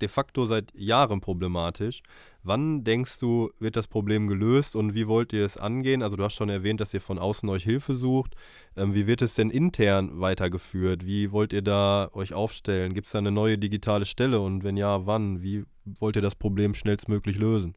de 0.00 0.08
facto 0.08 0.46
seit 0.46 0.72
Jahren 0.74 1.20
problematisch. 1.20 2.02
Wann 2.46 2.84
denkst 2.84 3.18
du, 3.20 3.50
wird 3.58 3.74
das 3.74 3.86
Problem 3.86 4.26
gelöst 4.28 4.76
und 4.76 4.94
wie 4.94 5.08
wollt 5.08 5.32
ihr 5.32 5.46
es 5.46 5.56
angehen? 5.56 6.02
Also 6.02 6.16
du 6.16 6.24
hast 6.24 6.34
schon 6.34 6.50
erwähnt, 6.50 6.78
dass 6.78 6.92
ihr 6.92 7.00
von 7.00 7.18
außen 7.18 7.48
euch 7.48 7.64
Hilfe 7.64 7.96
sucht. 7.96 8.34
Ähm, 8.76 8.94
wie 8.94 9.06
wird 9.06 9.22
es 9.22 9.34
denn 9.34 9.48
intern 9.48 10.20
weitergeführt? 10.20 11.06
Wie 11.06 11.32
wollt 11.32 11.54
ihr 11.54 11.62
da 11.62 12.10
euch 12.12 12.34
aufstellen? 12.34 12.92
Gibt 12.92 13.06
es 13.06 13.12
da 13.12 13.18
eine 13.18 13.32
neue 13.32 13.56
digitale 13.56 14.04
Stelle 14.04 14.40
und 14.40 14.62
wenn 14.62 14.76
ja, 14.76 15.06
wann? 15.06 15.42
Wie 15.42 15.64
wollt 15.86 16.16
ihr 16.16 16.22
das 16.22 16.34
Problem 16.34 16.74
schnellstmöglich 16.74 17.38
lösen? 17.38 17.76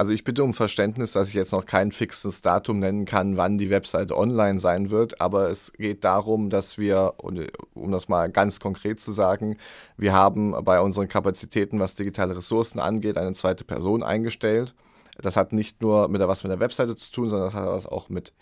Also 0.00 0.12
ich 0.12 0.22
bitte 0.22 0.44
um 0.44 0.54
Verständnis, 0.54 1.10
dass 1.10 1.28
ich 1.28 1.34
jetzt 1.34 1.50
noch 1.50 1.66
kein 1.66 1.90
fixes 1.90 2.40
Datum 2.40 2.78
nennen 2.78 3.04
kann, 3.04 3.36
wann 3.36 3.58
die 3.58 3.68
Website 3.68 4.12
online 4.12 4.60
sein 4.60 4.90
wird, 4.90 5.20
aber 5.20 5.50
es 5.50 5.72
geht 5.72 6.04
darum, 6.04 6.50
dass 6.50 6.78
wir, 6.78 7.14
um 7.18 7.90
das 7.90 8.08
mal 8.08 8.30
ganz 8.30 8.60
konkret 8.60 9.00
zu 9.00 9.10
sagen, 9.10 9.56
wir 9.96 10.12
haben 10.12 10.54
bei 10.62 10.80
unseren 10.80 11.08
Kapazitäten, 11.08 11.80
was 11.80 11.96
digitale 11.96 12.36
Ressourcen 12.36 12.78
angeht, 12.78 13.18
eine 13.18 13.32
zweite 13.32 13.64
Person 13.64 14.04
eingestellt. 14.04 14.72
Das 15.20 15.36
hat 15.36 15.52
nicht 15.52 15.82
nur 15.82 16.06
mit 16.06 16.20
der, 16.20 16.28
was 16.28 16.44
mit 16.44 16.52
der 16.52 16.60
Webseite 16.60 16.94
zu 16.94 17.10
tun, 17.10 17.28
sondern 17.28 17.48
das 17.48 17.54
hat 17.54 17.66
was 17.66 17.86
auch 17.86 18.08
mit 18.08 18.32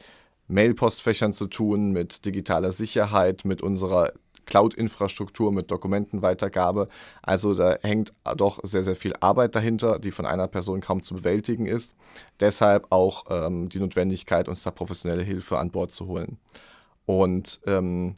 Mailpostfächern 0.48 1.32
zu 1.32 1.46
tun, 1.46 1.90
mit 1.90 2.26
digitaler 2.26 2.70
Sicherheit, 2.70 3.46
mit 3.46 3.62
unserer 3.62 4.12
Cloud-Infrastruktur 4.46 5.52
mit 5.52 5.70
Dokumentenweitergabe. 5.70 6.88
Also 7.22 7.52
da 7.54 7.76
hängt 7.82 8.12
doch 8.36 8.60
sehr, 8.62 8.82
sehr 8.82 8.96
viel 8.96 9.14
Arbeit 9.20 9.54
dahinter, 9.54 9.98
die 9.98 10.12
von 10.12 10.26
einer 10.26 10.48
Person 10.48 10.80
kaum 10.80 11.02
zu 11.02 11.14
bewältigen 11.14 11.66
ist. 11.66 11.94
Deshalb 12.40 12.86
auch 12.90 13.24
ähm, 13.28 13.68
die 13.68 13.80
Notwendigkeit, 13.80 14.48
uns 14.48 14.62
da 14.62 14.70
professionelle 14.70 15.22
Hilfe 15.22 15.58
an 15.58 15.70
Bord 15.70 15.92
zu 15.92 16.06
holen. 16.06 16.38
Und 17.04 17.60
ähm, 17.66 18.16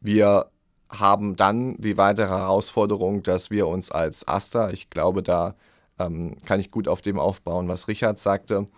wir 0.00 0.46
haben 0.90 1.36
dann 1.36 1.76
die 1.76 1.96
weitere 1.96 2.28
Herausforderung, 2.28 3.22
dass 3.22 3.50
wir 3.50 3.66
uns 3.66 3.90
als 3.90 4.26
Asta, 4.26 4.70
ich 4.70 4.90
glaube, 4.90 5.22
da 5.22 5.54
ähm, 5.98 6.36
kann 6.44 6.60
ich 6.60 6.70
gut 6.70 6.88
auf 6.88 7.02
dem 7.02 7.18
aufbauen, 7.18 7.68
was 7.68 7.88
Richard 7.88 8.18
sagte, 8.18 8.68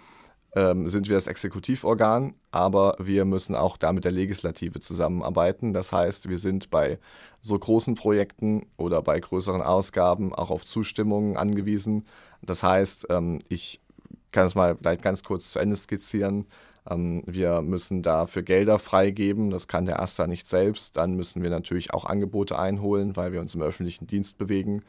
ähm, 0.54 0.88
sind 0.88 1.08
wir 1.08 1.16
das 1.16 1.26
Exekutivorgan, 1.26 2.34
aber 2.50 2.96
wir 2.98 3.24
müssen 3.24 3.54
auch 3.54 3.76
da 3.76 3.92
mit 3.92 4.04
der 4.04 4.12
Legislative 4.12 4.80
zusammenarbeiten. 4.80 5.72
Das 5.72 5.92
heißt, 5.92 6.28
wir 6.28 6.38
sind 6.38 6.70
bei 6.70 6.98
so 7.40 7.58
großen 7.58 7.94
Projekten 7.94 8.66
oder 8.76 9.02
bei 9.02 9.20
größeren 9.20 9.62
Ausgaben 9.62 10.34
auch 10.34 10.50
auf 10.50 10.64
Zustimmungen 10.64 11.36
angewiesen. 11.36 12.04
Das 12.42 12.62
heißt, 12.62 13.06
ähm, 13.10 13.38
ich 13.48 13.80
kann 14.32 14.46
es 14.46 14.54
mal 14.54 14.76
vielleicht 14.76 15.02
ganz 15.02 15.22
kurz 15.22 15.50
zu 15.50 15.58
Ende 15.58 15.76
skizzieren. 15.76 16.46
Ähm, 16.88 17.22
wir 17.26 17.62
müssen 17.62 18.02
dafür 18.02 18.42
Gelder 18.42 18.78
freigeben, 18.78 19.50
das 19.50 19.68
kann 19.68 19.86
der 19.86 20.02
AStA 20.02 20.26
nicht 20.26 20.48
selbst. 20.48 20.96
Dann 20.96 21.14
müssen 21.14 21.42
wir 21.42 21.50
natürlich 21.50 21.94
auch 21.94 22.04
Angebote 22.04 22.58
einholen, 22.58 23.16
weil 23.16 23.32
wir 23.32 23.40
uns 23.40 23.54
im 23.54 23.62
öffentlichen 23.62 24.06
Dienst 24.06 24.36
bewegen 24.38 24.82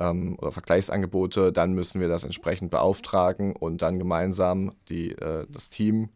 ähm, 0.00 0.36
oder 0.40 0.50
Vergleichsangebote, 0.50 1.52
dann 1.52 1.74
müssen 1.74 2.00
wir 2.00 2.08
das 2.08 2.24
entsprechend 2.24 2.70
beauftragen 2.70 3.54
und 3.54 3.82
dann 3.82 3.98
gemeinsam 3.98 4.72
die, 4.88 5.12
äh, 5.12 5.46
das 5.48 5.68
Team 5.68 6.08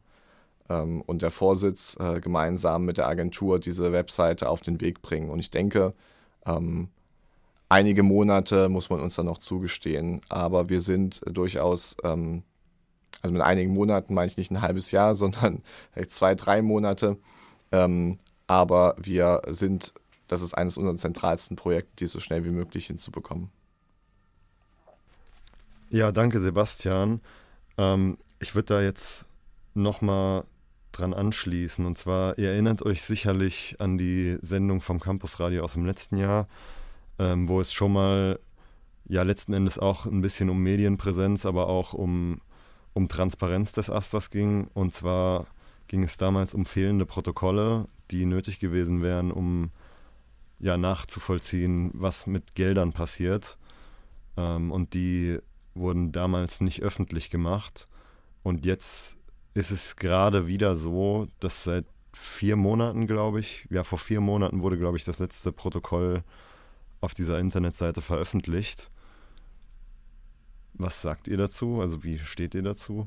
ähm, 0.68 1.02
und 1.02 1.22
der 1.22 1.30
Vorsitz 1.30 1.96
äh, 2.00 2.20
gemeinsam 2.20 2.86
mit 2.86 2.98
der 2.98 3.06
Agentur 3.06 3.60
diese 3.60 3.92
Webseite 3.92 4.48
auf 4.48 4.62
den 4.62 4.80
Weg 4.80 5.02
bringen. 5.02 5.30
Und 5.30 5.38
ich 5.38 5.50
denke, 5.50 5.94
ähm, 6.46 6.88
einige 7.68 8.02
Monate 8.02 8.68
muss 8.68 8.90
man 8.90 9.00
uns 9.00 9.14
dann 9.14 9.26
noch 9.26 9.38
zugestehen, 9.38 10.22
aber 10.28 10.68
wir 10.70 10.80
sind 10.80 11.20
durchaus, 11.30 11.96
ähm, 12.02 12.42
also 13.20 13.32
mit 13.32 13.42
einigen 13.42 13.72
Monaten 13.74 14.14
meine 14.14 14.26
ich 14.26 14.38
nicht 14.38 14.50
ein 14.50 14.62
halbes 14.62 14.90
Jahr, 14.90 15.14
sondern 15.14 15.62
vielleicht 15.92 16.12
zwei, 16.12 16.34
drei 16.34 16.62
Monate. 16.62 17.18
Ähm, 17.70 18.18
aber 18.46 18.94
wir 18.98 19.42
sind, 19.48 19.94
das 20.28 20.42
ist 20.42 20.54
eines 20.54 20.76
unserer 20.76 20.96
zentralsten 20.96 21.56
Projekte, 21.56 21.92
die 21.98 22.06
so 22.06 22.20
schnell 22.20 22.44
wie 22.44 22.50
möglich 22.50 22.86
hinzubekommen. 22.86 23.50
Ja, 25.94 26.10
danke 26.10 26.40
Sebastian. 26.40 27.20
Ähm, 27.78 28.18
ich 28.40 28.56
würde 28.56 28.66
da 28.66 28.82
jetzt 28.82 29.26
nochmal 29.74 30.42
dran 30.90 31.14
anschließen. 31.14 31.86
Und 31.86 31.96
zwar, 31.96 32.36
ihr 32.36 32.50
erinnert 32.50 32.82
euch 32.82 33.02
sicherlich 33.02 33.76
an 33.78 33.96
die 33.96 34.36
Sendung 34.42 34.80
vom 34.80 34.98
Campusradio 34.98 35.62
aus 35.62 35.74
dem 35.74 35.86
letzten 35.86 36.16
Jahr, 36.16 36.48
ähm, 37.20 37.46
wo 37.46 37.60
es 37.60 37.72
schon 37.72 37.92
mal, 37.92 38.40
ja, 39.06 39.22
letzten 39.22 39.52
Endes 39.52 39.78
auch 39.78 40.04
ein 40.04 40.20
bisschen 40.20 40.50
um 40.50 40.60
Medienpräsenz, 40.64 41.46
aber 41.46 41.68
auch 41.68 41.92
um, 41.92 42.40
um 42.92 43.06
Transparenz 43.06 43.70
des 43.70 43.88
Asters 43.88 44.30
ging. 44.30 44.66
Und 44.74 44.92
zwar 44.92 45.46
ging 45.86 46.02
es 46.02 46.16
damals 46.16 46.54
um 46.54 46.66
fehlende 46.66 47.06
Protokolle, 47.06 47.86
die 48.10 48.26
nötig 48.26 48.58
gewesen 48.58 49.00
wären, 49.00 49.30
um 49.30 49.70
ja 50.58 50.76
nachzuvollziehen, 50.76 51.92
was 51.94 52.26
mit 52.26 52.56
Geldern 52.56 52.92
passiert. 52.92 53.58
Ähm, 54.36 54.72
und 54.72 54.94
die 54.94 55.38
wurden 55.74 56.12
damals 56.12 56.60
nicht 56.60 56.82
öffentlich 56.82 57.30
gemacht. 57.30 57.88
Und 58.42 58.66
jetzt 58.66 59.16
ist 59.54 59.70
es 59.70 59.96
gerade 59.96 60.46
wieder 60.46 60.76
so, 60.76 61.28
dass 61.40 61.64
seit 61.64 61.86
vier 62.12 62.56
Monaten, 62.56 63.06
glaube 63.06 63.40
ich, 63.40 63.66
ja, 63.70 63.84
vor 63.84 63.98
vier 63.98 64.20
Monaten 64.20 64.62
wurde, 64.62 64.78
glaube 64.78 64.96
ich, 64.96 65.04
das 65.04 65.18
letzte 65.18 65.52
Protokoll 65.52 66.22
auf 67.00 67.14
dieser 67.14 67.38
Internetseite 67.38 68.00
veröffentlicht. 68.00 68.90
Was 70.74 71.02
sagt 71.02 71.28
ihr 71.28 71.36
dazu? 71.36 71.80
Also 71.80 72.02
wie 72.02 72.18
steht 72.18 72.54
ihr 72.54 72.62
dazu? 72.62 73.06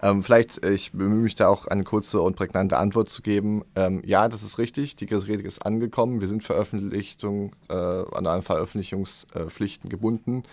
Ähm, 0.00 0.22
vielleicht, 0.22 0.62
äh, 0.62 0.72
ich 0.72 0.92
bemühe 0.92 1.22
mich 1.22 1.34
da 1.34 1.48
auch 1.48 1.66
eine 1.66 1.82
kurze 1.84 2.20
und 2.20 2.36
prägnante 2.36 2.76
Antwort 2.76 3.08
zu 3.08 3.22
geben. 3.22 3.64
Ähm, 3.74 4.02
ja, 4.04 4.28
das 4.28 4.42
ist 4.42 4.58
richtig. 4.58 4.96
Die 4.96 5.06
Kritik 5.06 5.44
ist 5.44 5.64
angekommen. 5.64 6.20
Wir 6.20 6.28
sind 6.28 6.42
Veröffentlichung, 6.42 7.56
äh, 7.68 7.74
an 7.74 8.42
Veröffentlichungspflichten 8.42 9.90
gebunden. 9.90 10.44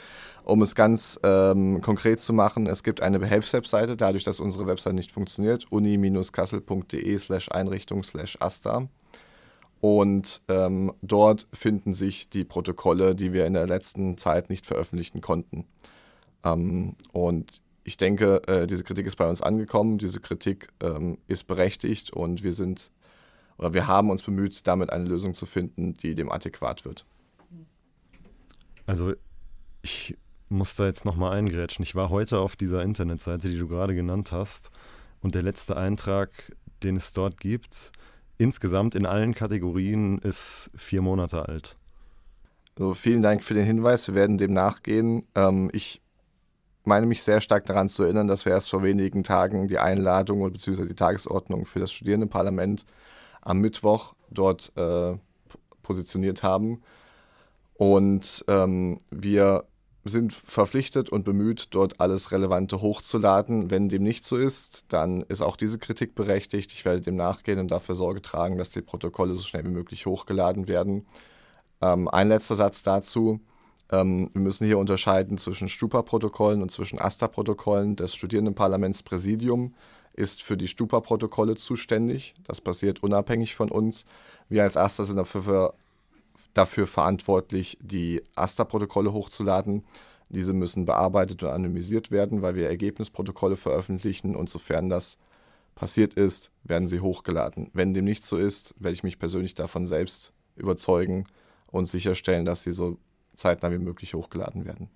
Um 0.43 0.61
es 0.61 0.75
ganz 0.75 1.19
ähm, 1.23 1.81
konkret 1.81 2.21
zu 2.21 2.33
machen, 2.33 2.67
es 2.67 2.83
gibt 2.83 3.01
eine 3.01 3.19
Behelfswebseite, 3.19 3.97
dadurch, 3.97 4.23
dass 4.23 4.39
unsere 4.39 4.67
Website 4.67 4.93
nicht 4.93 5.11
funktioniert, 5.11 5.71
uni-kassel.de 5.71 7.17
slash 7.17 7.49
Einrichtung 7.49 8.03
slash 8.03 8.37
asta. 8.39 8.87
Und 9.81 10.41
ähm, 10.47 10.93
dort 11.01 11.47
finden 11.53 11.93
sich 11.93 12.29
die 12.29 12.43
Protokolle, 12.43 13.13
die 13.13 13.33
wir 13.33 13.45
in 13.45 13.53
der 13.53 13.67
letzten 13.67 14.17
Zeit 14.17 14.49
nicht 14.49 14.65
veröffentlichen 14.65 15.21
konnten. 15.21 15.65
Ähm, 16.43 16.95
und 17.11 17.61
ich 17.85 17.97
denke, 17.97 18.41
äh, 18.47 18.67
diese 18.67 18.83
Kritik 18.83 19.05
ist 19.05 19.15
bei 19.15 19.29
uns 19.29 19.41
angekommen, 19.41 19.99
diese 19.99 20.19
Kritik 20.19 20.69
ähm, 20.81 21.19
ist 21.27 21.45
berechtigt 21.45 22.11
und 22.11 22.43
wir 22.43 22.51
sind 22.51 22.91
oder 23.57 23.73
wir 23.73 23.87
haben 23.87 24.09
uns 24.09 24.21
bemüht, 24.23 24.67
damit 24.67 24.89
eine 24.89 25.05
Lösung 25.05 25.33
zu 25.33 25.45
finden, 25.45 25.93
die 25.93 26.13
dem 26.13 26.29
adäquat 26.29 26.83
wird. 26.83 27.05
Also 28.85 29.13
ich 29.81 30.17
muss 30.49 30.75
da 30.75 30.87
jetzt 30.87 31.05
nochmal 31.05 31.37
eingrätschen. 31.37 31.83
Ich 31.83 31.95
war 31.95 32.09
heute 32.09 32.39
auf 32.39 32.55
dieser 32.55 32.83
Internetseite, 32.83 33.49
die 33.49 33.57
du 33.57 33.67
gerade 33.67 33.95
genannt 33.95 34.31
hast 34.31 34.71
und 35.21 35.35
der 35.35 35.43
letzte 35.43 35.77
Eintrag, 35.77 36.55
den 36.83 36.97
es 36.97 37.13
dort 37.13 37.39
gibt, 37.39 37.91
insgesamt 38.37 38.95
in 38.95 39.05
allen 39.05 39.33
Kategorien 39.33 40.17
ist 40.17 40.71
vier 40.75 41.01
Monate 41.01 41.47
alt. 41.47 41.75
Also 42.77 42.93
vielen 42.93 43.21
Dank 43.21 43.43
für 43.43 43.53
den 43.53 43.65
Hinweis. 43.65 44.07
Wir 44.07 44.15
werden 44.15 44.37
dem 44.37 44.53
nachgehen. 44.53 45.25
Ähm, 45.35 45.69
ich 45.71 46.01
meine 46.85 47.05
mich 47.05 47.23
sehr 47.23 47.41
stark 47.41 47.65
daran 47.65 47.89
zu 47.89 48.03
erinnern, 48.03 48.27
dass 48.27 48.45
wir 48.45 48.51
erst 48.53 48.69
vor 48.69 48.83
wenigen 48.83 49.23
Tagen 49.23 49.67
die 49.67 49.79
Einladung 49.79 50.51
bzw. 50.51 50.85
die 50.85 50.95
Tagesordnung 50.95 51.65
für 51.65 51.79
das 51.79 51.91
Studierendenparlament 51.91 52.85
am 53.41 53.59
Mittwoch 53.59 54.15
dort 54.29 54.71
äh, 54.75 55.15
positioniert 55.83 56.43
haben. 56.43 56.81
Und 57.75 58.43
ähm, 58.47 58.99
wir 59.11 59.65
sind 60.05 60.33
verpflichtet 60.33 61.09
und 61.09 61.25
bemüht, 61.25 61.67
dort 61.71 61.99
alles 61.99 62.31
Relevante 62.31 62.79
hochzuladen. 62.79 63.71
Wenn 63.71 63.89
dem 63.89 64.03
nicht 64.03 64.25
so 64.25 64.37
ist, 64.37 64.85
dann 64.89 65.23
ist 65.23 65.41
auch 65.41 65.57
diese 65.57 65.79
Kritik 65.79 66.13
berechtigt. 66.13 66.71
Ich 66.73 66.85
werde 66.85 67.01
dem 67.01 67.15
nachgehen 67.15 67.59
und 67.59 67.69
dafür 67.69 67.95
Sorge 67.95 68.21
tragen, 68.21 68.57
dass 68.57 68.69
die 68.69 68.81
Protokolle 68.81 69.33
so 69.33 69.41
schnell 69.41 69.65
wie 69.65 69.69
möglich 69.69 70.05
hochgeladen 70.05 70.67
werden. 70.67 71.07
Ähm, 71.81 72.07
ein 72.07 72.27
letzter 72.29 72.55
Satz 72.55 72.83
dazu. 72.83 73.39
Ähm, 73.91 74.29
wir 74.33 74.41
müssen 74.41 74.65
hier 74.65 74.77
unterscheiden 74.77 75.37
zwischen 75.37 75.69
Stupa-Protokollen 75.69 76.61
und 76.61 76.71
zwischen 76.71 76.99
AStA-Protokollen. 76.99 77.95
Das 77.95 78.15
Studierendenparlamentspräsidium 78.15 79.75
ist 80.13 80.41
für 80.41 80.57
die 80.57 80.67
Stupa-Protokolle 80.67 81.55
zuständig. 81.55 82.35
Das 82.43 82.61
passiert 82.61 83.03
unabhängig 83.03 83.55
von 83.55 83.69
uns. 83.69 84.05
Wir 84.49 84.63
als 84.63 84.77
AStA 84.77 85.03
sind 85.03 85.17
dafür, 85.17 85.73
dafür 86.53 86.87
verantwortlich, 86.87 87.77
die 87.81 88.23
AStA-Protokolle 88.35 89.13
hochzuladen. 89.13 89.83
Diese 90.29 90.53
müssen 90.53 90.85
bearbeitet 90.85 91.43
und 91.43 91.49
anonymisiert 91.49 92.11
werden, 92.11 92.41
weil 92.41 92.55
wir 92.55 92.67
Ergebnisprotokolle 92.67 93.55
veröffentlichen 93.55 94.35
und 94.35 94.49
sofern 94.49 94.89
das 94.89 95.17
passiert 95.75 96.13
ist, 96.13 96.51
werden 96.63 96.87
sie 96.87 97.01
hochgeladen. 97.01 97.69
Wenn 97.73 97.93
dem 97.93 98.05
nicht 98.05 98.25
so 98.25 98.37
ist, 98.37 98.73
werde 98.79 98.93
ich 98.93 99.03
mich 99.03 99.19
persönlich 99.19 99.53
davon 99.53 99.85
selbst 99.85 100.33
überzeugen 100.55 101.25
und 101.67 101.85
sicherstellen, 101.85 102.45
dass 102.45 102.63
sie 102.63 102.71
so 102.71 102.97
zeitnah 103.35 103.71
wie 103.71 103.77
möglich 103.77 104.13
hochgeladen 104.13 104.65
werden. 104.65 104.89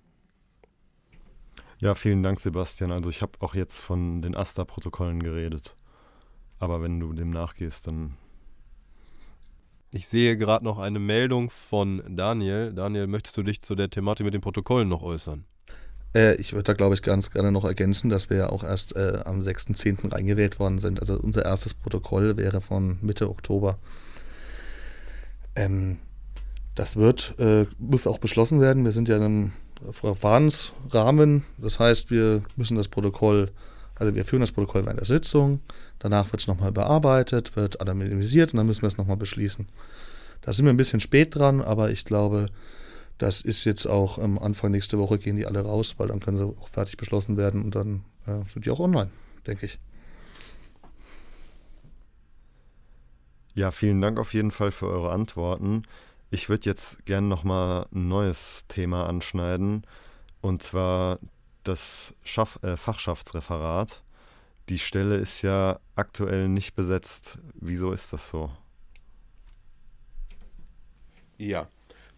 Ja, 1.78 1.94
vielen 1.94 2.22
Dank, 2.22 2.38
Sebastian. 2.40 2.92
Also 2.92 3.08
ich 3.08 3.22
habe 3.22 3.32
auch 3.40 3.54
jetzt 3.54 3.80
von 3.80 4.20
den 4.20 4.34
AStA-Protokollen 4.34 5.22
geredet. 5.22 5.76
Aber 6.58 6.82
wenn 6.82 7.00
du 7.00 7.14
dem 7.14 7.30
nachgehst, 7.30 7.86
dann. 7.86 8.16
Ich 9.92 10.06
sehe 10.06 10.36
gerade 10.36 10.64
noch 10.64 10.78
eine 10.78 10.98
Meldung 10.98 11.50
von 11.50 12.02
Daniel. 12.06 12.72
Daniel, 12.74 13.06
möchtest 13.06 13.36
du 13.36 13.42
dich 13.42 13.62
zu 13.62 13.74
der 13.74 13.90
Thematik 13.90 14.24
mit 14.24 14.34
den 14.34 14.42
Protokollen 14.42 14.88
noch 14.88 15.02
äußern? 15.02 15.46
Äh, 16.14 16.34
ich 16.36 16.52
würde 16.52 16.64
da, 16.64 16.72
glaube 16.74 16.94
ich, 16.94 17.02
ganz 17.02 17.30
gerne 17.30 17.50
noch 17.50 17.64
ergänzen, 17.64 18.10
dass 18.10 18.30
wir 18.30 18.36
ja 18.36 18.48
auch 18.50 18.62
erst 18.62 18.94
äh, 18.96 19.22
am 19.24 19.40
6.10. 19.40 20.12
reingewählt 20.12 20.58
worden 20.58 20.78
sind. 20.78 21.00
Also 21.00 21.18
unser 21.18 21.44
erstes 21.44 21.74
Protokoll 21.74 22.36
wäre 22.36 22.60
von 22.60 22.98
Mitte 23.00 23.30
Oktober. 23.30 23.78
Ähm, 25.56 25.98
das 26.80 26.96
wird, 26.96 27.34
äh, 27.38 27.66
muss 27.78 28.06
auch 28.06 28.16
beschlossen 28.16 28.58
werden. 28.62 28.86
Wir 28.86 28.92
sind 28.92 29.06
ja 29.06 29.18
in 29.18 29.22
einem 29.22 29.52
Verfahrensrahmen. 29.90 31.44
Das 31.58 31.78
heißt, 31.78 32.10
wir 32.10 32.42
müssen 32.56 32.74
das 32.74 32.88
Protokoll, 32.88 33.50
also 33.96 34.14
wir 34.14 34.24
führen 34.24 34.40
das 34.40 34.52
Protokoll 34.52 34.86
während 34.86 34.98
der 34.98 35.06
Sitzung. 35.06 35.60
Danach 35.98 36.32
wird 36.32 36.40
es 36.40 36.46
nochmal 36.46 36.72
bearbeitet, 36.72 37.54
wird 37.54 37.82
anonymisiert 37.82 38.54
und 38.54 38.56
dann 38.56 38.66
müssen 38.66 38.80
wir 38.80 38.86
es 38.86 38.96
nochmal 38.96 39.18
beschließen. 39.18 39.68
Da 40.40 40.54
sind 40.54 40.64
wir 40.64 40.72
ein 40.72 40.78
bisschen 40.78 41.00
spät 41.00 41.34
dran, 41.34 41.60
aber 41.60 41.90
ich 41.90 42.06
glaube, 42.06 42.46
das 43.18 43.42
ist 43.42 43.64
jetzt 43.64 43.84
auch 43.84 44.16
am 44.16 44.38
Anfang 44.38 44.70
nächste 44.70 44.98
Woche 44.98 45.18
gehen 45.18 45.36
die 45.36 45.44
alle 45.44 45.60
raus, 45.60 45.96
weil 45.98 46.08
dann 46.08 46.20
können 46.20 46.38
sie 46.38 46.46
auch 46.46 46.68
fertig 46.68 46.96
beschlossen 46.96 47.36
werden 47.36 47.62
und 47.62 47.74
dann 47.74 48.04
äh, 48.26 48.40
sind 48.50 48.64
die 48.64 48.70
auch 48.70 48.80
online, 48.80 49.10
denke 49.46 49.66
ich. 49.66 49.78
Ja, 53.54 53.70
vielen 53.70 54.00
Dank 54.00 54.18
auf 54.18 54.32
jeden 54.32 54.50
Fall 54.50 54.72
für 54.72 54.86
eure 54.86 55.12
Antworten. 55.12 55.82
Ich 56.32 56.48
würde 56.48 56.68
jetzt 56.68 57.04
gerne 57.06 57.26
nochmal 57.26 57.86
ein 57.92 58.06
neues 58.06 58.64
Thema 58.68 59.06
anschneiden, 59.08 59.84
und 60.40 60.62
zwar 60.62 61.18
das 61.64 62.14
Schaff 62.22 62.60
äh, 62.62 62.76
Fachschaftsreferat. 62.76 64.04
Die 64.68 64.78
Stelle 64.78 65.16
ist 65.16 65.42
ja 65.42 65.80
aktuell 65.96 66.48
nicht 66.48 66.76
besetzt. 66.76 67.38
Wieso 67.54 67.90
ist 67.90 68.12
das 68.12 68.30
so? 68.30 68.50
Ja, 71.36 71.68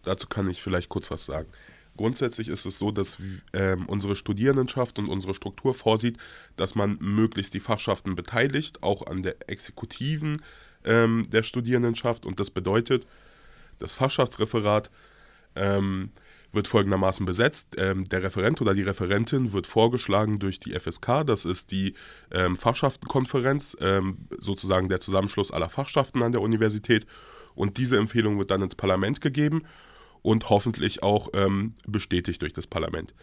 dazu 0.03 0.27
kann 0.27 0.47
ich 0.47 0.61
vielleicht 0.61 0.89
kurz 0.89 1.09
was 1.09 1.25
sagen. 1.25 1.49
Grundsätzlich 1.97 2.49
ist 2.49 2.65
es 2.67 2.77
so, 2.77 2.91
dass 2.91 3.17
ähm, 3.53 3.87
unsere 3.87 4.15
Studierendenschaft 4.15 4.99
und 4.99 5.09
unsere 5.09 5.33
Struktur 5.33 5.73
vorsieht, 5.73 6.17
dass 6.55 6.75
man 6.75 6.97
möglichst 6.99 7.55
die 7.55 7.59
Fachschaften 7.59 8.15
beteiligt, 8.15 8.83
auch 8.83 9.07
an 9.07 9.23
der 9.23 9.49
Exekutiven 9.49 10.41
ähm, 10.85 11.27
der 11.31 11.41
Studierendenschaft. 11.41 12.25
Und 12.25 12.39
das 12.39 12.51
bedeutet, 12.51 13.07
das 13.83 13.93
Fachschaftsreferat 13.93 14.89
ähm, 15.55 16.11
wird 16.53 16.69
folgendermaßen 16.69 17.25
besetzt. 17.25 17.75
Ähm, 17.77 18.05
der 18.05 18.23
Referent 18.23 18.61
oder 18.61 18.73
die 18.73 18.83
Referentin 18.83 19.51
wird 19.51 19.67
vorgeschlagen 19.67 20.39
durch 20.39 20.59
die 20.59 20.71
FSK, 20.71 21.25
das 21.25 21.43
ist 21.43 21.71
die 21.71 21.95
ähm, 22.31 22.55
Fachschaftenkonferenz, 22.55 23.75
ähm, 23.81 24.19
sozusagen 24.39 24.87
der 24.87 25.01
Zusammenschluss 25.01 25.51
aller 25.51 25.67
Fachschaften 25.67 26.23
an 26.23 26.31
der 26.31 26.41
Universität. 26.41 27.05
Und 27.55 27.77
diese 27.77 27.97
Empfehlung 27.97 28.39
wird 28.39 28.51
dann 28.51 28.61
ins 28.61 28.75
Parlament 28.75 29.19
gegeben 29.19 29.63
und 30.21 30.49
hoffentlich 30.49 31.03
auch 31.03 31.29
ähm, 31.33 31.75
bestätigt 31.85 32.41
durch 32.41 32.53
das 32.53 32.67
Parlament. 32.67 33.13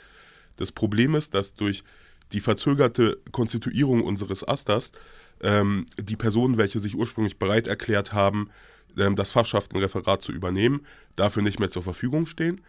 Das 0.57 0.73
Problem 0.73 1.15
ist, 1.15 1.35
dass 1.35 1.55
durch 1.55 1.85
die 2.33 2.41
verzögerte 2.41 3.19
Konstituierung 3.33 4.03
unseres 4.03 4.47
Asters 4.47 4.93
ähm, 5.41 5.87
die 5.99 6.17
Personen, 6.17 6.59
welche 6.59 6.81
sich 6.81 6.95
ursprünglich 6.95 7.39
bereit 7.39 7.67
erklärt 7.67 8.13
haben, 8.13 8.51
das 8.95 9.33
Fachschaftenreferat 9.33 10.23
zu 10.23 10.33
übernehmen, 10.33 10.87
dafür 11.17 11.43
nicht 11.43 11.61
mehr 11.61 11.71
zur 11.71 11.83
Verfügung 11.83 12.27
stehen. 12.27 12.61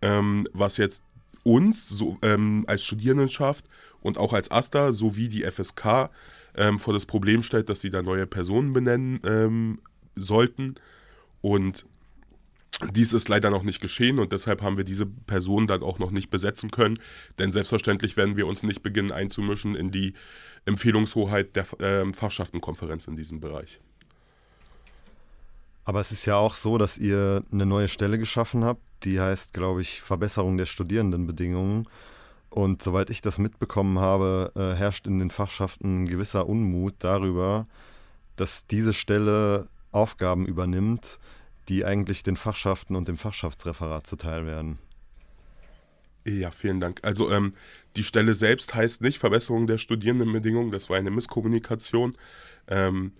Ähm, 0.00 0.46
was 0.52 0.76
jetzt 0.76 1.02
uns 1.42 1.88
so, 1.88 2.18
ähm, 2.22 2.64
als 2.66 2.84
Studierendenschaft 2.84 3.66
und 4.00 4.18
auch 4.18 4.32
als 4.32 4.50
AStA 4.50 4.92
sowie 4.92 5.28
die 5.28 5.44
FSK 5.44 6.10
ähm, 6.54 6.78
vor 6.78 6.92
das 6.92 7.06
Problem 7.06 7.42
stellt, 7.42 7.68
dass 7.68 7.80
sie 7.80 7.90
da 7.90 8.02
neue 8.02 8.26
Personen 8.26 8.72
benennen 8.72 9.20
ähm, 9.24 9.80
sollten. 10.14 10.74
Und 11.40 11.86
dies 12.92 13.12
ist 13.12 13.28
leider 13.28 13.50
noch 13.50 13.62
nicht 13.64 13.80
geschehen 13.80 14.18
und 14.18 14.32
deshalb 14.32 14.62
haben 14.62 14.76
wir 14.76 14.84
diese 14.84 15.06
Person 15.06 15.66
dann 15.66 15.82
auch 15.82 15.98
noch 15.98 16.12
nicht 16.12 16.30
besetzen 16.30 16.70
können, 16.70 17.00
denn 17.38 17.50
selbstverständlich 17.50 18.16
werden 18.16 18.36
wir 18.36 18.46
uns 18.46 18.62
nicht 18.62 18.82
beginnen 18.82 19.10
einzumischen 19.10 19.74
in 19.74 19.90
die 19.90 20.14
Empfehlungshoheit 20.64 21.56
der 21.56 21.64
Fachschaftenkonferenz 22.12 23.08
in 23.08 23.16
diesem 23.16 23.40
Bereich. 23.40 23.80
Aber 25.88 26.00
es 26.00 26.12
ist 26.12 26.26
ja 26.26 26.36
auch 26.36 26.54
so, 26.54 26.76
dass 26.76 26.98
ihr 26.98 27.42
eine 27.50 27.64
neue 27.64 27.88
Stelle 27.88 28.18
geschaffen 28.18 28.62
habt, 28.62 28.82
die 29.04 29.22
heißt, 29.22 29.54
glaube 29.54 29.80
ich, 29.80 30.02
Verbesserung 30.02 30.58
der 30.58 30.66
Studierendenbedingungen. 30.66 31.88
Und 32.50 32.82
soweit 32.82 33.08
ich 33.08 33.22
das 33.22 33.38
mitbekommen 33.38 33.98
habe, 33.98 34.52
äh, 34.54 34.76
herrscht 34.78 35.06
in 35.06 35.18
den 35.18 35.30
Fachschaften 35.30 36.02
ein 36.02 36.06
gewisser 36.06 36.46
Unmut 36.46 36.96
darüber, 36.98 37.66
dass 38.36 38.66
diese 38.66 38.92
Stelle 38.92 39.68
Aufgaben 39.90 40.44
übernimmt, 40.44 41.18
die 41.70 41.86
eigentlich 41.86 42.22
den 42.22 42.36
Fachschaften 42.36 42.94
und 42.94 43.08
dem 43.08 43.16
Fachschaftsreferat 43.16 44.06
zuteil 44.06 44.44
werden. 44.44 44.78
Ja, 46.26 46.50
vielen 46.50 46.80
Dank. 46.80 47.00
Also 47.02 47.30
ähm, 47.30 47.54
die 47.96 48.04
Stelle 48.04 48.34
selbst 48.34 48.74
heißt 48.74 49.00
nicht 49.00 49.16
Verbesserung 49.16 49.66
der 49.66 49.78
Studierendenbedingungen, 49.78 50.70
das 50.70 50.90
war 50.90 50.98
eine 50.98 51.10
Misskommunikation. 51.10 52.18
Ähm, 52.66 53.12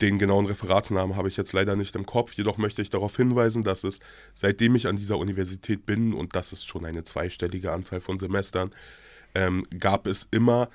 Den 0.00 0.18
genauen 0.18 0.46
Referatsnamen 0.46 1.16
habe 1.16 1.28
ich 1.28 1.36
jetzt 1.36 1.52
leider 1.52 1.76
nicht 1.76 1.94
im 1.94 2.06
Kopf, 2.06 2.32
jedoch 2.32 2.56
möchte 2.56 2.80
ich 2.80 2.90
darauf 2.90 3.16
hinweisen, 3.16 3.64
dass 3.64 3.84
es, 3.84 4.00
seitdem 4.34 4.74
ich 4.74 4.86
an 4.86 4.96
dieser 4.96 5.18
Universität 5.18 5.84
bin, 5.84 6.14
und 6.14 6.34
das 6.34 6.52
ist 6.52 6.66
schon 6.66 6.86
eine 6.86 7.04
zweistellige 7.04 7.72
Anzahl 7.72 8.00
von 8.00 8.18
Semestern, 8.18 8.70
ähm, 9.34 9.66
gab 9.78 10.06
es 10.06 10.26
immer 10.30 10.70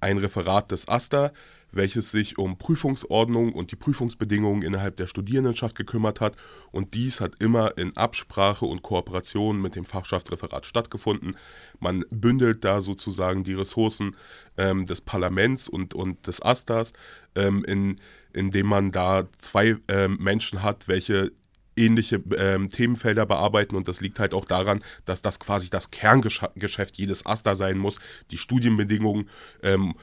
ein 0.00 0.18
Referat 0.18 0.70
des 0.70 0.88
AStA, 0.88 1.32
welches 1.70 2.10
sich 2.10 2.38
um 2.38 2.56
Prüfungsordnung 2.56 3.52
und 3.52 3.70
die 3.72 3.76
Prüfungsbedingungen 3.76 4.62
innerhalb 4.62 4.96
der 4.96 5.06
Studierendenschaft 5.06 5.76
gekümmert 5.76 6.20
hat. 6.20 6.34
Und 6.70 6.94
dies 6.94 7.20
hat 7.20 7.34
immer 7.40 7.76
in 7.76 7.96
Absprache 7.96 8.64
und 8.64 8.82
Kooperation 8.82 9.60
mit 9.60 9.76
dem 9.76 9.84
Fachschaftsreferat 9.84 10.64
stattgefunden. 10.64 11.36
Man 11.78 12.04
bündelt 12.10 12.64
da 12.64 12.80
sozusagen 12.80 13.44
die 13.44 13.54
Ressourcen 13.54 14.16
ähm, 14.56 14.86
des 14.86 15.02
Parlaments 15.02 15.68
und, 15.68 15.94
und 15.94 16.26
des 16.26 16.40
AStAs, 16.40 16.92
ähm, 17.34 17.64
in, 17.64 17.96
indem 18.32 18.66
man 18.66 18.92
da 18.92 19.28
zwei 19.38 19.76
ähm, 19.88 20.18
Menschen 20.20 20.62
hat, 20.62 20.88
welche 20.88 21.32
ähnliche 21.76 22.16
ähm, 22.36 22.68
Themenfelder 22.68 23.24
bearbeiten 23.24 23.76
und 23.76 23.88
das 23.88 24.00
liegt 24.00 24.18
halt 24.18 24.34
auch 24.34 24.44
daran, 24.44 24.82
dass 25.04 25.22
das 25.22 25.38
quasi 25.38 25.70
das 25.70 25.90
Kerngeschäft 25.90 26.96
jedes 26.96 27.24
AStA 27.24 27.54
sein 27.54 27.78
muss, 27.78 28.00
die 28.30 28.36
Studienbedingungen 28.36 29.30
ähm, 29.62 29.94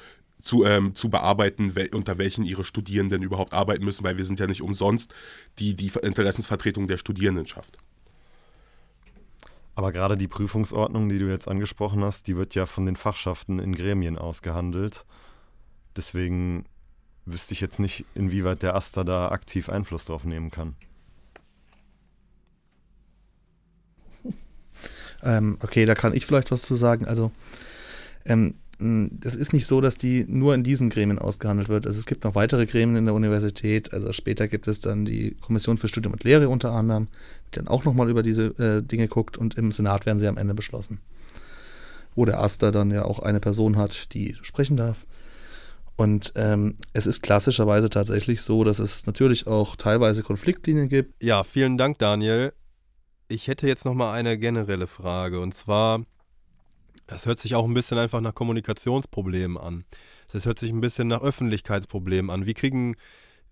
zu, 0.41 0.63
ähm, 0.63 0.95
zu 0.95 1.09
bearbeiten, 1.09 1.75
wel 1.75 1.89
unter 1.93 2.17
welchen 2.17 2.45
ihre 2.45 2.63
Studierenden 2.63 3.21
überhaupt 3.23 3.53
arbeiten 3.53 3.83
müssen, 3.83 4.03
weil 4.03 4.17
wir 4.17 4.25
sind 4.25 4.39
ja 4.39 4.47
nicht 4.47 4.61
umsonst 4.61 5.13
die, 5.59 5.75
die 5.75 5.91
Interessensvertretung 6.01 6.87
der 6.87 6.97
Studierendenschaft. 6.97 7.77
Aber 9.73 9.91
gerade 9.91 10.15
die 10.15 10.29
Prüfungsordnung, 10.29 11.09
die 11.09 11.19
du 11.19 11.29
jetzt 11.29 11.49
angesprochen 11.49 12.03
hast, 12.03 12.27
die 12.27 12.37
wird 12.37 12.55
ja 12.55 12.65
von 12.65 12.85
den 12.85 12.95
Fachschaften 12.95 13.59
in 13.59 13.75
Gremien 13.75 14.17
ausgehandelt. 14.17 15.03
Deswegen 15.97 16.65
wüsste 17.25 17.53
ich 17.53 17.61
jetzt 17.61 17.79
nicht, 17.79 18.05
inwieweit 18.13 18.61
der 18.63 18.75
Aster 18.75 19.03
da 19.03 19.29
aktiv 19.29 19.69
Einfluss 19.69 20.05
drauf 20.05 20.23
nehmen 20.23 20.51
kann. 20.51 20.75
Ähm, 25.23 25.57
okay, 25.63 25.85
da 25.85 25.95
kann 25.95 26.13
ich 26.13 26.25
vielleicht 26.25 26.51
was 26.51 26.61
zu 26.61 26.75
sagen. 26.75 27.05
Also 27.05 27.31
ähm, 28.25 28.55
es 29.23 29.35
ist 29.35 29.53
nicht 29.53 29.67
so, 29.67 29.79
dass 29.79 29.97
die 29.97 30.25
nur 30.27 30.53
in 30.53 30.63
diesen 30.63 30.89
Gremien 30.89 31.19
ausgehandelt 31.19 31.69
wird. 31.69 31.87
Also 31.87 31.97
es 31.97 32.05
gibt 32.05 32.25
noch 32.25 32.35
weitere 32.35 32.65
Gremien 32.65 32.97
in 32.97 33.05
der 33.05 33.13
Universität. 33.13 33.93
Also 33.93 34.11
später 34.11 34.47
gibt 34.47 34.67
es 34.67 34.81
dann 34.81 35.05
die 35.05 35.35
Kommission 35.41 35.77
für 35.77 35.87
Studium 35.87 36.13
und 36.13 36.23
Lehre 36.23 36.49
unter 36.49 36.71
anderem, 36.71 37.07
die 37.47 37.55
dann 37.55 37.67
auch 37.67 37.85
nochmal 37.85 38.09
über 38.09 38.21
diese 38.21 38.47
äh, 38.59 38.81
Dinge 38.81 39.07
guckt 39.07 39.37
und 39.37 39.57
im 39.57 39.71
Senat 39.71 40.05
werden 40.05 40.19
sie 40.19 40.27
am 40.27 40.37
Ende 40.37 40.53
beschlossen. 40.53 40.99
Wo 42.15 42.25
der 42.25 42.41
Aster 42.41 42.71
dann 42.71 42.91
ja 42.91 43.05
auch 43.05 43.19
eine 43.19 43.39
Person 43.39 43.77
hat, 43.77 44.13
die 44.13 44.35
sprechen 44.41 44.75
darf. 44.75 45.05
Und 45.97 46.33
ähm, 46.35 46.77
es 46.93 47.07
ist 47.07 47.21
klassischerweise 47.21 47.89
tatsächlich 47.89 48.41
so, 48.41 48.63
dass 48.63 48.79
es 48.79 49.05
natürlich 49.05 49.47
auch 49.47 49.75
teilweise 49.75 50.23
Konfliktlinien 50.23 50.89
gibt. 50.89 51.23
Ja, 51.23 51.43
vielen 51.43 51.77
Dank, 51.77 51.99
Daniel. 51.99 52.53
Ich 53.27 53.47
hätte 53.47 53.67
jetzt 53.67 53.85
nochmal 53.85 54.13
eine 54.17 54.37
generelle 54.37 54.87
Frage 54.87 55.39
und 55.39 55.53
zwar 55.53 56.01
das 57.07 57.25
hört 57.25 57.39
sich 57.39 57.55
auch 57.55 57.65
ein 57.65 57.73
bisschen 57.73 57.97
einfach 57.97 58.21
nach 58.21 58.33
Kommunikationsproblemen 58.33 59.57
an. 59.57 59.85
Das 60.31 60.45
hört 60.45 60.59
sich 60.59 60.71
ein 60.71 60.81
bisschen 60.81 61.07
nach 61.07 61.21
Öffentlichkeitsproblemen 61.21 62.31
an. 62.31 62.45
Wie 62.45 62.53
kriegen 62.53 62.95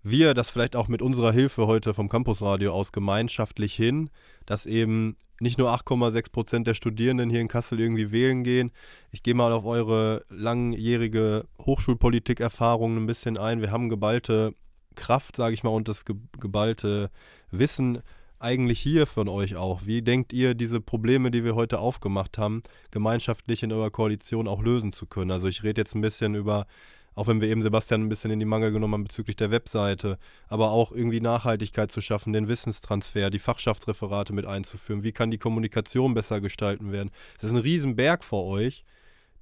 wir 0.02 0.34
das 0.34 0.50
vielleicht 0.50 0.76
auch 0.76 0.88
mit 0.88 1.02
unserer 1.02 1.32
Hilfe 1.32 1.66
heute 1.66 1.94
vom 1.94 2.08
Campusradio 2.08 2.72
aus 2.72 2.92
gemeinschaftlich 2.92 3.74
hin, 3.74 4.10
dass 4.44 4.66
eben 4.66 5.16
nicht 5.44 5.58
nur 5.58 5.70
8,6 5.72 6.32
Prozent 6.32 6.66
der 6.66 6.74
Studierenden 6.74 7.30
hier 7.30 7.40
in 7.40 7.48
Kassel 7.48 7.78
irgendwie 7.78 8.10
wählen 8.10 8.42
gehen. 8.42 8.72
Ich 9.12 9.22
gehe 9.22 9.34
mal 9.34 9.52
auf 9.52 9.66
eure 9.66 10.24
langjährige 10.30 11.44
Hochschulpolitik-Erfahrung 11.60 12.96
ein 12.96 13.06
bisschen 13.06 13.38
ein. 13.38 13.60
Wir 13.60 13.70
haben 13.70 13.88
geballte 13.88 14.54
Kraft, 14.96 15.36
sage 15.36 15.54
ich 15.54 15.62
mal, 15.62 15.70
und 15.70 15.86
das 15.86 16.04
geballte 16.04 17.10
Wissen 17.50 18.02
eigentlich 18.38 18.80
hier 18.80 19.06
von 19.06 19.28
euch 19.28 19.56
auch? 19.56 19.82
Wie 19.84 20.02
denkt 20.02 20.32
ihr, 20.32 20.54
diese 20.54 20.80
Probleme, 20.80 21.30
die 21.30 21.44
wir 21.44 21.54
heute 21.54 21.78
aufgemacht 21.78 22.36
haben, 22.36 22.62
gemeinschaftlich 22.90 23.62
in 23.62 23.72
eurer 23.72 23.90
Koalition 23.90 24.48
auch 24.48 24.62
lösen 24.62 24.92
zu 24.92 25.06
können? 25.06 25.30
Also 25.30 25.48
ich 25.48 25.62
rede 25.62 25.80
jetzt 25.80 25.94
ein 25.94 26.02
bisschen 26.02 26.34
über, 26.34 26.66
auch 27.14 27.26
wenn 27.26 27.40
wir 27.40 27.48
eben 27.48 27.62
Sebastian 27.62 28.02
ein 28.02 28.08
bisschen 28.08 28.30
in 28.30 28.40
die 28.40 28.46
Mangel 28.46 28.72
genommen 28.72 28.94
haben 28.94 29.04
bezüglich 29.04 29.36
der 29.36 29.50
Webseite, 29.50 30.18
aber 30.48 30.70
auch 30.70 30.92
irgendwie 30.92 31.20
Nachhaltigkeit 31.20 31.92
zu 31.92 32.00
schaffen, 32.00 32.32
den 32.32 32.48
Wissenstransfer, 32.48 33.30
die 33.30 33.38
Fachschaftsreferate 33.38 34.32
mit 34.32 34.46
einzuführen. 34.46 35.02
Wie 35.02 35.12
kann 35.12 35.30
die 35.30 35.38
Kommunikation 35.38 36.14
besser 36.14 36.40
gestalten 36.40 36.92
werden? 36.92 37.10
Das 37.40 37.50
ist 37.50 37.56
ein 37.56 37.62
Riesenberg 37.62 38.24
vor 38.24 38.46
euch, 38.46 38.84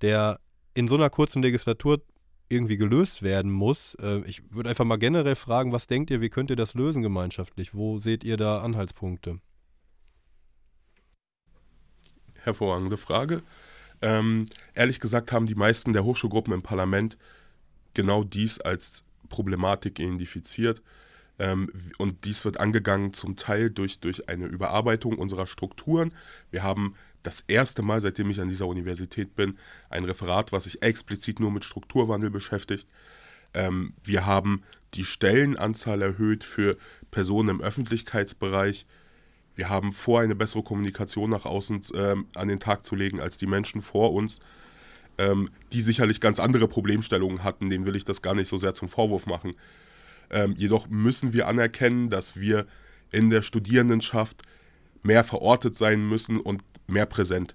der 0.02 0.40
in 0.74 0.88
so 0.88 0.96
einer 0.96 1.10
kurzen 1.10 1.42
Legislatur 1.42 2.02
irgendwie 2.48 2.76
gelöst 2.76 3.22
werden 3.22 3.50
muss. 3.50 3.94
Äh, 3.94 4.20
ich 4.26 4.42
würde 4.54 4.68
einfach 4.68 4.84
mal 4.84 4.96
generell 4.96 5.36
fragen, 5.36 5.72
was 5.72 5.86
denkt 5.86 6.10
ihr, 6.10 6.20
wie 6.20 6.28
könnt 6.28 6.50
ihr 6.50 6.56
das 6.56 6.74
lösen 6.74 7.02
gemeinschaftlich? 7.02 7.74
Wo 7.74 7.98
seht 7.98 8.24
ihr 8.24 8.36
da 8.36 8.60
Anhaltspunkte? 8.60 9.40
Hervorragende 12.34 12.96
Frage. 12.96 13.42
Ähm, 14.02 14.44
ehrlich 14.74 15.00
gesagt 15.00 15.32
haben 15.32 15.46
die 15.46 15.54
meisten 15.54 15.92
der 15.92 16.04
Hochschulgruppen 16.04 16.52
im 16.52 16.62
Parlament 16.62 17.16
genau 17.94 18.24
dies 18.24 18.60
als 18.60 19.04
Problematik 19.28 19.98
identifiziert. 19.98 20.82
Ähm, 21.38 21.72
und 21.98 22.24
dies 22.24 22.44
wird 22.44 22.60
angegangen 22.60 23.12
zum 23.14 23.36
Teil 23.36 23.70
durch, 23.70 24.00
durch 24.00 24.28
eine 24.28 24.46
Überarbeitung 24.46 25.18
unserer 25.18 25.46
Strukturen. 25.46 26.12
Wir 26.50 26.62
haben 26.62 26.94
das 27.22 27.44
erste 27.46 27.82
Mal, 27.82 28.00
seitdem 28.00 28.30
ich 28.30 28.40
an 28.40 28.48
dieser 28.48 28.66
Universität 28.66 29.34
bin, 29.36 29.58
ein 29.90 30.04
Referat, 30.04 30.52
was 30.52 30.64
sich 30.64 30.82
explizit 30.82 31.40
nur 31.40 31.50
mit 31.50 31.64
Strukturwandel 31.64 32.30
beschäftigt. 32.30 32.88
Ähm, 33.54 33.94
wir 34.04 34.26
haben 34.26 34.62
die 34.94 35.04
Stellenanzahl 35.04 36.02
erhöht 36.02 36.44
für 36.44 36.76
Personen 37.10 37.48
im 37.48 37.60
Öffentlichkeitsbereich. 37.60 38.86
Wir 39.54 39.68
haben 39.68 39.92
vor, 39.92 40.20
eine 40.20 40.34
bessere 40.34 40.62
Kommunikation 40.62 41.30
nach 41.30 41.44
außen 41.44 41.82
ähm, 41.94 42.26
an 42.34 42.48
den 42.48 42.60
Tag 42.60 42.84
zu 42.84 42.94
legen 42.94 43.20
als 43.20 43.36
die 43.36 43.46
Menschen 43.46 43.82
vor 43.82 44.12
uns, 44.12 44.40
ähm, 45.18 45.48
die 45.72 45.82
sicherlich 45.82 46.20
ganz 46.20 46.40
andere 46.40 46.68
Problemstellungen 46.68 47.44
hatten. 47.44 47.68
Denen 47.68 47.86
will 47.86 47.96
ich 47.96 48.04
das 48.04 48.22
gar 48.22 48.34
nicht 48.34 48.48
so 48.48 48.58
sehr 48.58 48.74
zum 48.74 48.88
Vorwurf 48.88 49.26
machen. 49.26 49.52
Ähm, 50.30 50.54
jedoch 50.56 50.88
müssen 50.88 51.32
wir 51.32 51.48
anerkennen, 51.48 52.10
dass 52.10 52.36
wir 52.36 52.66
in 53.10 53.30
der 53.30 53.42
Studierendenschaft 53.42 54.42
mehr 55.02 55.24
verortet 55.24 55.76
sein 55.76 56.08
müssen 56.08 56.38
und 56.38 56.62
mehr 56.86 57.06
präsent. 57.06 57.54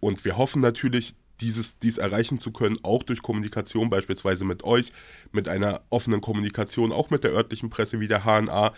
Und 0.00 0.24
wir 0.24 0.36
hoffen 0.36 0.62
natürlich, 0.62 1.14
dieses, 1.40 1.78
dies 1.78 1.98
erreichen 1.98 2.40
zu 2.40 2.50
können, 2.50 2.78
auch 2.82 3.02
durch 3.02 3.20
Kommunikation, 3.20 3.90
beispielsweise 3.90 4.44
mit 4.44 4.64
euch, 4.64 4.92
mit 5.32 5.48
einer 5.48 5.82
offenen 5.90 6.20
Kommunikation, 6.20 6.92
auch 6.92 7.10
mit 7.10 7.24
der 7.24 7.32
örtlichen 7.32 7.68
Presse 7.68 8.00
wie 8.00 8.08
der 8.08 8.24
HNA. 8.24 8.72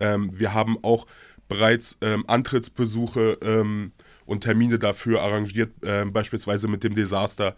Ähm, 0.00 0.30
wir 0.32 0.52
haben 0.52 0.82
auch 0.82 1.06
bereits 1.48 1.98
ähm, 2.00 2.24
Antrittsbesuche 2.26 3.38
ähm, 3.42 3.92
und 4.30 4.42
Termine 4.42 4.78
dafür 4.78 5.22
arrangiert, 5.22 5.72
äh, 5.82 6.04
beispielsweise 6.04 6.68
mit 6.68 6.84
dem 6.84 6.94
Desaster, 6.94 7.56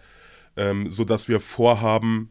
ähm, 0.57 0.91
sodass 0.91 1.29
wir 1.29 1.39
vorhaben, 1.39 2.31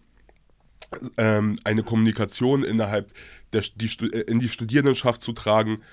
ähm, 1.18 1.60
eine 1.64 1.84
Kommunikation 1.84 2.64
innerhalb 2.64 3.14
der, 3.54 3.64
die, 3.76 3.88
in 4.28 4.40
die 4.40 4.50
Studierendenschaft 4.50 5.22
zu 5.22 5.34
tragen, 5.34 5.84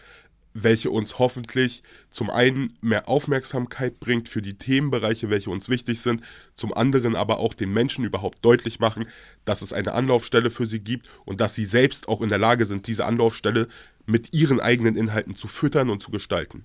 welche 0.55 0.91
uns 0.91 1.19
hoffentlich 1.19 1.83
zum 2.11 2.31
einen 2.31 2.73
mehr 2.81 3.07
Aufmerksamkeit 3.07 4.01
bringt 4.01 4.31
für 4.31 4.41
die 4.41 4.57
Themenbereiche, 4.57 5.29
welche 5.29 5.51
uns 5.51 5.69
wichtig 5.69 6.01
sind, 6.01 6.23
zum 6.55 6.73
anderen 6.73 7.17
aber 7.17 7.41
auch 7.41 7.53
den 7.53 7.71
Menschen 7.71 8.07
überhaupt 8.07 8.43
deutlich 8.43 8.81
machen, 8.81 9.09
dass 9.45 9.61
es 9.61 9.75
eine 9.75 9.93
Anlaufstelle 9.93 10.51
für 10.51 10.67
sie 10.67 10.81
gibt 10.81 11.11
und 11.27 11.43
dass 11.43 11.55
sie 11.55 11.67
selbst 11.67 12.09
auch 12.09 12.23
in 12.23 12.31
der 12.31 12.39
Lage 12.39 12.65
sind, 12.65 12.87
diese 12.87 13.05
Anlaufstelle 13.05 13.69
mit 14.07 14.35
ihren 14.35 14.59
eigenen 14.59 14.97
Inhalten 14.97 15.35
zu 15.37 15.49
füttern 15.49 15.91
und 15.91 16.01
zu 16.01 16.11
gestalten. 16.11 16.65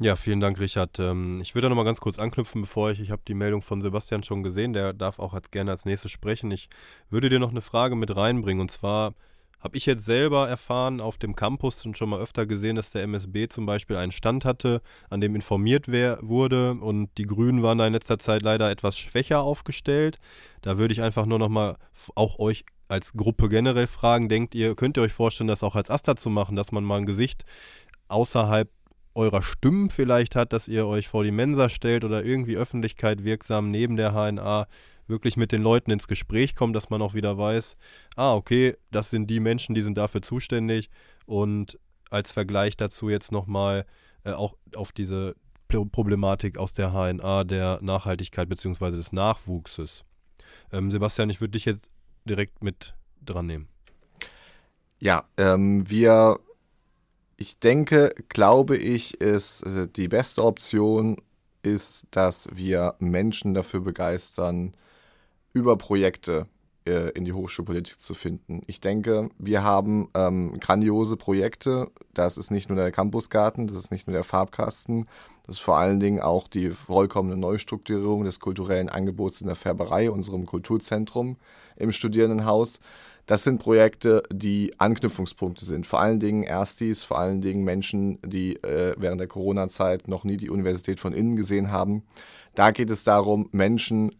Ja, 0.00 0.16
vielen 0.16 0.40
Dank, 0.40 0.58
Richard. 0.58 0.98
Ähm, 0.98 1.38
ich 1.40 1.54
würde 1.54 1.66
da 1.66 1.68
nochmal 1.68 1.84
ganz 1.84 2.00
kurz 2.00 2.18
anknüpfen, 2.18 2.62
bevor 2.62 2.90
ich, 2.90 2.98
ich 2.98 3.12
habe 3.12 3.22
die 3.28 3.34
Meldung 3.34 3.62
von 3.62 3.80
Sebastian 3.80 4.24
schon 4.24 4.42
gesehen, 4.42 4.72
der 4.72 4.92
darf 4.92 5.20
auch 5.20 5.34
als, 5.34 5.52
gerne 5.52 5.70
als 5.70 5.84
nächstes 5.84 6.10
sprechen. 6.10 6.50
Ich 6.50 6.68
würde 7.10 7.28
dir 7.28 7.38
noch 7.38 7.50
eine 7.50 7.60
Frage 7.60 7.94
mit 7.94 8.14
reinbringen 8.16 8.60
und 8.60 8.72
zwar 8.72 9.14
habe 9.60 9.76
ich 9.78 9.86
jetzt 9.86 10.04
selber 10.04 10.48
erfahren 10.48 11.00
auf 11.00 11.16
dem 11.16 11.36
Campus 11.36 11.86
und 11.86 11.96
schon 11.96 12.10
mal 12.10 12.20
öfter 12.20 12.44
gesehen, 12.44 12.76
dass 12.76 12.90
der 12.90 13.02
MSB 13.04 13.48
zum 13.48 13.66
Beispiel 13.66 13.96
einen 13.96 14.12
Stand 14.12 14.44
hatte, 14.44 14.82
an 15.10 15.20
dem 15.20 15.34
informiert 15.36 15.84
wer 15.86 16.18
wurde 16.20 16.72
und 16.72 17.08
die 17.16 17.24
Grünen 17.24 17.62
waren 17.62 17.78
da 17.78 17.86
in 17.86 17.94
letzter 17.94 18.18
Zeit 18.18 18.42
leider 18.42 18.70
etwas 18.70 18.98
schwächer 18.98 19.40
aufgestellt. 19.40 20.18
Da 20.60 20.76
würde 20.76 20.92
ich 20.92 21.02
einfach 21.02 21.24
nur 21.24 21.38
nochmal 21.38 21.76
auch 22.16 22.38
euch 22.40 22.66
als 22.88 23.12
Gruppe 23.14 23.48
generell 23.48 23.86
fragen, 23.86 24.28
denkt 24.28 24.54
ihr, 24.54 24.74
könnt 24.74 24.98
ihr 24.98 25.02
euch 25.02 25.14
vorstellen, 25.14 25.48
das 25.48 25.62
auch 25.62 25.76
als 25.76 25.90
Asta 25.90 26.16
zu 26.16 26.30
machen, 26.30 26.56
dass 26.56 26.72
man 26.72 26.84
mal 26.84 26.98
ein 26.98 27.06
Gesicht 27.06 27.44
außerhalb 28.08 28.68
eurer 29.14 29.42
Stimmen 29.42 29.90
vielleicht 29.90 30.36
hat, 30.36 30.52
dass 30.52 30.68
ihr 30.68 30.86
euch 30.86 31.08
vor 31.08 31.24
die 31.24 31.30
Mensa 31.30 31.68
stellt 31.68 32.04
oder 32.04 32.24
irgendwie 32.24 32.56
Öffentlichkeit 32.56 33.24
wirksam 33.24 33.70
neben 33.70 33.96
der 33.96 34.12
HNA 34.12 34.66
wirklich 35.06 35.36
mit 35.36 35.52
den 35.52 35.62
Leuten 35.62 35.90
ins 35.90 36.08
Gespräch 36.08 36.54
kommt, 36.54 36.74
dass 36.74 36.90
man 36.90 37.02
auch 37.02 37.14
wieder 37.14 37.36
weiß, 37.36 37.76
ah, 38.16 38.34
okay, 38.34 38.76
das 38.90 39.10
sind 39.10 39.28
die 39.28 39.40
Menschen, 39.40 39.74
die 39.74 39.82
sind 39.82 39.98
dafür 39.98 40.22
zuständig 40.22 40.88
und 41.26 41.78
als 42.10 42.32
Vergleich 42.32 42.76
dazu 42.76 43.08
jetzt 43.08 43.32
nochmal 43.32 43.86
äh, 44.24 44.32
auch 44.32 44.56
auf 44.74 44.92
diese 44.92 45.34
Problematik 45.68 46.58
aus 46.58 46.72
der 46.72 46.92
HNA 46.92 47.44
der 47.44 47.80
Nachhaltigkeit 47.82 48.48
bzw. 48.48 48.92
des 48.92 49.12
Nachwuchses. 49.12 50.04
Ähm, 50.72 50.90
Sebastian, 50.90 51.30
ich 51.30 51.40
würde 51.40 51.52
dich 51.52 51.64
jetzt 51.64 51.90
direkt 52.24 52.62
mit 52.62 52.94
dran 53.22 53.46
nehmen. 53.46 53.68
Ja, 55.00 55.24
ähm, 55.36 55.88
wir, 55.90 56.38
ich 57.36 57.58
denke, 57.58 58.14
glaube 58.28 58.76
ich, 58.76 59.20
ist 59.20 59.62
äh, 59.62 59.88
die 59.88 60.08
beste 60.08 60.44
Option, 60.44 61.16
ist, 61.62 62.06
dass 62.10 62.48
wir 62.52 62.94
Menschen 62.98 63.54
dafür 63.54 63.80
begeistern, 63.80 64.72
über 65.52 65.76
Projekte 65.76 66.46
äh, 66.86 67.10
in 67.10 67.24
die 67.24 67.32
Hochschulpolitik 67.32 68.00
zu 68.00 68.14
finden. 68.14 68.62
Ich 68.66 68.80
denke, 68.80 69.30
wir 69.38 69.62
haben 69.62 70.10
ähm, 70.14 70.58
grandiose 70.60 71.16
Projekte. 71.16 71.90
Das 72.12 72.36
ist 72.36 72.50
nicht 72.50 72.68
nur 72.68 72.76
der 72.76 72.90
Campusgarten, 72.92 73.66
das 73.66 73.76
ist 73.76 73.90
nicht 73.90 74.06
nur 74.06 74.14
der 74.14 74.24
Farbkasten, 74.24 75.06
das 75.46 75.56
ist 75.56 75.62
vor 75.62 75.78
allen 75.78 76.00
Dingen 76.00 76.20
auch 76.20 76.48
die 76.48 76.70
vollkommene 76.70 77.36
Neustrukturierung 77.36 78.24
des 78.24 78.40
kulturellen 78.40 78.88
Angebots 78.88 79.40
in 79.40 79.46
der 79.46 79.56
Färberei, 79.56 80.10
unserem 80.10 80.46
Kulturzentrum 80.46 81.36
im 81.76 81.92
Studierendenhaus. 81.92 82.80
Das 83.26 83.42
sind 83.42 83.58
Projekte, 83.58 84.22
die 84.30 84.74
Anknüpfungspunkte 84.78 85.64
sind. 85.64 85.86
Vor 85.86 86.00
allen 86.00 86.20
Dingen 86.20 86.42
Erstis, 86.42 87.04
vor 87.04 87.18
allen 87.18 87.40
Dingen 87.40 87.64
Menschen, 87.64 88.18
die 88.22 88.56
äh, 88.62 88.94
während 88.98 89.20
der 89.20 89.28
Corona-Zeit 89.28 90.08
noch 90.08 90.24
nie 90.24 90.36
die 90.36 90.50
Universität 90.50 91.00
von 91.00 91.14
innen 91.14 91.36
gesehen 91.36 91.70
haben. 91.70 92.02
Da 92.54 92.70
geht 92.70 92.90
es 92.90 93.02
darum, 93.02 93.48
Menschen 93.52 94.14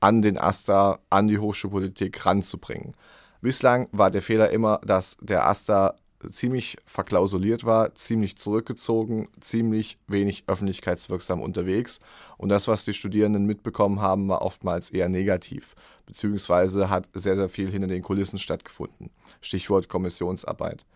an 0.00 0.22
den 0.22 0.38
AStA, 0.38 1.00
an 1.10 1.28
die 1.28 1.38
Hochschulpolitik 1.38 2.24
ranzubringen. 2.24 2.92
Bislang 3.40 3.88
war 3.92 4.10
der 4.10 4.22
Fehler 4.22 4.50
immer, 4.50 4.80
dass 4.84 5.16
der 5.20 5.46
AStA 5.46 5.94
ziemlich 6.30 6.78
verklausuliert 6.86 7.64
war, 7.64 7.94
ziemlich 7.94 8.36
zurückgezogen, 8.38 9.28
ziemlich 9.40 9.98
wenig 10.06 10.44
öffentlichkeitswirksam 10.46 11.42
unterwegs. 11.42 12.00
Und 12.38 12.48
das, 12.48 12.68
was 12.68 12.84
die 12.84 12.92
Studierenden 12.92 13.44
mitbekommen 13.44 14.00
haben, 14.00 14.28
war 14.28 14.42
oftmals 14.42 14.90
eher 14.90 15.08
negativ, 15.08 15.74
beziehungsweise 16.06 16.90
hat 16.90 17.08
sehr, 17.14 17.36
sehr 17.36 17.48
viel 17.48 17.70
hinter 17.70 17.88
den 17.88 18.02
Kulissen 18.02 18.38
stattgefunden. 18.38 19.10
Stichwort 19.40 19.88
Kommissionsarbeit. 19.88 20.86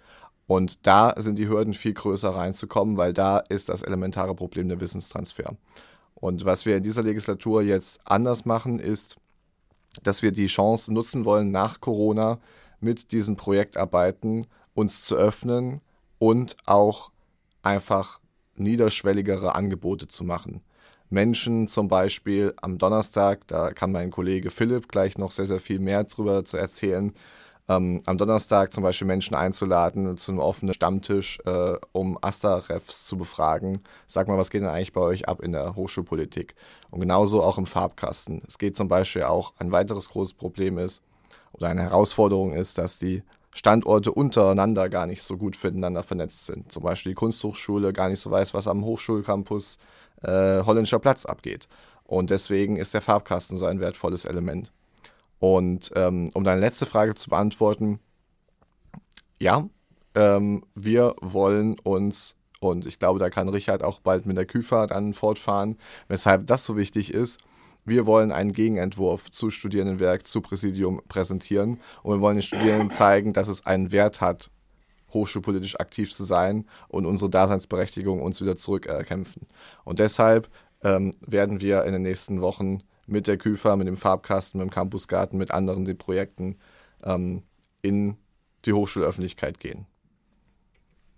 Und 0.47 0.87
da 0.87 1.15
sind 1.19 1.39
die 1.39 1.49
Hürden 1.49 1.75
viel 1.75 1.93
größer 1.93 2.31
reinzukommen, 2.31 2.97
weil 2.97 3.13
da 3.13 3.39
ist 3.39 3.69
das 3.69 3.83
elementare 3.83 4.35
Problem 4.35 4.69
der 4.69 4.81
Wissenstransfer. 4.81 5.57
Und 6.15 6.45
was 6.45 6.67
wir 6.67 6.77
in 6.77 6.83
dieser 6.83 7.03
Legislatur 7.03 7.63
jetzt 7.63 8.01
anders 8.05 8.45
machen, 8.45 8.79
ist, 8.79 9.19
dass 10.03 10.23
wir 10.23 10.33
die 10.33 10.47
Chance 10.47 10.93
nutzen 10.93 11.25
wollen, 11.25 11.51
nach 11.51 11.81
Corona 11.81 12.39
mit 12.81 13.13
diesen 13.13 13.37
Projektarbeiten 13.37 14.47
uns 14.75 15.03
zu 15.03 15.17
öffnen 15.17 15.81
und 16.19 16.57
auch 16.67 17.11
einfach 17.63 18.21
niederschwelligere 18.57 19.55
Angebote 19.55 20.09
zu 20.09 20.25
machen. 20.25 20.63
Menschen 21.11 21.69
zum 21.69 21.89
Beispiel 21.89 22.55
am 22.61 22.79
Donnerstag, 22.79 23.47
da 23.49 23.73
kann 23.73 23.93
mein 23.93 24.11
Kollege 24.11 24.51
Philipp 24.51 24.89
gleich 24.89 25.17
noch 25.17 25.33
sehr, 25.33 25.47
sehr 25.47 25.61
viel 25.61 25.79
mehr 25.79 26.05
darüber 26.05 26.45
zu 26.45 26.57
erzählen, 26.57 27.15
ähm, 27.69 28.03
am 28.07 28.17
Donnerstag 28.17 28.73
zum 28.73 28.83
Beispiel 28.83 29.07
Menschen 29.07 29.35
einzuladen 29.35 30.17
zu 30.17 30.33
einem 30.33 30.41
offenen 30.41 30.73
Stammtisch, 30.73 31.39
äh, 31.45 31.77
um 31.93 32.19
Asta-Refs 32.21 33.05
zu 33.05 33.19
befragen. 33.19 33.81
Sag 34.07 34.29
mal, 34.29 34.39
was 34.39 34.51
geht 34.51 34.63
denn 34.63 34.69
eigentlich 34.69 34.95
bei 34.95 35.03
euch 35.03 35.29
ab 35.29 35.43
in 35.43 35.53
der 35.53 35.77
Hochschulpolitik? 35.77 36.55
Und 36.91 37.01
genauso 37.01 37.43
auch 37.43 37.59
im 37.59 37.67
Farbkasten. 37.67 38.43
Es 38.47 38.59
geht 38.59 38.77
zum 38.77 38.89
Beispiel 38.89 39.25
auch, 39.25 39.53
ein 39.59 39.71
weiteres 39.71 40.09
großes 40.09 40.35
Problem 40.35 40.79
ist, 40.79 41.03
oder 41.53 41.69
eine 41.69 41.83
Herausforderung 41.83 42.55
ist, 42.55 42.79
dass 42.79 42.99
die 42.99 43.23
Standorte 43.51 44.13
untereinander 44.13 44.89
gar 44.89 45.07
nicht 45.07 45.23
so 45.23 45.37
gut 45.37 45.59
miteinander 45.63 46.03
vernetzt 46.03 46.47
sind. 46.47 46.71
Zum 46.71 46.83
Beispiel 46.83 47.13
die 47.13 47.17
Kunsthochschule 47.17 47.93
gar 47.93 48.09
nicht 48.09 48.21
so 48.21 48.31
weiß, 48.31 48.55
was 48.55 48.69
am 48.69 48.85
Hochschulcampus 48.85 49.77
äh, 49.77 49.79
Holländischer 50.27 50.99
Platz 50.99 51.27
abgeht. 51.27 51.69
Und 52.05 52.31
deswegen 52.31 52.77
ist 52.77 52.95
der 52.95 53.03
Farbkasten 53.03 53.59
so 53.59 53.67
ein 53.67 53.81
wertvolles 53.81 54.25
Element. 54.25 54.73
Und 55.39 55.93
ähm, 55.95 56.31
um 56.35 56.43
deine 56.43 56.61
letzte 56.61 56.87
Frage 56.87 57.15
zu 57.15 57.31
beantworten, 57.31 58.01
ja, 59.39 59.69
ähm, 60.15 60.65
wir 60.75 61.15
wollen 61.21 61.79
uns, 61.79 62.37
und 62.61 62.87
ich 62.87 62.99
glaube, 62.99 63.19
da 63.19 63.31
kann 63.31 63.49
Richard 63.49 63.85
auch 63.85 64.01
bald 64.01 64.27
mit 64.27 64.37
der 64.37 64.47
Küfer 64.47 64.87
dann 64.87 65.15
fortfahren, 65.15 65.77
weshalb 66.09 66.47
das 66.47 66.65
so 66.65 66.77
wichtig 66.77 67.15
ist. 67.15 67.39
Wir 67.85 68.05
wollen 68.05 68.33
einen 68.33 68.53
Gegenentwurf 68.53 69.31
zu 69.31 69.51
Studierendenwerk, 69.51 70.27
zu 70.27 70.41
Präsidium 70.41 71.01
präsentieren 71.09 71.81
und 72.03 72.17
wir 72.17 72.21
wollen 72.21 72.37
den 72.37 72.43
Studierenden 72.43 72.91
zeigen, 72.91 73.33
dass 73.33 73.49
es 73.49 73.65
einen 73.65 73.93
Wert 73.93 74.21
hat, 74.21 74.51
hochschulpolitisch 75.13 75.79
aktiv 75.81 76.13
zu 76.13 76.25
sein 76.25 76.67
und 76.89 77.07
unsere 77.07 77.31
Daseinsberechtigung 77.31 78.21
uns 78.21 78.41
wieder 78.41 78.57
zurückerkämpfen. 78.57 79.47
Und 79.85 79.99
deshalb 79.99 80.49
ähm, 80.83 81.13
werden 81.21 81.61
wir 81.61 81.85
in 81.85 81.93
den 81.93 82.03
nächsten 82.03 82.41
Wochen 82.41 82.83
mit 83.07 83.27
der 83.27 83.39
Küfer, 83.39 83.77
mit 83.77 83.89
dem 83.89 83.97
Farbkasten, 83.97 84.59
mit 84.59 84.69
dem 84.69 84.73
Campusgarten, 84.73 85.39
mit 85.39 85.51
anderen 85.51 85.85
den 85.85 85.99
Projekten 85.99 86.57
ähm, 87.03 87.43
in 87.83 88.17
die 88.65 88.73
Hochschulöffentlichkeit 88.73 89.61
gehen. 89.61 89.87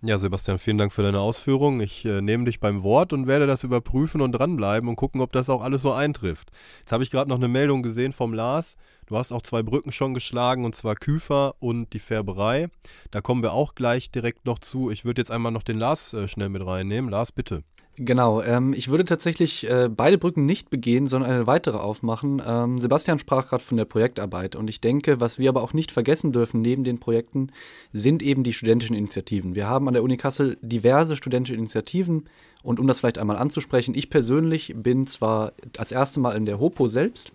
Ja, 0.02 0.18
Sebastian, 0.18 0.58
vielen 0.58 0.78
Dank 0.78 0.94
für 0.94 1.02
deine 1.02 1.20
Ausführungen. 1.20 1.78
Ich 1.80 2.06
äh, 2.06 2.22
nehme 2.22 2.46
dich 2.46 2.58
beim 2.58 2.82
Wort 2.82 3.12
und 3.12 3.26
werde 3.26 3.46
das 3.46 3.64
überprüfen 3.64 4.22
und 4.22 4.32
dranbleiben 4.32 4.88
und 4.88 4.96
gucken, 4.96 5.20
ob 5.20 5.30
das 5.30 5.50
auch 5.50 5.60
alles 5.60 5.82
so 5.82 5.92
eintrifft. 5.92 6.50
Jetzt 6.78 6.92
habe 6.92 7.02
ich 7.02 7.10
gerade 7.10 7.28
noch 7.28 7.36
eine 7.36 7.48
Meldung 7.48 7.82
gesehen 7.82 8.14
vom 8.14 8.32
Lars. 8.32 8.76
Du 9.04 9.18
hast 9.18 9.30
auch 9.30 9.42
zwei 9.42 9.62
Brücken 9.62 9.92
schon 9.92 10.14
geschlagen, 10.14 10.64
und 10.64 10.74
zwar 10.74 10.94
Küfer 10.94 11.54
und 11.58 11.92
die 11.92 11.98
Färberei. 11.98 12.68
Da 13.10 13.20
kommen 13.20 13.42
wir 13.42 13.52
auch 13.52 13.74
gleich 13.74 14.10
direkt 14.10 14.46
noch 14.46 14.58
zu. 14.58 14.90
Ich 14.90 15.04
würde 15.04 15.20
jetzt 15.20 15.30
einmal 15.30 15.52
noch 15.52 15.64
den 15.64 15.78
Lars 15.78 16.14
äh, 16.14 16.28
schnell 16.28 16.48
mit 16.48 16.64
reinnehmen. 16.64 17.10
Lars, 17.10 17.30
bitte. 17.30 17.62
Genau, 17.96 18.40
ähm, 18.40 18.72
ich 18.72 18.88
würde 18.88 19.04
tatsächlich 19.04 19.68
äh, 19.68 19.90
beide 19.94 20.16
Brücken 20.16 20.46
nicht 20.46 20.70
begehen, 20.70 21.06
sondern 21.06 21.30
eine 21.30 21.46
weitere 21.46 21.76
aufmachen. 21.76 22.40
Ähm, 22.44 22.78
Sebastian 22.78 23.18
sprach 23.18 23.48
gerade 23.48 23.62
von 23.62 23.76
der 23.76 23.84
Projektarbeit 23.84 24.56
und 24.56 24.68
ich 24.68 24.80
denke, 24.80 25.20
was 25.20 25.38
wir 25.38 25.50
aber 25.50 25.62
auch 25.62 25.74
nicht 25.74 25.92
vergessen 25.92 26.32
dürfen 26.32 26.62
neben 26.62 26.84
den 26.84 26.98
Projekten, 26.98 27.48
sind 27.92 28.22
eben 28.22 28.42
die 28.42 28.54
studentischen 28.54 28.96
Initiativen. 28.96 29.54
Wir 29.54 29.68
haben 29.68 29.86
an 29.86 29.94
der 29.94 30.02
Uni 30.02 30.16
Kassel 30.16 30.56
diverse 30.62 31.16
studentische 31.16 31.56
Initiativen 31.56 32.28
und 32.62 32.78
um 32.80 32.86
das 32.86 33.00
vielleicht 33.00 33.18
einmal 33.18 33.36
anzusprechen, 33.36 33.94
ich 33.94 34.08
persönlich 34.08 34.72
bin 34.76 35.06
zwar 35.06 35.52
das 35.72 35.92
erste 35.92 36.20
Mal 36.20 36.36
in 36.36 36.46
der 36.46 36.60
HOPO 36.60 36.88
selbst, 36.88 37.32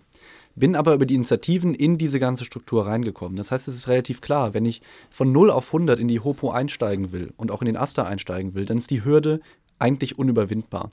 bin 0.56 0.74
aber 0.74 0.94
über 0.94 1.06
die 1.06 1.14
Initiativen 1.14 1.74
in 1.74 1.98
diese 1.98 2.18
ganze 2.18 2.44
Struktur 2.44 2.86
reingekommen. 2.86 3.36
Das 3.36 3.52
heißt, 3.52 3.68
es 3.68 3.76
ist 3.76 3.88
relativ 3.88 4.20
klar, 4.20 4.54
wenn 4.54 4.64
ich 4.64 4.80
von 5.10 5.30
0 5.30 5.50
auf 5.50 5.66
100 5.66 6.00
in 6.00 6.08
die 6.08 6.20
HOPO 6.20 6.50
einsteigen 6.50 7.12
will 7.12 7.32
und 7.36 7.50
auch 7.50 7.60
in 7.60 7.66
den 7.66 7.76
AStA 7.76 8.04
einsteigen 8.04 8.54
will, 8.54 8.64
dann 8.64 8.78
ist 8.78 8.90
die 8.90 9.04
Hürde 9.04 9.40
eigentlich 9.78 10.18
unüberwindbar. 10.18 10.90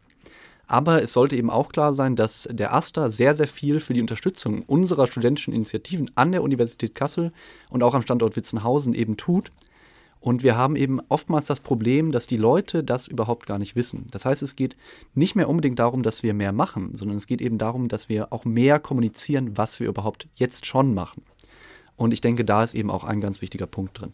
Aber 0.65 1.03
es 1.03 1.13
sollte 1.13 1.35
eben 1.35 1.49
auch 1.49 1.69
klar 1.69 1.93
sein, 1.93 2.15
dass 2.15 2.47
der 2.49 2.73
AStA 2.73 3.09
sehr, 3.09 3.35
sehr 3.35 3.47
viel 3.47 3.79
für 3.79 3.93
die 3.93 4.01
Unterstützung 4.01 4.63
unserer 4.63 5.07
studentischen 5.07 5.53
Initiativen 5.53 6.09
an 6.15 6.31
der 6.31 6.41
Universität 6.41 6.95
Kassel 6.95 7.31
und 7.69 7.83
auch 7.83 7.93
am 7.93 8.01
Standort 8.01 8.35
Witzenhausen 8.35 8.93
eben 8.93 9.17
tut. 9.17 9.51
Und 10.21 10.41
wir 10.41 10.55
haben 10.55 10.77
eben 10.77 11.01
oftmals 11.09 11.47
das 11.47 11.59
Problem, 11.59 12.13
dass 12.13 12.27
die 12.27 12.37
Leute 12.37 12.81
das 12.81 13.07
überhaupt 13.07 13.45
gar 13.45 13.59
nicht 13.59 13.75
wissen. 13.75 14.07
Das 14.11 14.23
heißt, 14.23 14.41
es 14.41 14.55
geht 14.55 14.77
nicht 15.15 15.35
mehr 15.35 15.49
unbedingt 15.49 15.79
darum, 15.79 16.01
dass 16.01 16.23
wir 16.23 16.33
mehr 16.33 16.53
machen, 16.53 16.95
sondern 16.95 17.17
es 17.17 17.27
geht 17.27 17.41
eben 17.41 17.57
darum, 17.57 17.89
dass 17.89 18.07
wir 18.07 18.31
auch 18.31 18.45
mehr 18.45 18.79
kommunizieren, 18.79 19.57
was 19.57 19.81
wir 19.81 19.89
überhaupt 19.89 20.29
jetzt 20.35 20.65
schon 20.65 20.93
machen. 20.93 21.23
Und 21.97 22.13
ich 22.13 22.21
denke, 22.21 22.45
da 22.45 22.63
ist 22.63 22.73
eben 22.73 22.89
auch 22.89 23.03
ein 23.03 23.19
ganz 23.19 23.41
wichtiger 23.41 23.67
Punkt 23.67 23.99
drin. 23.99 24.13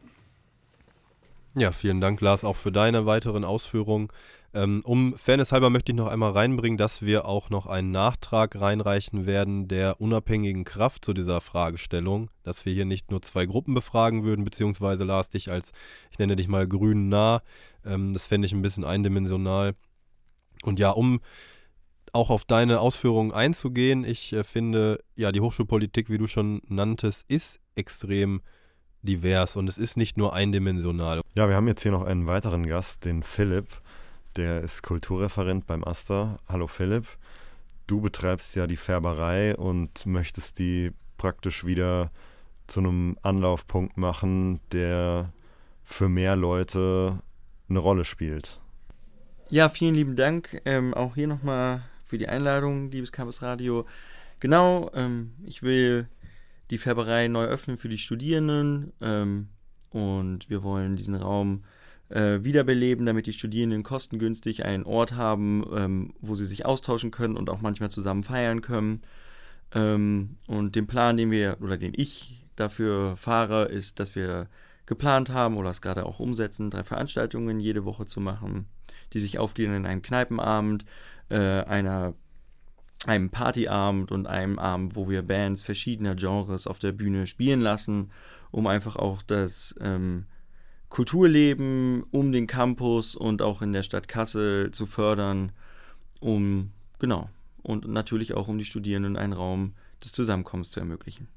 Ja, 1.56 1.72
vielen 1.72 2.00
Dank, 2.00 2.22
Lars, 2.22 2.44
auch 2.44 2.56
für 2.56 2.72
deine 2.72 3.08
weiteren 3.08 3.44
Ausführungen. 3.44 4.10
Ähm, 4.54 4.82
um 4.84 5.18
Fairness 5.18 5.52
halber 5.52 5.72
möchte 5.72 5.92
ich 5.92 5.96
noch 5.98 6.08
einmal 6.08 6.32
reinbringen, 6.32 6.78
dass 6.78 7.02
wir 7.02 7.26
auch 7.26 7.50
noch 7.50 7.66
einen 7.66 7.92
Nachtrag 7.92 8.60
reinreichen 8.60 9.26
werden 9.26 9.68
der 9.68 10.00
unabhängigen 10.00 10.64
Kraft 10.64 11.06
zu 11.06 11.14
dieser 11.14 11.42
Fragestellung, 11.42 12.30
dass 12.44 12.66
wir 12.66 12.74
hier 12.74 12.86
nicht 12.86 13.10
nur 13.10 13.22
zwei 13.24 13.48
Gruppen 13.48 13.74
befragen 13.74 14.24
würden, 14.24 14.46
beziehungsweise 14.46 15.04
Lars 15.04 15.30
dich 15.30 15.52
als, 15.52 15.72
ich 16.12 16.20
nenne 16.20 16.36
dich 16.36 16.48
mal 16.48 16.68
grün 16.68 17.10
nah, 17.10 17.42
ähm, 17.84 18.14
das 18.14 18.28
fände 18.28 18.46
ich 18.46 18.54
ein 18.54 18.62
bisschen 18.62 18.84
eindimensional. 18.84 19.76
Und 20.64 20.80
ja, 20.80 20.92
um 20.92 21.20
auch 22.14 22.30
auf 22.30 22.46
deine 22.46 22.80
Ausführungen 22.80 23.32
einzugehen, 23.32 24.04
ich 24.04 24.34
äh, 24.34 24.44
finde, 24.44 25.00
ja, 25.16 25.32
die 25.32 25.42
Hochschulpolitik, 25.42 26.10
wie 26.10 26.18
du 26.20 26.28
schon 26.28 26.62
nanntest, 26.68 27.26
ist 27.28 27.60
extrem 27.76 28.42
divers 29.02 29.56
und 29.56 29.68
es 29.68 29.78
ist 29.78 29.98
nicht 29.98 30.18
nur 30.18 30.34
eindimensional. 30.34 31.22
Ja, 31.36 31.48
wir 31.48 31.56
haben 31.56 31.68
jetzt 31.68 31.84
hier 31.84 31.92
noch 31.92 32.06
einen 32.06 32.28
weiteren 32.28 32.68
Gast, 32.68 33.06
den 33.06 33.24
Philipp 33.24 33.68
der 34.36 34.62
ist 34.62 34.84
Kulturreferent 34.84 35.68
beim 35.68 35.84
Aster. 35.84 36.38
Hallo 36.48 36.68
Philipp. 36.68 37.06
Du 37.88 38.02
betreibst 38.02 38.56
ja 38.56 38.68
die 38.68 38.78
Färberei 38.78 39.56
und 39.56 40.06
möchtest 40.06 40.60
die 40.60 40.92
praktisch 41.18 41.66
wieder 41.66 42.12
zu 42.68 42.80
einem 42.80 43.18
Anlaufpunkt 43.24 43.98
machen, 43.98 44.60
der 44.72 45.34
für 45.84 46.08
mehr 46.08 46.36
Leute 46.36 47.20
eine 47.70 47.80
Rolle 47.80 48.06
spielt. 48.06 48.60
Ja, 49.50 49.68
vielen 49.68 49.96
lieben 49.96 50.16
Dank. 50.16 50.62
Ähm, 50.66 50.94
auch 50.94 51.16
hier 51.16 51.28
nochmal 51.28 51.84
für 52.06 52.20
die 52.20 52.30
Einladung, 52.30 52.92
liebes 52.92 53.12
Campus 53.12 53.42
Radio. 53.42 53.86
Genau, 54.40 54.92
ähm, 54.94 55.34
ich 55.46 55.64
will 55.64 56.08
die 56.70 56.78
Färberei 56.78 57.28
neu 57.28 57.46
öffnen 57.46 57.78
für 57.78 57.90
die 57.90 57.98
Studierenden 57.98 58.94
ähm, 59.02 59.50
und 59.90 60.50
wir 60.50 60.64
wollen 60.64 60.96
diesen 60.96 61.16
Raum 61.16 61.64
äh, 62.10 62.44
wiederbeleben, 62.44 63.06
damit 63.06 63.28
die 63.28 63.34
Studierenden 63.34 63.84
kostengünstig 63.84 64.66
einen 64.66 64.84
Ort 64.84 65.14
haben, 65.14 65.64
ähm, 65.74 66.14
wo 66.20 66.36
sie 66.36 66.46
sich 66.46 66.66
austauschen 66.66 67.12
können 67.12 67.38
und 67.38 67.50
auch 67.50 67.62
manchmal 67.62 67.92
zusammen 67.92 68.24
feiern 68.24 68.62
können. 68.62 69.02
Ähm, 69.74 70.38
und 70.48 70.76
den 70.76 70.88
Plan, 70.88 71.18
den 71.18 71.32
wir 71.32 71.58
oder 71.62 71.78
den 71.78 71.94
ich 71.96 72.46
dafür 72.56 73.16
fahre, 73.16 73.66
ist, 73.66 74.00
dass 74.00 74.16
wir 74.16 74.48
geplant 74.86 75.30
haben 75.30 75.58
oder 75.58 75.70
es 75.70 75.82
gerade 75.82 76.06
auch 76.06 76.20
umsetzen, 76.20 76.72
drei 76.72 76.84
Veranstaltungen 76.84 77.60
jede 77.60 77.86
Woche 77.86 78.06
zu 78.08 78.20
machen, 78.20 78.66
die 79.14 79.20
sich 79.20 79.38
aufgliedern 79.38 79.76
in 79.76 79.86
einen 79.86 80.02
Kneipenabend, 80.02 80.86
äh, 81.30 81.38
einer 81.38 82.16
einem 83.06 83.30
Partyabend 83.30 84.12
und 84.12 84.28
einem 84.28 84.60
Abend, 84.60 84.96
wo 84.96 85.10
wir 85.10 85.22
Bands 85.22 85.62
verschiedener 85.62 86.16
Genres 86.16 86.68
auf 86.68 86.80
der 86.80 86.92
Bühne 86.92 87.28
spielen 87.28 87.62
lassen, 87.62 88.12
um 88.52 88.68
einfach 88.68 88.96
auch 88.96 89.22
das 89.22 89.76
ähm, 89.80 90.26
Kulturleben 90.90 92.04
um 92.12 92.32
den 92.32 92.48
Campus 92.48 93.16
und 93.16 93.42
auch 93.42 93.62
in 93.62 93.74
der 93.74 93.84
Stadt 93.84 94.08
Kassel 94.08 94.72
zu 94.72 94.86
fördern, 94.86 95.52
um, 96.20 96.72
genau, 96.98 97.30
und 97.62 97.88
natürlich 97.88 98.34
auch 98.34 98.48
um 98.48 98.58
die 98.58 98.66
Studierenden 98.66 99.16
einen 99.16 99.34
Raum 99.34 99.76
des 100.04 100.12
Zusammenkommens 100.12 100.72
zu 100.72 100.80
ermöglichen. 100.80 101.28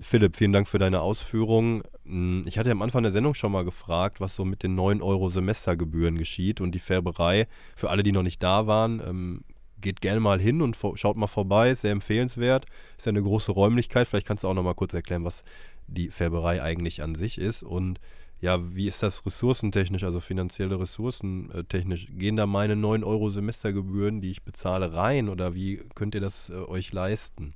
Philipp, 0.00 0.36
vielen 0.36 0.52
Dank 0.52 0.66
für 0.66 0.78
deine 0.78 1.00
Ausführungen. 1.00 1.82
Hm, 2.04 2.44
ich 2.46 2.58
hatte 2.58 2.70
am 2.70 2.80
Anfang 2.80 3.02
der 3.02 3.12
Sendung 3.12 3.34
schon 3.34 3.52
mal 3.52 3.64
gefragt, 3.64 4.20
was 4.20 4.34
so 4.34 4.44
mit 4.44 4.62
den 4.62 4.74
9 4.74 5.02
Euro 5.02 5.28
Semestergebühren 5.28 6.16
geschieht 6.16 6.62
und 6.62 6.72
die 6.72 6.78
Färberei, 6.78 7.46
für 7.76 7.90
alle, 7.90 8.02
die 8.02 8.12
noch 8.12 8.22
nicht 8.22 8.42
da 8.42 8.66
waren, 8.66 9.02
ähm, 9.06 9.44
geht 9.84 10.00
gerne 10.00 10.18
mal 10.18 10.40
hin 10.40 10.62
und 10.62 10.76
schaut 10.94 11.16
mal 11.16 11.28
vorbei, 11.28 11.70
ist 11.70 11.82
sehr 11.82 11.92
empfehlenswert. 11.92 12.66
Ist 12.96 13.06
ja 13.06 13.10
eine 13.10 13.22
große 13.22 13.52
Räumlichkeit. 13.52 14.08
Vielleicht 14.08 14.26
kannst 14.26 14.42
du 14.42 14.48
auch 14.48 14.54
noch 14.54 14.64
mal 14.64 14.74
kurz 14.74 14.94
erklären, 14.94 15.24
was 15.24 15.44
die 15.86 16.10
Färberei 16.10 16.62
eigentlich 16.62 17.02
an 17.02 17.14
sich 17.14 17.38
ist 17.38 17.62
und 17.62 18.00
ja, 18.40 18.74
wie 18.74 18.88
ist 18.88 19.02
das 19.02 19.24
ressourcentechnisch, 19.24 20.04
also 20.04 20.20
finanzielle 20.20 20.78
Ressourcen 20.78 21.50
technisch? 21.68 22.08
Gehen 22.10 22.36
da 22.36 22.46
meine 22.46 22.76
9 22.76 23.04
Euro 23.04 23.30
Semestergebühren, 23.30 24.20
die 24.20 24.30
ich 24.30 24.42
bezahle, 24.42 24.92
rein 24.92 25.28
oder 25.28 25.54
wie 25.54 25.82
könnt 25.94 26.14
ihr 26.14 26.20
das 26.20 26.50
äh, 26.50 26.54
euch 26.54 26.92
leisten? 26.92 27.54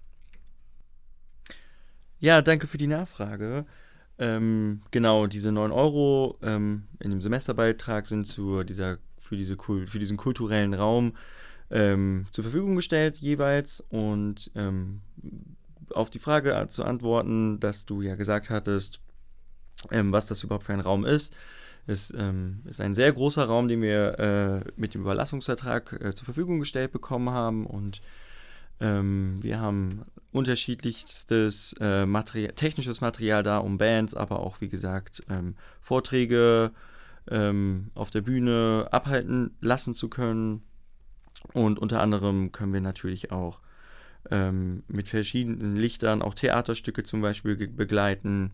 Ja, 2.20 2.42
danke 2.42 2.66
für 2.66 2.78
die 2.78 2.86
Nachfrage. 2.86 3.66
Ähm, 4.18 4.82
genau, 4.90 5.26
diese 5.26 5.52
9 5.52 5.72
Euro 5.72 6.38
ähm, 6.42 6.84
in 7.00 7.10
dem 7.10 7.20
Semesterbeitrag 7.20 8.06
sind 8.06 8.26
zu 8.26 8.64
dieser, 8.64 8.98
für, 9.18 9.36
diese, 9.36 9.56
für 9.58 9.98
diesen 9.98 10.16
kulturellen 10.16 10.74
Raum 10.74 11.12
ähm, 11.70 12.26
zur 12.30 12.44
Verfügung 12.44 12.76
gestellt 12.76 13.16
jeweils. 13.16 13.80
Und 13.90 14.50
ähm, 14.54 15.00
auf 15.94 16.10
die 16.10 16.18
Frage 16.18 16.66
zu 16.68 16.84
antworten, 16.84 17.60
dass 17.60 17.86
du 17.86 18.02
ja 18.02 18.14
gesagt 18.14 18.50
hattest, 18.50 19.00
ähm, 19.90 20.12
was 20.12 20.26
das 20.26 20.42
überhaupt 20.42 20.64
für 20.64 20.72
ein 20.72 20.80
Raum 20.80 21.04
ist. 21.04 21.34
Es 21.86 22.12
ähm, 22.16 22.60
ist 22.66 22.80
ein 22.80 22.94
sehr 22.94 23.12
großer 23.12 23.44
Raum, 23.44 23.68
den 23.68 23.80
wir 23.80 24.18
äh, 24.18 24.70
mit 24.76 24.94
dem 24.94 25.02
Überlassungsvertrag 25.02 25.98
äh, 26.00 26.14
zur 26.14 26.26
Verfügung 26.26 26.58
gestellt 26.58 26.92
bekommen 26.92 27.30
haben 27.30 27.66
und 27.66 28.02
ähm, 28.80 29.38
wir 29.40 29.58
haben 29.58 30.04
unterschiedlichstes 30.30 31.74
äh, 31.80 32.04
Material, 32.04 32.52
technisches 32.52 33.00
Material 33.00 33.42
da, 33.42 33.58
um 33.58 33.78
Bands, 33.78 34.14
aber 34.14 34.40
auch 34.40 34.60
wie 34.60 34.68
gesagt 34.68 35.22
ähm, 35.28 35.56
Vorträge 35.80 36.72
auf 37.94 38.08
der 38.08 38.22
Bühne 38.22 38.88
abhalten 38.90 39.54
lassen 39.60 39.92
zu 39.92 40.08
können. 40.08 40.62
Und 41.52 41.78
unter 41.78 42.00
anderem 42.00 42.52
können 42.52 42.72
wir 42.72 42.80
natürlich 42.80 43.32
auch 43.32 43.60
ähm, 44.30 44.82
mit 44.88 45.08
verschiedenen 45.08 45.76
Lichtern 45.76 46.22
auch 46.22 46.34
Theaterstücke 46.34 47.04
zum 47.04 47.20
Beispiel 47.20 47.56
begleiten. 47.68 48.52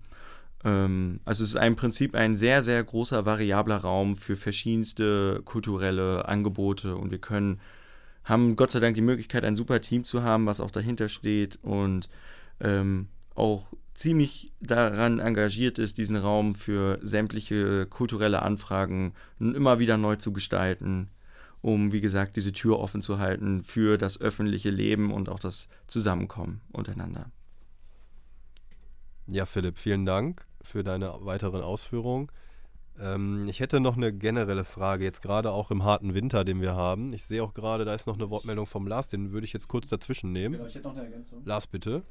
Ähm, 0.64 1.20
also 1.24 1.44
es 1.44 1.54
ist 1.54 1.62
im 1.62 1.76
Prinzip 1.76 2.14
ein 2.14 2.36
sehr, 2.36 2.62
sehr 2.62 2.82
großer 2.82 3.26
variabler 3.26 3.78
Raum 3.78 4.16
für 4.16 4.36
verschiedenste 4.36 5.40
kulturelle 5.44 6.28
Angebote. 6.28 6.96
Und 6.96 7.10
wir 7.10 7.18
können, 7.18 7.60
haben 8.24 8.56
Gott 8.56 8.70
sei 8.70 8.80
Dank 8.80 8.94
die 8.94 9.00
Möglichkeit, 9.00 9.44
ein 9.44 9.56
super 9.56 9.80
Team 9.80 10.04
zu 10.04 10.22
haben, 10.22 10.46
was 10.46 10.60
auch 10.60 10.70
dahinter 10.70 11.08
steht 11.08 11.58
und 11.62 12.08
ähm, 12.60 13.08
auch 13.34 13.72
ziemlich 13.94 14.52
daran 14.60 15.20
engagiert 15.20 15.78
ist, 15.78 15.98
diesen 15.98 16.16
Raum 16.16 16.54
für 16.54 16.98
sämtliche 17.02 17.86
kulturelle 17.86 18.42
Anfragen 18.42 19.14
immer 19.38 19.78
wieder 19.78 19.96
neu 19.96 20.16
zu 20.16 20.32
gestalten, 20.32 21.08
um, 21.64 21.92
wie 21.92 22.02
gesagt, 22.02 22.36
diese 22.36 22.52
Tür 22.52 22.78
offen 22.78 23.00
zu 23.00 23.18
halten 23.18 23.62
für 23.62 23.96
das 23.96 24.20
öffentliche 24.20 24.68
Leben 24.68 25.10
und 25.10 25.30
auch 25.30 25.38
das 25.38 25.68
Zusammenkommen 25.86 26.60
untereinander. 26.72 27.30
Ja, 29.26 29.46
Philipp, 29.46 29.78
vielen 29.78 30.04
Dank 30.04 30.46
für 30.60 30.84
deine 30.84 31.14
weiteren 31.20 31.62
Ausführungen. 31.62 32.28
Ähm, 33.00 33.46
ich 33.48 33.60
hätte 33.60 33.80
noch 33.80 33.96
eine 33.96 34.12
generelle 34.12 34.64
Frage, 34.64 35.04
jetzt 35.04 35.22
gerade 35.22 35.52
auch 35.52 35.70
im 35.70 35.84
harten 35.84 36.12
Winter, 36.12 36.44
den 36.44 36.60
wir 36.60 36.74
haben. 36.74 37.14
Ich 37.14 37.24
sehe 37.24 37.42
auch 37.42 37.54
gerade, 37.54 37.86
da 37.86 37.94
ist 37.94 38.06
noch 38.06 38.16
eine 38.16 38.28
Wortmeldung 38.28 38.66
vom 38.66 38.86
Lars, 38.86 39.08
den 39.08 39.32
würde 39.32 39.46
ich 39.46 39.54
jetzt 39.54 39.68
kurz 39.68 39.88
dazwischen 39.88 40.32
nehmen. 40.32 40.56
Genau, 40.56 40.66
ich 40.66 40.74
hätte 40.74 40.86
noch 40.86 40.94
eine 40.94 41.04
Ergänzung. 41.04 41.40
Lars, 41.46 41.66
bitte. 41.66 42.02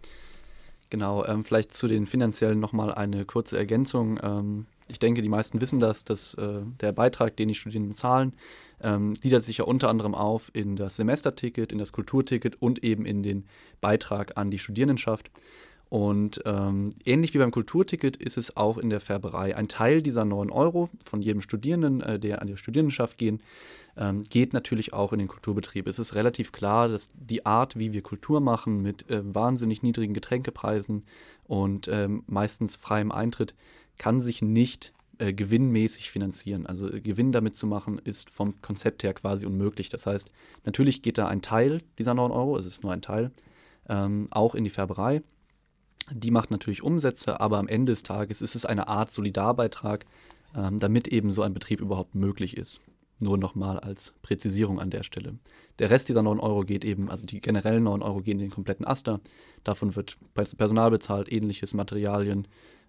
Genau, 0.90 1.26
ähm, 1.26 1.44
vielleicht 1.44 1.76
zu 1.76 1.88
den 1.88 2.08
finanziellen 2.08 2.60
nochmal 2.60 2.92
eine 2.92 3.26
kurze 3.26 3.56
Ergänzung. 3.56 4.20
Ähm, 4.24 4.66
ich 4.88 5.00
denke, 5.00 5.22
die 5.22 5.30
meisten 5.30 5.62
wissen 5.62 5.80
das, 5.80 6.04
dass 6.04 6.34
äh, 6.36 6.62
der 6.82 6.92
Beitrag, 6.92 7.38
den 7.38 7.48
die 7.48 7.56
Studierenden 7.56 7.96
zahlen, 7.96 8.34
ähm, 8.82 9.14
gliedert 9.14 9.44
sich 9.44 9.58
ja 9.58 9.66
unter 9.66 9.90
anderem 9.90 10.14
auf 10.14 10.52
in 10.54 10.76
das 10.76 10.98
Semesterticket, 10.98 11.72
in 11.72 11.78
das 11.78 11.94
Kulturticket 11.94 12.62
und 12.62 12.84
eben 12.84 13.06
in 13.06 13.24
den 13.24 13.46
Beitrag 13.82 14.38
an 14.38 14.52
die 14.52 14.60
Studierendenschaft. 14.60 15.32
Und 15.90 16.42
ähm, 16.46 16.90
ähnlich 17.06 17.36
wie 17.36 17.38
beim 17.38 17.52
Kulturticket 17.52 18.18
ist 18.18 18.38
es 18.38 18.58
auch 18.58 18.80
in 18.80 18.90
der 18.90 19.00
Färberei. 19.00 19.56
Ein 19.56 19.68
Teil 19.68 20.02
dieser 20.02 20.26
9 20.26 20.50
Euro 20.50 20.90
von 21.06 21.22
jedem 21.22 21.42
Studierenden, 21.42 22.02
äh, 22.02 22.20
der 22.20 22.42
an 22.42 22.48
die 22.48 22.58
Studierendenschaft 22.58 23.18
gehen, 23.20 23.44
ähm, 23.96 24.24
geht 24.24 24.54
natürlich 24.54 24.94
auch 24.94 25.14
in 25.14 25.20
den 25.20 25.28
Kulturbetrieb. 25.28 25.88
Es 25.88 26.00
ist 26.00 26.16
relativ 26.16 26.52
klar, 26.52 26.88
dass 26.88 27.10
die 27.14 27.46
Art, 27.46 27.78
wie 27.78 27.94
wir 27.94 28.02
Kultur 28.02 28.42
machen, 28.42 28.82
mit 28.82 29.08
äh, 29.10 29.22
wahnsinnig 29.24 29.84
niedrigen 29.84 30.16
Getränkepreisen 30.16 31.04
und 31.46 31.88
ähm, 31.88 32.24
meistens 32.26 32.76
freiem 32.76 33.12
Eintritt, 33.12 33.54
kann 33.98 34.22
sich 34.22 34.42
nicht 34.42 34.94
äh, 35.20 35.32
gewinnmäßig 35.32 36.10
finanzieren. 36.10 36.66
Also 36.66 36.92
äh, 36.92 37.00
Gewinn 37.00 37.32
damit 37.32 37.56
zu 37.56 37.68
machen, 37.68 38.00
ist 38.04 38.30
vom 38.30 38.62
Konzept 38.62 39.04
her 39.04 39.14
quasi 39.14 39.46
unmöglich. 39.46 39.90
Das 39.90 40.06
heißt, 40.06 40.32
natürlich 40.66 41.02
geht 41.02 41.18
da 41.18 41.28
ein 41.28 41.42
Teil 41.42 41.82
dieser 42.00 42.14
9 42.14 42.32
Euro, 42.32 42.58
es 42.58 42.66
ist 42.66 42.84
nur 42.84 42.92
ein 42.92 43.02
Teil, 43.02 43.32
ähm, 43.88 44.28
auch 44.32 44.56
in 44.56 44.64
die 44.64 44.72
Färberei. 44.72 45.22
Die 46.12 46.32
macht 46.32 46.52
natürlich 46.52 46.84
Umsätze, 46.84 47.40
aber 47.40 47.60
am 47.60 47.68
Ende 47.68 47.92
des 47.92 48.04
Tages 48.04 48.42
ist 48.42 48.56
es 48.56 48.66
eine 48.66 48.88
Art 48.88 49.14
Solidarbeitrag, 49.14 50.06
ähm, 50.56 50.80
damit 50.80 51.08
eben 51.08 51.32
so 51.32 51.44
ein 51.44 51.54
Betrieb 51.54 51.80
überhaupt 51.80 52.16
möglich 52.16 52.58
ist. 52.58 52.82
Nur 53.22 53.38
nochmal 53.38 53.80
als 53.80 54.16
Präzisierung 54.24 54.80
an 54.80 54.90
der 54.90 55.04
Stelle. 55.04 55.38
Der 55.80 55.92
Rest 55.92 56.10
dieser 56.10 56.24
9 56.24 56.40
Euro 56.40 56.64
geht 56.64 56.84
eben, 56.84 57.10
also 57.10 57.26
die 57.26 57.40
generellen 57.40 57.84
9 57.84 58.02
Euro 58.02 58.22
gehen 58.22 58.40
in 58.40 58.48
den 58.48 58.52
kompletten 58.52 58.86
Aster. 58.86 59.22
Davon 59.64 59.96
wird 59.96 60.18
Personal 60.34 60.90
bezahlt, 60.90 61.32
ähnliches 61.32 61.74
Materialien 61.74 62.48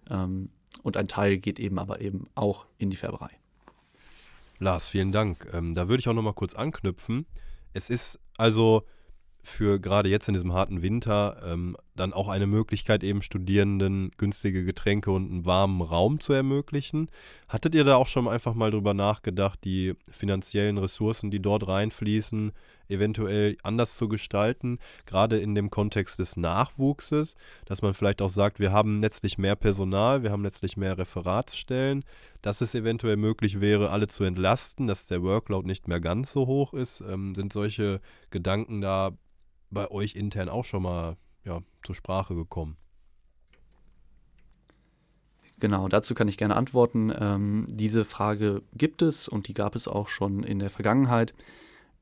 ähm, 0.09 0.49
und 0.83 0.97
ein 0.97 1.07
Teil 1.07 1.37
geht 1.37 1.59
eben 1.59 1.79
aber 1.79 2.01
eben 2.01 2.27
auch 2.35 2.65
in 2.77 2.89
die 2.89 2.97
Färberei. 2.97 3.31
Lars, 4.59 4.87
vielen 4.87 5.11
Dank. 5.11 5.47
Ähm, 5.53 5.73
da 5.73 5.87
würde 5.87 5.99
ich 5.99 6.07
auch 6.07 6.13
nochmal 6.13 6.33
kurz 6.33 6.55
anknüpfen. 6.55 7.25
Es 7.73 7.89
ist 7.89 8.19
also 8.37 8.83
für 9.45 9.79
gerade 9.79 10.09
jetzt 10.09 10.27
in 10.27 10.33
diesem 10.33 10.53
harten 10.53 10.81
Winter 10.81 11.41
ähm, 11.45 11.77
dann 11.95 12.13
auch 12.13 12.29
eine 12.29 12.47
Möglichkeit, 12.47 13.03
eben 13.03 13.21
Studierenden 13.21 14.11
günstige 14.17 14.65
Getränke 14.65 15.11
und 15.11 15.31
einen 15.31 15.45
warmen 15.45 15.81
Raum 15.81 16.19
zu 16.19 16.33
ermöglichen. 16.33 17.09
Hattet 17.47 17.75
ihr 17.75 17.83
da 17.83 17.95
auch 17.95 18.07
schon 18.07 18.27
einfach 18.27 18.55
mal 18.55 18.71
drüber 18.71 18.93
nachgedacht, 18.93 19.59
die 19.63 19.93
finanziellen 20.09 20.77
Ressourcen, 20.77 21.31
die 21.31 21.41
dort 21.41 21.67
reinfließen, 21.67 22.53
eventuell 22.89 23.57
anders 23.63 23.95
zu 23.95 24.07
gestalten, 24.07 24.79
gerade 25.05 25.37
in 25.39 25.55
dem 25.55 25.69
Kontext 25.69 26.19
des 26.19 26.37
Nachwuchses, 26.37 27.35
dass 27.65 27.81
man 27.81 27.93
vielleicht 27.93 28.21
auch 28.21 28.29
sagt, 28.29 28.59
wir 28.59 28.71
haben 28.71 29.01
letztlich 29.01 29.37
mehr 29.37 29.55
Personal, 29.55 30.23
wir 30.23 30.31
haben 30.31 30.43
letztlich 30.43 30.77
mehr 30.77 30.97
Referatsstellen, 30.97 32.03
dass 32.41 32.61
es 32.61 32.75
eventuell 32.75 33.17
möglich 33.17 33.61
wäre, 33.61 33.89
alle 33.89 34.07
zu 34.07 34.23
entlasten, 34.23 34.87
dass 34.87 35.07
der 35.07 35.23
Workload 35.23 35.67
nicht 35.67 35.87
mehr 35.87 35.99
ganz 35.99 36.31
so 36.31 36.47
hoch 36.47 36.73
ist. 36.73 37.01
Ähm, 37.01 37.33
sind 37.35 37.53
solche 37.53 38.01
Gedanken 38.29 38.81
da 38.81 39.17
bei 39.71 39.89
euch 39.89 40.15
intern 40.15 40.49
auch 40.49 40.65
schon 40.65 40.83
mal 40.83 41.17
ja, 41.43 41.61
zur 41.83 41.95
Sprache 41.95 42.35
gekommen? 42.35 42.77
Genau, 45.59 45.87
dazu 45.87 46.15
kann 46.15 46.27
ich 46.27 46.37
gerne 46.37 46.55
antworten. 46.55 47.13
Ähm, 47.17 47.65
diese 47.69 48.03
Frage 48.03 48.61
gibt 48.73 49.01
es 49.01 49.27
und 49.27 49.47
die 49.47 49.53
gab 49.53 49.75
es 49.75 49.87
auch 49.87 50.09
schon 50.09 50.43
in 50.43 50.59
der 50.59 50.69
Vergangenheit. 50.69 51.33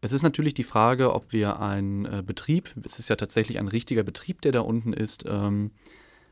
Es 0.04 0.12
ist 0.12 0.22
natürlich 0.22 0.54
die 0.54 0.66
Frage, 0.66 1.14
ob 1.14 1.32
wir 1.32 1.62
einen 1.62 2.04
äh, 2.04 2.22
Betrieb, 2.26 2.76
es 2.84 3.00
ist 3.00 3.08
ja 3.08 3.16
tatsächlich 3.16 3.58
ein 3.58 3.70
richtiger 3.70 4.04
Betrieb, 4.04 4.42
der 4.42 4.52
da 4.52 4.60
unten 4.60 4.92
ist, 4.92 5.24
ähm, 5.26 5.72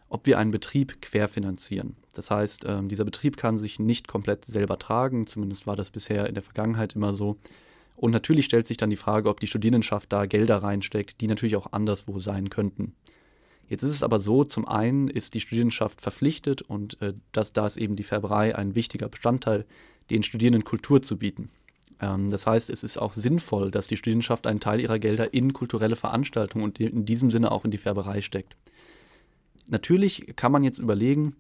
ob 0.10 0.26
wir 0.26 0.40
einen 0.40 0.52
Betrieb 0.52 1.02
querfinanzieren. 1.02 1.96
Das 2.14 2.30
heißt, 2.30 2.66
ähm, 2.68 2.90
dieser 2.90 3.06
Betrieb 3.06 3.38
kann 3.38 3.58
sich 3.58 3.80
nicht 3.80 4.10
komplett 4.10 4.44
selber 4.44 4.78
tragen, 4.78 5.26
zumindest 5.26 5.68
war 5.68 5.78
das 5.78 5.90
bisher 5.90 6.28
in 6.28 6.34
der 6.34 6.44
Vergangenheit 6.44 6.98
immer 6.98 7.14
so. 7.14 7.38
Und 7.96 8.12
natürlich 8.12 8.44
stellt 8.44 8.68
sich 8.68 8.76
dann 8.76 8.90
die 8.90 8.98
Frage, 8.98 9.30
ob 9.30 9.40
die 9.40 9.48
Studierendenschaft 9.48 10.12
da 10.12 10.26
Gelder 10.26 10.58
reinsteckt, 10.58 11.22
die 11.22 11.28
natürlich 11.28 11.56
auch 11.56 11.72
anderswo 11.72 12.20
sein 12.20 12.50
könnten. 12.50 12.94
Jetzt 13.70 13.84
ist 13.84 13.94
es 13.94 14.04
aber 14.04 14.20
so, 14.20 14.44
zum 14.44 14.68
einen 14.68 15.08
ist 15.08 15.34
die 15.34 15.40
Studierendenschaft 15.40 16.02
verpflichtet 16.02 16.62
und 16.62 17.02
äh, 17.02 17.14
das, 17.32 17.54
da 17.54 17.68
ist 17.68 17.78
eben 17.78 17.96
die 17.96 18.04
Färberei 18.04 18.54
ein 18.54 18.76
wichtiger 18.76 19.08
Bestandteil, 19.08 19.66
den 20.10 20.24
Studierenden 20.24 20.66
Kultur 20.66 21.02
zu 21.02 21.16
bieten. 21.16 21.52
Ähm, 22.02 22.32
das 22.32 22.48
heißt, 22.48 22.70
es 22.70 22.84
ist 22.84 22.98
auch 22.98 23.14
sinnvoll, 23.14 23.72
dass 23.72 23.88
die 23.88 23.96
Studierendenschaft 23.96 24.48
einen 24.48 24.60
Teil 24.60 24.80
ihrer 24.80 25.00
Gelder 25.00 25.34
in 25.34 25.54
kulturelle 25.54 25.96
Veranstaltungen 25.96 26.66
und 26.66 26.80
in 26.80 27.06
diesem 27.06 27.32
Sinne 27.32 27.52
auch 27.52 27.64
in 27.64 27.72
die 27.72 27.78
Färberei 27.78 28.22
steckt. 28.22 28.56
Natürlich 29.70 30.34
kann 30.36 30.52
man 30.52 30.64
jetzt 30.64 30.80
überlegen, 30.80 31.36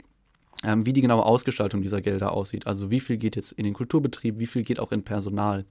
ähm, 0.63 0.85
wie 0.85 0.93
die 0.93 1.01
genaue 1.01 1.25
Ausgestaltung 1.25 1.81
dieser 1.81 2.01
Gelder 2.01 2.31
aussieht. 2.31 2.67
Also 2.67 2.91
wie 2.91 2.99
viel 2.99 3.17
geht 3.17 3.35
jetzt 3.35 3.51
in 3.51 3.63
den 3.63 3.73
Kulturbetrieb, 3.73 4.39
wie 4.39 4.45
viel 4.45 4.63
geht 4.63 4.79
auch 4.79 4.91
in 4.91 5.03
Personal. 5.03 5.65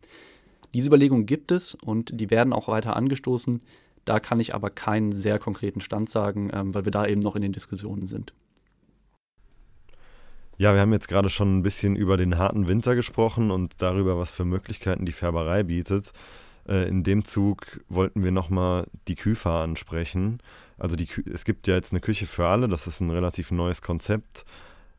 Diese 0.75 0.89
Überlegungen 0.89 1.27
gibt 1.27 1.53
es 1.53 1.75
und 1.75 2.21
die 2.21 2.31
werden 2.31 2.53
auch 2.53 2.69
weiter 2.69 2.97
angestoßen. 2.97 3.61
Da 4.05 4.19
kann 4.19 4.41
ich 4.41 4.55
aber 4.55 4.71
keinen 4.71 5.13
sehr 5.13 5.39
konkreten 5.39 5.81
Stand 5.81 6.11
sagen, 6.11 6.51
ähm, 6.53 6.75
weil 6.75 6.85
wir 6.85 6.93
da 6.93 7.07
eben 7.07 7.21
noch 7.21 7.37
in 7.37 7.43
den 7.43 7.53
Diskussionen 7.53 8.07
sind. 8.07 8.33
Ja, 10.61 10.75
wir 10.75 10.83
haben 10.83 10.93
jetzt 10.93 11.09
gerade 11.09 11.31
schon 11.31 11.57
ein 11.57 11.63
bisschen 11.63 11.97
über 11.97 12.19
den 12.19 12.37
harten 12.37 12.69
Winter 12.69 12.95
gesprochen 12.95 13.51
und 13.51 13.73
darüber, 13.79 14.19
was 14.19 14.31
für 14.31 14.45
Möglichkeiten 14.45 15.07
die 15.07 15.13
Färberei 15.13 15.63
bietet. 15.63 16.13
Äh, 16.69 16.87
in 16.87 17.03
dem 17.03 17.25
Zug 17.25 17.81
wollten 17.89 18.23
wir 18.23 18.31
nochmal 18.31 18.87
die 19.09 19.15
Küfer 19.15 19.53
ansprechen. 19.53 20.43
Also 20.77 20.97
die, 20.97 21.09
es 21.33 21.47
gibt 21.47 21.67
ja 21.67 21.77
jetzt 21.77 21.93
eine 21.93 22.03
Küche 22.03 22.27
für 22.27 22.47
alle, 22.47 22.69
das 22.69 22.87
ist 22.87 23.01
ein 23.01 23.09
relativ 23.09 23.51
neues 23.51 23.81
Konzept. 23.81 24.45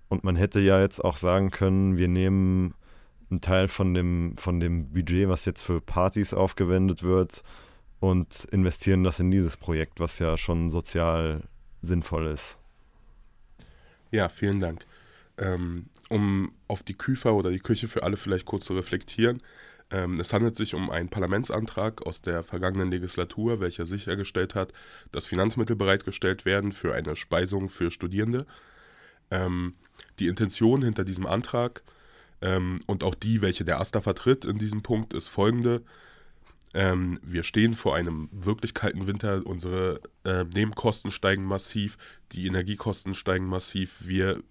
Und 0.09 0.23
man 0.23 0.35
hätte 0.35 0.59
ja 0.59 0.81
jetzt 0.81 0.99
auch 1.05 1.15
sagen 1.15 1.51
können, 1.51 1.95
wir 1.95 2.07
nehmen 2.07 2.73
einen 3.29 3.41
Teil 3.41 3.67
von 3.67 3.93
dem, 3.93 4.33
von 4.37 4.59
dem 4.59 4.91
Budget, 4.91 5.29
was 5.29 5.45
jetzt 5.45 5.61
für 5.61 5.79
Partys 5.79 6.33
aufgewendet 6.33 7.03
wird, 7.03 7.43
und 7.99 8.45
investieren 8.45 9.03
das 9.03 9.19
in 9.19 9.29
dieses 9.29 9.57
Projekt, 9.57 9.99
was 9.99 10.17
ja 10.17 10.37
schon 10.37 10.71
sozial 10.71 11.43
sinnvoll 11.83 12.25
ist. 12.25 12.57
Ja, 14.09 14.27
vielen 14.27 14.59
Dank. 14.59 14.87
Ähm, 15.41 15.87
um 16.09 16.53
auf 16.67 16.83
die 16.83 16.93
Küfer 16.93 17.33
oder 17.33 17.51
die 17.51 17.59
Küche 17.59 17.87
für 17.87 18.03
alle 18.03 18.15
vielleicht 18.15 18.45
kurz 18.45 18.65
zu 18.65 18.73
reflektieren. 18.73 19.41
Ähm, 19.89 20.19
es 20.19 20.33
handelt 20.33 20.55
sich 20.55 20.73
um 20.73 20.89
einen 20.89 21.09
Parlamentsantrag 21.09 22.05
aus 22.05 22.21
der 22.21 22.43
vergangenen 22.43 22.91
Legislatur, 22.91 23.59
welcher 23.59 23.85
sichergestellt 23.85 24.55
hat, 24.55 24.71
dass 25.11 25.27
Finanzmittel 25.27 25.75
bereitgestellt 25.75 26.45
werden 26.45 26.71
für 26.71 26.93
eine 26.93 27.15
Speisung 27.15 27.69
für 27.69 27.91
Studierende. 27.91 28.45
Ähm, 29.31 29.73
die 30.19 30.27
Intention 30.27 30.83
hinter 30.83 31.03
diesem 31.03 31.25
Antrag 31.25 31.83
ähm, 32.41 32.79
und 32.87 33.03
auch 33.03 33.15
die, 33.15 33.41
welche 33.41 33.65
der 33.65 33.79
AStA 33.79 34.01
vertritt 34.01 34.45
in 34.45 34.57
diesem 34.57 34.81
Punkt, 34.81 35.13
ist 35.13 35.27
folgende. 35.27 35.81
Ähm, 36.73 37.19
wir 37.21 37.43
stehen 37.43 37.73
vor 37.73 37.95
einem 37.95 38.29
wirklich 38.31 38.73
kalten 38.73 39.07
Winter. 39.07 39.45
Unsere 39.45 39.99
äh, 40.23 40.45
Nebenkosten 40.45 41.11
steigen 41.11 41.43
massiv, 41.43 41.97
die 42.31 42.47
Energiekosten 42.47 43.13
steigen 43.13 43.45
massiv. 43.47 43.97
Wir 43.99 44.41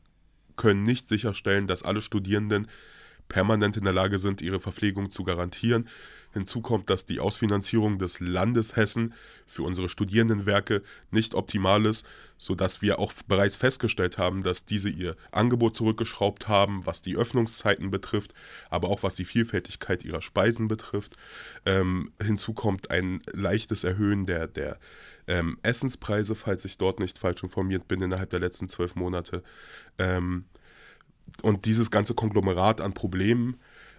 können 0.61 0.83
nicht 0.83 1.09
sicherstellen, 1.09 1.67
dass 1.67 1.83
alle 1.83 2.03
Studierenden 2.03 2.69
permanent 3.29 3.79
in 3.79 3.85
der 3.85 3.95
Lage 3.95 4.19
sind, 4.19 4.43
ihre 4.43 4.61
Verpflegung 4.61 5.11
zu 5.11 5.25
garantieren. 5.25 5.89
Hinzu 6.35 6.61
kommt, 6.61 6.91
dass 6.91 7.07
die 7.07 7.19
Ausfinanzierung 7.19 7.99
des 7.99 8.21
Landes 8.21 8.77
Hessen 8.77 9.15
für 9.47 9.63
unsere 9.63 9.89
Studierendenwerke 9.89 10.83
nicht 11.11 11.35
optimal 11.35 11.87
ist, 11.87 12.07
sodass 12.37 12.83
wir 12.83 12.99
auch 12.99 13.13
bereits 13.27 13.57
festgestellt 13.57 14.19
haben, 14.19 14.43
dass 14.43 14.67
diese 14.67 14.91
ihr 14.91 15.17
Angebot 15.33 15.77
zurückgeschraubt 15.77 16.47
haben, 16.47 16.85
was 16.85 17.01
die 17.01 17.17
Öffnungszeiten 17.17 17.91
betrifft, 17.91 18.35
aber 18.69 18.91
auch 18.91 19.03
was 19.03 19.15
die 19.15 19.25
Vielfältigkeit 19.25 20.05
ihrer 20.05 20.21
Speisen 20.21 20.69
betrifft. 20.69 21.17
Ähm, 21.65 22.13
hinzu 22.23 22.53
kommt 22.53 22.91
ein 22.91 23.23
leichtes 23.33 23.83
Erhöhen 23.83 24.27
der, 24.27 24.47
der 24.47 24.79
ähm, 25.31 25.59
Essenspreise, 25.63 26.35
falls 26.35 26.65
ich 26.65 26.77
dort 26.77 26.99
nicht 26.99 27.17
falsch 27.17 27.45
informiert 27.45 27.87
bin, 27.87 28.03
innerhalb 28.03 28.31
der 28.31 28.41
letzten 28.41 28.69
zwölf 28.69 28.97
Monate. 28.97 29.45
Ähm, 29.97 30.45
und 31.43 31.67
dieses 31.67 31.93
ganze 31.93 32.15
Konglomerat 32.15 32.81
an 32.81 32.95
Problemen 32.95 33.57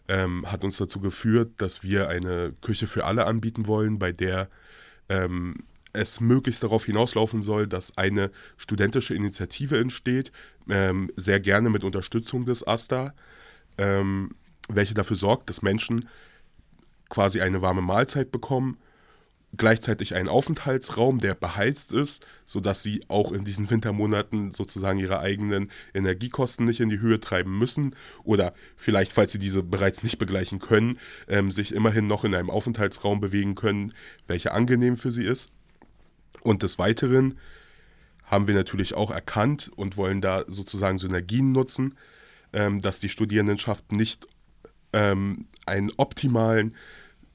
ähm, 0.10 0.46
hat 0.52 0.66
uns 0.66 0.76
dazu 0.76 1.00
geführt, 1.00 1.54
dass 1.58 1.84
wir 1.84 2.10
eine 2.10 2.54
Küche 2.62 2.86
für 2.86 3.06
alle 3.06 3.28
anbieten 3.28 3.66
wollen, 3.66 3.98
bei 3.98 4.12
der 4.12 4.50
ähm, 5.08 5.64
es 5.94 6.20
möglichst 6.20 6.64
darauf 6.64 6.86
hinauslaufen 6.86 7.42
soll, 7.42 7.66
dass 7.66 7.98
eine 7.98 8.32
studentische 8.58 9.16
Initiative 9.16 9.78
entsteht, 9.78 10.34
ähm, 10.70 11.12
sehr 11.16 11.40
gerne 11.40 11.70
mit 11.70 11.86
Unterstützung 11.86 12.46
des 12.46 12.68
AStA, 12.68 13.14
ähm, 13.78 14.32
welche 14.68 14.94
dafür 14.94 15.16
sorgt, 15.16 15.50
dass 15.50 15.62
Menschen 15.62 16.10
quasi 17.10 17.40
eine 17.40 17.62
warme 17.62 17.82
Mahlzeit 17.82 18.34
bekommen, 18.34 18.78
gleichzeitig 19.58 20.16
einen 20.16 20.30
Aufenthaltsraum, 20.30 21.20
der 21.20 21.36
beheizt 21.36 21.92
ist, 21.92 22.26
sodass 22.46 22.84
sie 22.84 23.04
auch 23.10 23.32
in 23.32 23.44
diesen 23.44 23.70
Wintermonaten 23.70 24.52
sozusagen 24.52 25.00
ihre 25.00 25.20
eigenen 25.20 25.72
Energiekosten 25.94 26.66
nicht 26.66 26.80
in 26.80 26.90
die 26.90 27.00
Höhe 27.00 27.20
treiben 27.20 27.58
müssen 27.58 27.96
oder 28.24 28.54
vielleicht, 28.78 29.12
falls 29.12 29.32
sie 29.34 29.40
diese 29.40 29.62
bereits 29.62 30.04
nicht 30.04 30.18
begleichen 30.18 30.60
können, 30.60 31.00
ähm, 31.28 31.52
sich 31.52 31.74
immerhin 31.74 32.08
noch 32.08 32.24
in 32.24 32.34
einem 32.34 32.50
Aufenthaltsraum 32.50 33.20
bewegen 33.20 33.56
können, 33.56 33.94
welcher 34.28 34.54
angenehm 34.54 34.96
für 34.96 35.12
sie 35.12 35.26
ist. 35.26 35.52
Und 36.42 36.64
des 36.64 36.80
Weiteren 36.80 37.38
haben 38.24 38.48
wir 38.48 38.56
natürlich 38.56 38.94
auch 38.94 39.12
erkannt 39.12 39.70
und 39.76 39.98
wollen 39.98 40.22
da 40.22 40.46
sozusagen 40.48 40.98
Synergien 40.98 41.52
nutzen, 41.52 41.98
ähm, 42.54 42.82
dass 42.82 43.00
die 43.00 43.10
Studierendenschaft 43.10 43.92
nicht 43.92 44.28
ähm, 44.94 45.48
einen 45.66 45.92
optimalen 45.98 46.76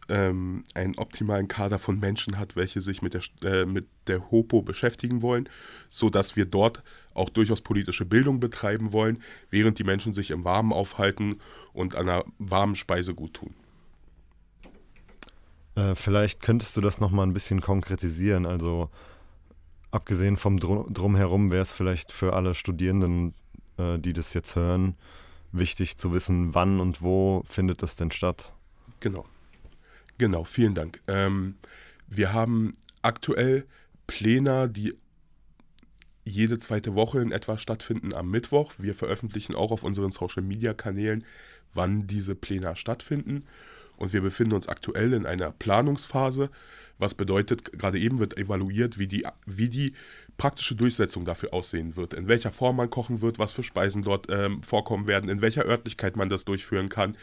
ähm, 0.09 0.65
einen 0.75 0.97
optimalen 0.99 1.49
Kader 1.49 1.79
von 1.79 1.99
Menschen 1.99 2.39
hat, 2.39 2.57
welche 2.57 2.81
sich 2.81 3.03
mit 3.03 3.15
der, 3.15 3.23
äh, 3.43 3.67
mit 3.67 3.87
der 4.07 4.31
HOPO 4.31 4.63
beschäftigen 4.63 5.23
wollen, 5.23 5.49
sodass 5.91 6.37
wir 6.37 6.47
dort 6.47 6.83
auch 7.15 7.31
durchaus 7.31 7.61
politische 7.61 8.05
Bildung 8.05 8.41
betreiben 8.41 8.93
wollen, 8.93 9.23
während 9.51 9.79
die 9.79 9.85
Menschen 9.85 10.13
sich 10.13 10.31
im 10.31 10.45
Warmen 10.45 10.73
aufhalten 10.73 11.41
und 11.73 11.95
an 11.95 12.09
einer 12.09 12.25
warmen 12.39 12.75
Speise 12.75 13.15
gut 13.15 13.35
tun. 13.35 13.55
Äh, 15.77 15.95
vielleicht 15.95 16.43
könntest 16.43 16.77
du 16.77 16.81
das 16.81 17.01
nochmal 17.01 17.27
ein 17.27 17.33
bisschen 17.33 17.61
konkretisieren. 17.61 18.47
Also 18.47 18.91
abgesehen 19.91 20.37
vom 20.37 20.59
Drum 20.59 20.93
Drumherum 20.93 21.51
wäre 21.51 21.63
es 21.63 21.73
vielleicht 21.73 22.13
für 22.13 22.33
alle 22.33 22.55
Studierenden, 22.55 23.35
äh, 23.79 23.99
die 23.99 24.13
das 24.13 24.35
jetzt 24.35 24.57
hören, 24.57 24.97
wichtig 25.53 25.97
zu 25.97 26.13
wissen, 26.13 26.55
wann 26.55 26.81
und 26.81 27.03
wo 27.03 27.43
findet 27.47 27.83
das 27.83 27.97
denn 27.97 28.11
statt? 28.11 28.53
Genau. 29.01 29.27
Genau, 30.19 30.45
vielen 30.45 30.75
Dank. 30.75 31.01
Ähm, 31.09 31.57
wir 32.07 32.33
haben 32.33 32.73
aktuell 33.03 33.67
Pläne, 34.07 34.69
die 34.69 34.97
jede 36.25 36.59
zweite 36.59 36.95
Woche 36.95 37.21
in 37.21 37.33
etwa 37.33 37.59
stattfinden 37.59 38.13
am 38.15 38.31
Mittwoch. 38.31 38.73
Wir 38.79 38.95
veröffentlichen 38.95 39.55
auch 39.55 39.71
auf 39.71 39.85
unseren 39.85 40.11
Social-Media-Kanälen, 40.11 41.25
wann 41.75 42.07
diese 42.07 42.35
Pläne 42.35 42.75
stattfinden. 42.77 43.45
Und 43.97 44.13
wir 44.13 44.23
befinden 44.23 44.55
uns 44.55 44.69
aktuell 44.69 45.13
in 45.13 45.25
einer 45.27 45.53
Planungsphase, 45.53 46.51
was 46.99 47.15
bedeutet, 47.15 47.73
gerade 47.79 47.99
eben 47.99 48.19
wird 48.19 48.37
evaluiert, 48.39 48.99
wie 48.99 49.07
die, 49.07 49.27
wie 49.45 49.69
die 49.69 49.95
praktische 50.37 50.75
Durchsetzung 50.75 51.25
dafür 51.25 51.55
aussehen 51.55 51.97
wird, 51.97 52.15
in 52.15 52.29
welcher 52.29 52.53
Form 52.53 52.77
man 52.77 52.91
kochen 52.91 53.21
wird, 53.21 53.39
was 53.39 53.53
für 53.53 53.63
Speisen 53.63 54.03
dort 54.03 54.27
ähm, 54.31 54.63
vorkommen 54.63 55.07
werden, 55.07 55.31
in 55.31 55.41
welcher 55.41 55.65
Örtlichkeit 55.65 56.17
man 56.17 56.29
das 56.29 56.45
durchführen 56.45 56.89
kann, 56.89 57.17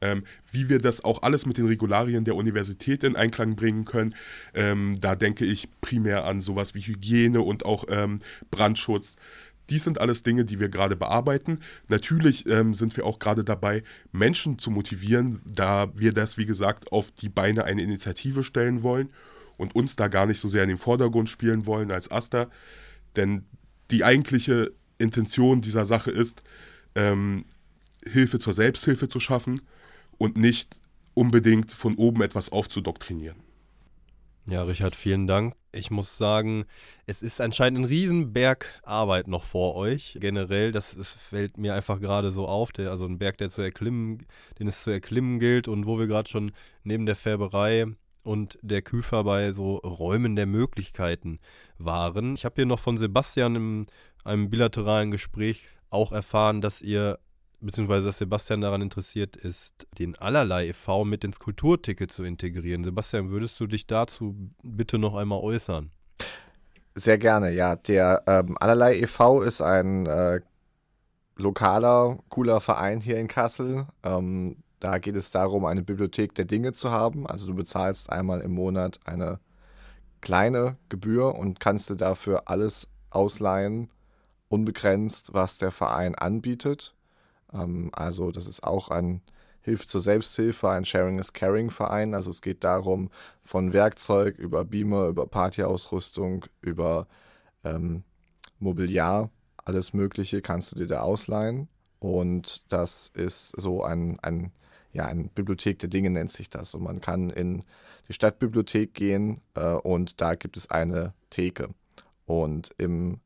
ähm, 0.00 0.24
wie 0.50 0.68
wir 0.68 0.78
das 0.78 1.04
auch 1.04 1.22
alles 1.22 1.46
mit 1.46 1.58
den 1.58 1.66
Regularien 1.66 2.24
der 2.24 2.34
Universität 2.34 3.04
in 3.04 3.16
Einklang 3.16 3.56
bringen 3.56 3.84
können. 3.84 4.14
Ähm, 4.54 4.96
da 5.00 5.14
denke 5.14 5.44
ich 5.44 5.68
primär 5.80 6.24
an 6.24 6.40
sowas 6.40 6.74
wie 6.74 6.80
Hygiene 6.80 7.40
und 7.40 7.64
auch 7.64 7.84
ähm, 7.88 8.20
Brandschutz. 8.50 9.16
Dies 9.70 9.84
sind 9.84 10.00
alles 10.00 10.22
Dinge, 10.22 10.44
die 10.44 10.60
wir 10.60 10.68
gerade 10.68 10.94
bearbeiten. 10.94 11.60
Natürlich 11.88 12.46
ähm, 12.46 12.72
sind 12.72 12.96
wir 12.96 13.04
auch 13.04 13.18
gerade 13.18 13.44
dabei, 13.44 13.82
Menschen 14.12 14.58
zu 14.58 14.70
motivieren, 14.70 15.40
da 15.44 15.88
wir 15.94 16.12
das, 16.12 16.38
wie 16.38 16.46
gesagt, 16.46 16.92
auf 16.92 17.10
die 17.10 17.28
Beine 17.28 17.64
eine 17.64 17.82
Initiative 17.82 18.44
stellen 18.44 18.82
wollen 18.82 19.10
und 19.56 19.74
uns 19.74 19.96
da 19.96 20.08
gar 20.08 20.26
nicht 20.26 20.40
so 20.40 20.48
sehr 20.48 20.62
in 20.62 20.68
den 20.68 20.78
Vordergrund 20.78 21.28
spielen 21.28 21.66
wollen 21.66 21.90
als 21.90 22.10
Asta. 22.10 22.48
Denn 23.16 23.44
die 23.90 24.04
eigentliche 24.04 24.72
Intention 24.98 25.60
dieser 25.60 25.86
Sache 25.86 26.10
ist, 26.10 26.42
ähm, 26.94 27.44
Hilfe 28.04 28.38
zur 28.38 28.54
Selbsthilfe 28.54 29.08
zu 29.08 29.20
schaffen 29.20 29.62
und 30.18 30.36
nicht 30.36 30.78
unbedingt 31.14 31.72
von 31.72 31.94
oben 31.96 32.22
etwas 32.22 32.50
aufzudoktrinieren. 32.50 33.46
Ja, 34.48 34.62
Richard, 34.62 34.94
vielen 34.94 35.26
Dank. 35.26 35.54
Ich 35.72 35.90
muss 35.90 36.16
sagen, 36.16 36.66
es 37.04 37.22
ist 37.22 37.40
anscheinend 37.40 37.80
ein 37.80 37.84
Riesenberg 37.84 38.80
Arbeit 38.84 39.26
noch 39.26 39.44
vor 39.44 39.74
euch. 39.74 40.16
Generell, 40.20 40.70
das, 40.70 40.94
das 40.96 41.10
fällt 41.10 41.58
mir 41.58 41.74
einfach 41.74 42.00
gerade 42.00 42.30
so 42.30 42.46
auf. 42.46 42.70
Der, 42.70 42.90
also 42.90 43.06
ein 43.06 43.18
Berg, 43.18 43.38
der 43.38 43.50
zu 43.50 43.60
erklimmen, 43.60 44.24
den 44.58 44.68
es 44.68 44.84
zu 44.84 44.90
erklimmen 44.90 45.40
gilt 45.40 45.66
und 45.66 45.86
wo 45.86 45.98
wir 45.98 46.06
gerade 46.06 46.28
schon 46.28 46.52
neben 46.84 47.06
der 47.06 47.16
Färberei 47.16 47.86
und 48.26 48.58
der 48.62 48.82
Küfer 48.82 49.24
bei 49.24 49.52
so 49.52 49.76
Räumen 49.76 50.36
der 50.36 50.46
Möglichkeiten 50.46 51.38
waren. 51.78 52.34
Ich 52.34 52.44
habe 52.44 52.56
hier 52.56 52.66
noch 52.66 52.80
von 52.80 52.98
Sebastian 52.98 53.56
in 53.56 53.86
einem 54.24 54.50
bilateralen 54.50 55.10
Gespräch 55.10 55.68
auch 55.90 56.12
erfahren, 56.12 56.60
dass 56.60 56.82
ihr 56.82 57.18
beziehungsweise 57.60 58.06
dass 58.06 58.18
Sebastian 58.18 58.60
daran 58.60 58.82
interessiert 58.82 59.36
ist, 59.36 59.86
den 59.98 60.16
Allerlei 60.18 60.68
e.V. 60.68 61.04
mit 61.04 61.24
ins 61.24 61.38
Kulturticket 61.38 62.12
zu 62.12 62.24
integrieren. 62.24 62.84
Sebastian, 62.84 63.30
würdest 63.30 63.58
du 63.60 63.66
dich 63.66 63.86
dazu 63.86 64.36
bitte 64.62 64.98
noch 64.98 65.14
einmal 65.14 65.40
äußern? 65.40 65.90
Sehr 66.94 67.18
gerne, 67.18 67.52
ja. 67.52 67.76
Der 67.76 68.22
ähm, 68.26 68.56
Allerlei 68.60 68.98
e.V. 68.98 69.42
ist 69.42 69.60
ein 69.62 70.06
äh, 70.06 70.40
lokaler, 71.36 72.18
cooler 72.28 72.60
Verein 72.60 73.00
hier 73.00 73.18
in 73.18 73.28
Kassel. 73.28 73.86
Ähm, 74.02 74.56
da 74.80 74.98
geht 74.98 75.16
es 75.16 75.30
darum, 75.30 75.64
eine 75.64 75.82
Bibliothek 75.82 76.34
der 76.34 76.44
Dinge 76.44 76.72
zu 76.72 76.90
haben. 76.90 77.26
Also 77.26 77.46
du 77.46 77.54
bezahlst 77.54 78.10
einmal 78.10 78.40
im 78.40 78.52
Monat 78.52 79.00
eine 79.04 79.40
kleine 80.20 80.76
Gebühr 80.88 81.34
und 81.34 81.60
kannst 81.60 81.90
dir 81.90 81.96
dafür 81.96 82.44
alles 82.46 82.88
ausleihen, 83.10 83.90
unbegrenzt, 84.48 85.32
was 85.32 85.58
der 85.58 85.72
Verein 85.72 86.14
anbietet. 86.14 86.94
Ähm, 87.52 87.90
also 87.92 88.30
das 88.30 88.46
ist 88.46 88.64
auch 88.64 88.88
ein 88.88 89.22
Hilfe 89.60 89.86
zur 89.86 90.00
Selbsthilfe, 90.00 90.70
ein 90.70 90.84
Sharing 90.84 91.18
is 91.18 91.32
Caring 91.32 91.70
Verein. 91.70 92.14
Also 92.14 92.30
es 92.30 92.40
geht 92.40 92.62
darum, 92.62 93.10
von 93.44 93.72
Werkzeug 93.72 94.38
über 94.38 94.64
Beamer, 94.64 95.08
über 95.08 95.26
Partyausrüstung, 95.26 96.44
über 96.60 97.08
ähm, 97.64 98.04
Mobiliar, 98.58 99.30
alles 99.64 99.92
Mögliche 99.92 100.40
kannst 100.40 100.72
du 100.72 100.76
dir 100.76 100.86
da 100.86 101.00
ausleihen. 101.00 101.68
Und 101.98 102.72
das 102.72 103.08
ist 103.08 103.52
so 103.60 103.82
ein, 103.82 104.18
ein, 104.20 104.52
ja, 104.96 105.04
eine 105.04 105.24
Bibliothek 105.24 105.78
der 105.78 105.90
Dinge 105.90 106.08
nennt 106.08 106.32
sich 106.32 106.48
das. 106.48 106.74
Und 106.74 106.82
man 106.82 107.00
kann 107.00 107.28
in 107.28 107.64
die 108.08 108.14
Stadtbibliothek 108.14 108.94
gehen 108.94 109.42
äh, 109.54 109.72
und 109.74 110.20
da 110.22 110.34
gibt 110.34 110.56
es 110.56 110.70
eine 110.70 111.12
Theke. 111.28 111.68
Und 112.24 112.70
im 112.78 113.20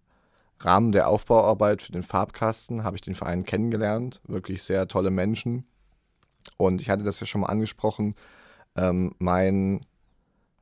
Rahmen 0.58 0.90
der 0.90 1.08
Aufbauarbeit 1.08 1.80
für 1.80 1.92
den 1.92 2.02
Farbkasten 2.02 2.82
habe 2.82 2.96
ich 2.96 3.02
den 3.02 3.14
Verein 3.14 3.44
kennengelernt. 3.44 4.20
Wirklich 4.26 4.64
sehr 4.64 4.88
tolle 4.88 5.10
Menschen. 5.10 5.64
Und 6.56 6.80
ich 6.80 6.90
hatte 6.90 7.04
das 7.04 7.20
ja 7.20 7.26
schon 7.26 7.42
mal 7.42 7.46
angesprochen. 7.46 8.16
Ähm, 8.74 9.14
mein, 9.18 9.86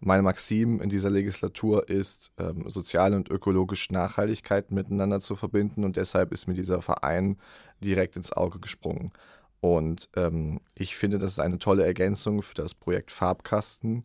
meine 0.00 0.22
Maxim 0.22 0.80
in 0.82 0.90
dieser 0.90 1.10
Legislatur 1.10 1.88
ist, 1.88 2.32
ähm, 2.38 2.68
soziale 2.68 3.16
und 3.16 3.30
ökologische 3.30 3.94
Nachhaltigkeit 3.94 4.70
miteinander 4.70 5.20
zu 5.20 5.36
verbinden. 5.36 5.84
Und 5.84 5.96
deshalb 5.96 6.32
ist 6.32 6.46
mir 6.46 6.54
dieser 6.54 6.82
Verein 6.82 7.38
direkt 7.80 8.16
ins 8.16 8.32
Auge 8.32 8.58
gesprungen. 8.58 9.12
Und 9.60 10.08
ähm, 10.16 10.60
ich 10.74 10.96
finde, 10.96 11.18
das 11.18 11.32
ist 11.32 11.40
eine 11.40 11.58
tolle 11.58 11.84
Ergänzung 11.84 12.42
für 12.42 12.54
das 12.54 12.74
Projekt 12.74 13.10
Farbkasten, 13.10 14.04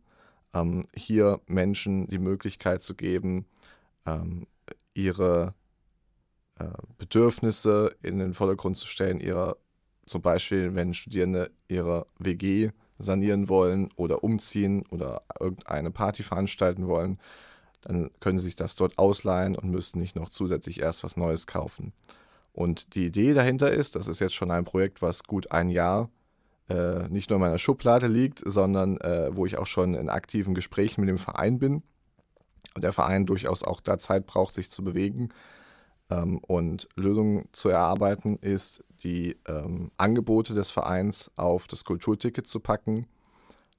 ähm, 0.54 0.86
hier 0.96 1.42
Menschen 1.48 2.08
die 2.08 2.18
Möglichkeit 2.18 2.82
zu 2.82 2.96
geben, 2.96 3.46
ähm, 4.06 4.48
ihre 4.94 5.54
äh, 6.60 6.66
Bedürfnisse 6.98 7.96
in 8.02 8.20
den 8.20 8.34
Vordergrund 8.34 8.78
zu 8.78 8.88
stellen, 8.88 9.20
ihrer, 9.20 9.58
zum 10.06 10.22
Beispiel, 10.22 10.76
wenn 10.76 10.94
Studierende 10.94 11.52
ihre 11.68 12.08
WG 12.20 12.72
sanieren 13.00 13.50
wollen 13.50 13.90
oder 13.96 14.24
umziehen 14.24 14.84
oder 14.90 15.24
irgendeine 15.40 15.92
Party 15.92 16.24
veranstalten 16.24 16.88
wollen, 16.88 17.20
dann 17.82 18.10
können 18.20 18.38
sie 18.38 18.46
sich 18.46 18.56
das 18.56 18.76
dort 18.76 18.98
ausleihen 18.98 19.56
und 19.56 19.70
müssen 19.70 20.00
nicht 20.00 20.16
noch 20.16 20.30
zusätzlich 20.30 20.80
erst 20.80 21.04
was 21.04 21.18
Neues 21.18 21.48
kaufen. 21.48 21.94
Und 22.54 22.96
die 22.96 23.08
Idee 23.08 23.34
dahinter 23.34 23.72
ist, 23.72 23.96
das 23.96 24.08
ist 24.08 24.20
jetzt 24.20 24.36
schon 24.36 24.52
ein 24.52 24.64
Projekt, 24.64 25.02
was 25.02 25.24
gut 25.24 25.52
ein 25.52 25.70
Jahr 25.70 26.10
äh, 26.70 27.10
nicht 27.10 27.30
nur 27.30 27.38
in 27.38 27.42
meiner 27.42 27.58
Schublade 27.58 28.08
liegt, 28.08 28.42
sondern 28.46 28.98
äh, 28.98 29.36
wo 29.36 29.46
ich 29.46 29.58
auch 29.58 29.68
schon 29.68 29.96
in 29.96 30.10
aktiven 30.10 30.54
Gesprächen 30.54 31.02
mit 31.02 31.10
dem 31.10 31.18
Verein 31.18 31.60
bin. 31.60 31.84
Und 32.76 32.84
der 32.84 32.94
Verein 32.94 33.26
durchaus 33.26 33.64
auch 33.64 33.82
da 33.82 34.00
Zeit 34.00 34.26
braucht, 34.26 34.54
sich 34.54 34.70
zu 34.70 34.84
bewegen 34.84 35.30
ähm, 36.10 36.40
und 36.40 36.88
Lösungen 36.96 37.50
zu 37.52 37.70
erarbeiten, 37.70 38.38
ist, 38.38 38.84
die 39.04 39.38
ähm, 39.48 39.92
Angebote 39.98 40.54
des 40.54 40.72
Vereins 40.72 41.30
auf 41.36 41.68
das 41.68 41.84
Kulturticket 41.84 42.48
zu 42.48 42.60
packen. 42.60 43.08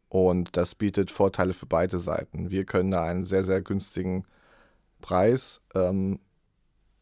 Und 0.09 0.57
das 0.57 0.75
bietet 0.75 1.11
Vorteile 1.11 1.55
für 1.55 1.67
beide 1.67 1.99
Seiten. 1.99 2.51
Wir 2.51 2.65
können 2.65 2.91
da 2.91 3.03
einen 3.05 3.25
sehr, 3.25 3.45
sehr 3.45 3.63
günstigen 3.63 4.25
Preis 5.01 5.61
ähm, 5.75 6.21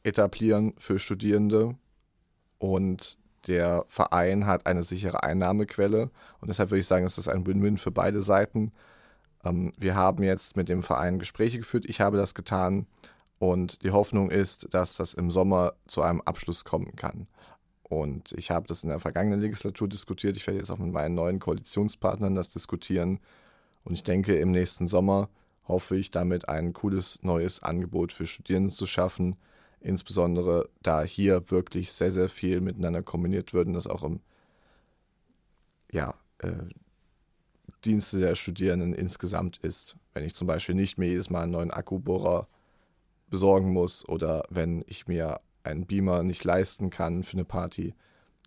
etablieren 0.03 0.75
für 0.79 0.99
Studierende 0.99 1.77
und 2.59 3.19
der 3.47 3.85
Verein 3.89 4.47
hat 4.47 4.67
eine 4.67 4.83
sichere 4.83 5.23
Einnahmequelle 5.23 6.11
und 6.41 6.49
deshalb 6.49 6.71
würde 6.71 6.81
ich 6.81 6.87
sagen, 6.87 7.05
es 7.05 7.19
ist 7.19 7.29
ein 7.29 7.47
Win-Win 7.47 7.77
für 7.77 7.91
beide 7.91 8.21
Seiten. 8.21 8.73
Ähm, 9.45 9.73
wir 9.77 9.95
haben 9.97 10.23
jetzt 10.23 10.57
mit 10.57 10.69
dem 10.69 10.83
Verein 10.83 11.19
Gespräche 11.19 11.59
geführt, 11.59 11.85
ich 11.87 12.01
habe 12.01 12.17
das 12.17 12.35
getan 12.35 12.87
und 13.39 13.83
die 13.83 13.91
Hoffnung 13.91 14.31
ist, 14.31 14.73
dass 14.73 14.97
das 14.97 15.15
im 15.15 15.31
Sommer 15.31 15.73
zu 15.87 16.03
einem 16.03 16.21
Abschluss 16.21 16.65
kommen 16.65 16.95
kann. 16.95 17.27
Und 17.83 18.33
ich 18.39 18.51
habe 18.51 18.67
das 18.69 18.85
in 18.85 18.89
der 18.89 19.01
vergangenen 19.01 19.41
Legislatur 19.41 19.89
diskutiert. 19.89 20.37
Ich 20.37 20.47
werde 20.47 20.61
jetzt 20.61 20.71
auch 20.71 20.79
mit 20.79 20.93
meinen 20.93 21.15
neuen 21.15 21.41
Koalitionspartnern 21.41 22.35
das 22.35 22.51
diskutieren. 22.51 23.19
Und 23.85 23.95
ich 23.95 24.03
denke, 24.03 24.37
im 24.37 24.53
nächsten 24.53 24.87
Sommer 24.87 25.29
hoffe 25.69 25.97
ich 25.97 26.11
damit 26.11 26.49
ein 26.49 26.73
cooles 26.73 27.19
neues 27.23 27.63
Angebot 27.63 28.13
für 28.13 28.27
Studierende 28.27 28.71
zu 28.73 28.87
schaffen, 28.87 29.37
Insbesondere 29.83 30.69
da 30.83 31.03
hier 31.03 31.51
wirklich 31.51 31.93
sehr, 31.93 32.11
sehr 32.11 32.29
viel 32.29 32.61
miteinander 32.61 33.03
kombiniert 33.03 33.53
wird 33.53 33.67
und 33.67 33.75
das 33.75 33.87
auch 33.87 34.03
im 34.03 34.21
ja, 35.91 36.15
äh, 36.39 36.53
Dienste 37.85 38.21
der 38.21 38.35
Studierenden 38.35 38.95
insgesamt 38.95 39.59
ist. 39.59 39.97
Wenn 40.15 40.25
ich 40.25 40.35
zum 40.35 40.47
Beispiel 40.47 40.75
nicht 40.75 40.99
mehr 40.99 41.09
jedes 41.09 41.31
Mal 41.31 41.43
einen 41.43 41.53
neuen 41.53 41.71
Akkubohrer 41.71 42.49
besorgen 43.29 43.73
muss 43.73 44.09
oder 44.09 44.45
wenn 44.51 44.85
ich 44.87 45.09
mir 45.09 45.41
einen 45.65 45.87
Beamer 45.87 46.23
nicht 46.23 46.45
leisten 46.45 46.91
kann 46.91 47.23
für 47.23 47.35
eine 47.35 47.45
Party, 47.45 47.95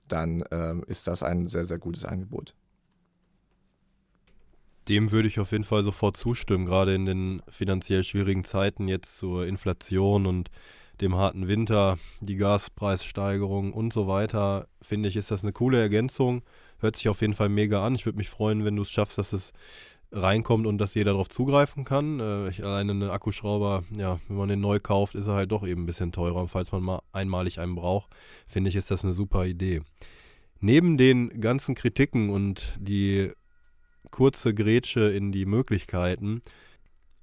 dann 0.08 0.44
ähm, 0.52 0.84
ist 0.88 1.08
das 1.08 1.24
ein 1.24 1.48
sehr, 1.48 1.66
sehr 1.66 1.80
gutes 1.80 2.06
Angebot. 2.06 2.56
Dem 4.88 5.12
würde 5.12 5.28
ich 5.28 5.40
auf 5.40 5.52
jeden 5.52 5.64
Fall 5.64 5.84
sofort 5.84 6.16
zustimmen, 6.16 6.66
gerade 6.66 6.94
in 6.94 7.06
den 7.06 7.42
finanziell 7.50 8.04
schwierigen 8.04 8.44
Zeiten 8.44 8.88
jetzt 8.88 9.18
zur 9.18 9.48
Inflation 9.48 10.28
und 10.28 10.52
dem 11.02 11.16
harten 11.16 11.48
Winter, 11.48 11.98
die 12.22 12.36
Gaspreissteigerung 12.36 13.74
und 13.74 13.94
so 13.94 14.08
weiter, 14.08 14.68
finde 14.82 15.10
ich, 15.10 15.16
ist 15.16 15.32
das 15.32 15.44
eine 15.44 15.54
coole 15.54 15.80
Ergänzung. 15.80 16.44
Hört 16.80 16.96
sich 16.96 17.10
auf 17.10 17.22
jeden 17.22 17.34
Fall 17.34 17.50
mega 17.50 17.86
an. 17.86 17.96
Ich 17.96 18.06
würde 18.06 18.18
mich 18.18 18.30
freuen, 18.30 18.66
wenn 18.66 18.76
du 18.76 18.84
es 18.84 18.92
schaffst, 18.92 19.18
dass 19.18 19.34
es 19.34 19.54
reinkommt 20.12 20.66
und 20.66 20.78
dass 20.78 20.94
jeder 20.94 21.12
darauf 21.12 21.30
zugreifen 21.30 21.84
kann. 21.84 22.20
Äh, 22.20 22.50
ich, 22.50 22.64
alleine 22.64 22.92
einen 22.92 23.10
Akkuschrauber, 23.10 23.84
ja, 23.98 24.20
wenn 24.28 24.38
man 24.38 24.50
den 24.50 24.62
neu 24.62 24.80
kauft, 24.80 25.16
ist 25.16 25.28
er 25.28 25.34
halt 25.34 25.52
doch 25.52 25.66
eben 25.66 25.84
ein 25.84 25.86
bisschen 25.86 26.12
teurer. 26.12 26.42
Und 26.42 26.50
falls 26.50 26.72
man 26.72 26.84
mal 26.84 27.02
einmalig 27.12 27.60
einen 27.60 27.76
braucht, 27.76 28.10
finde 28.48 28.70
ich, 28.70 28.76
ist 28.76 28.92
das 28.92 29.04
eine 29.04 29.14
super 29.14 29.46
Idee. 29.46 29.82
Neben 30.60 30.98
den 30.98 31.42
ganzen 31.42 31.76
Kritiken 31.76 32.30
und 32.30 32.76
die 32.80 33.32
kurze 34.10 34.54
Grätsche 34.54 35.10
in 35.10 35.32
die 35.32 35.46
Möglichkeiten, 35.46 36.42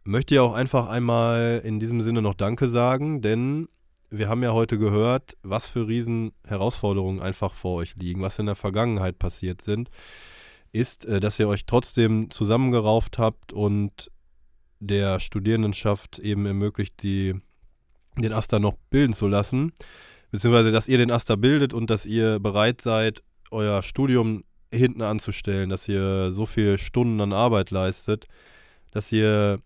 möchte 0.04 0.34
ja 0.34 0.42
auch 0.42 0.54
einfach 0.54 0.88
einmal 0.88 1.62
in 1.64 1.80
diesem 1.80 2.02
Sinne 2.02 2.22
noch 2.22 2.34
Danke 2.34 2.68
sagen, 2.68 3.20
denn 3.20 3.68
wir 4.10 4.28
haben 4.28 4.42
ja 4.42 4.52
heute 4.52 4.78
gehört, 4.78 5.36
was 5.42 5.66
für 5.66 5.88
riesen 5.88 6.32
Herausforderungen 6.46 7.20
einfach 7.20 7.54
vor 7.54 7.76
euch 7.76 7.96
liegen, 7.96 8.20
was 8.20 8.38
in 8.38 8.46
der 8.46 8.56
Vergangenheit 8.56 9.18
passiert 9.18 9.62
sind, 9.62 9.90
ist, 10.70 11.06
äh, 11.06 11.20
dass 11.20 11.38
ihr 11.38 11.48
euch 11.48 11.66
trotzdem 11.66 12.30
zusammengerauft 12.30 13.18
habt 13.18 13.52
und 13.52 14.10
der 14.80 15.20
Studierendenschaft 15.20 16.18
eben 16.18 16.44
ermöglicht, 16.44 17.02
die, 17.02 17.34
den 18.18 18.32
Aster 18.32 18.58
noch 18.58 18.74
bilden 18.90 19.14
zu 19.14 19.28
lassen, 19.28 19.72
beziehungsweise 20.30 20.72
dass 20.72 20.88
ihr 20.88 20.98
den 20.98 21.10
Aster 21.10 21.36
bildet 21.36 21.72
und 21.72 21.88
dass 21.88 22.04
ihr 22.04 22.40
bereit 22.40 22.80
seid, 22.80 23.22
euer 23.50 23.82
Studium 23.82 24.44
hinten 24.72 25.02
anzustellen, 25.02 25.70
dass 25.70 25.88
ihr 25.88 26.32
so 26.32 26.46
viele 26.46 26.78
Stunden 26.78 27.20
an 27.20 27.32
Arbeit 27.32 27.70
leistet, 27.70 28.26
dass 28.90 29.12
ihr 29.12 29.60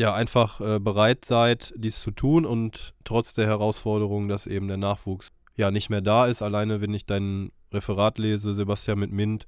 ja, 0.00 0.14
einfach 0.14 0.62
äh, 0.62 0.78
bereit 0.78 1.26
seid, 1.26 1.74
dies 1.76 2.00
zu 2.00 2.10
tun 2.10 2.46
und 2.46 2.94
trotz 3.04 3.34
der 3.34 3.46
Herausforderung, 3.46 4.28
dass 4.28 4.46
eben 4.46 4.66
der 4.66 4.78
Nachwuchs 4.78 5.28
ja 5.56 5.70
nicht 5.70 5.90
mehr 5.90 6.00
da 6.00 6.24
ist. 6.24 6.40
Alleine, 6.40 6.80
wenn 6.80 6.94
ich 6.94 7.04
dein 7.04 7.52
Referat 7.70 8.16
lese, 8.16 8.54
Sebastian 8.54 8.98
mit 8.98 9.12
Mint, 9.12 9.46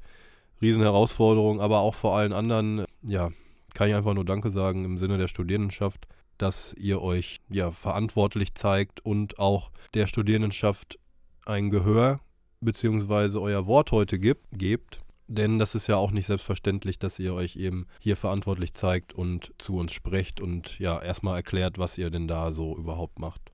Riesenherausforderung, 0.61 1.63
aber 1.63 1.79
auch 1.79 1.95
vor 1.95 2.19
allen 2.19 2.35
anderen, 2.35 2.85
ja, 3.01 3.31
kann 3.73 3.89
ich 3.89 3.95
einfach 3.95 4.13
nur 4.13 4.27
Danke 4.27 4.51
sagen 4.51 4.85
im 4.85 4.99
Sinne 4.99 5.17
der 5.17 5.29
Studierendenschaft, 5.29 6.07
dass 6.37 6.75
ihr 6.75 7.01
euch 7.01 7.41
ja 7.49 7.71
verantwortlich 7.71 8.53
zeigt 8.53 9.01
und 9.01 9.39
auch 9.39 9.71
der 9.95 10.07
Studierendenschaft 10.07 10.99
ein 11.47 11.71
Gehör 11.71 12.21
beziehungsweise 12.61 13.41
euer 13.41 13.67
Wort 13.67 13.91
heute 13.91 14.19
gibt, 14.19 14.45
gebt 14.53 15.01
denn 15.35 15.59
das 15.59 15.75
ist 15.75 15.87
ja 15.87 15.97
auch 15.97 16.11
nicht 16.11 16.27
selbstverständlich, 16.27 16.99
dass 16.99 17.19
ihr 17.19 17.35
euch 17.35 17.57
eben 17.57 17.87
hier 17.99 18.17
verantwortlich 18.17 18.73
zeigt 18.75 19.13
und 19.15 19.53
zu 19.59 19.77
uns 19.77 19.93
sprecht 19.93 20.41
und 20.41 20.79
ja 20.79 21.01
erstmal 21.01 21.37
erklärt, 21.37 21.79
was 21.79 21.99
ihr 21.99 22.11
denn 22.11 22.29
da 22.29 22.53
so 22.53 22.77
überhaupt 22.77 23.19
macht. 23.19 23.53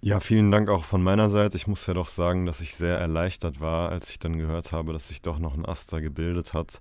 Ja, 0.00 0.20
vielen 0.20 0.52
Dank 0.52 0.68
auch 0.68 0.84
von 0.84 1.02
meiner 1.02 1.28
Seite. 1.28 1.56
Ich 1.56 1.66
muss 1.66 1.86
ja 1.86 1.94
doch 1.94 2.08
sagen, 2.08 2.46
dass 2.46 2.60
ich 2.60 2.76
sehr 2.76 2.98
erleichtert 2.98 3.60
war, 3.60 3.88
als 3.88 4.10
ich 4.10 4.20
dann 4.20 4.38
gehört 4.38 4.70
habe, 4.70 4.92
dass 4.92 5.08
sich 5.08 5.22
doch 5.22 5.40
noch 5.40 5.54
ein 5.54 5.66
Aster 5.66 6.00
gebildet 6.00 6.54
hat 6.54 6.80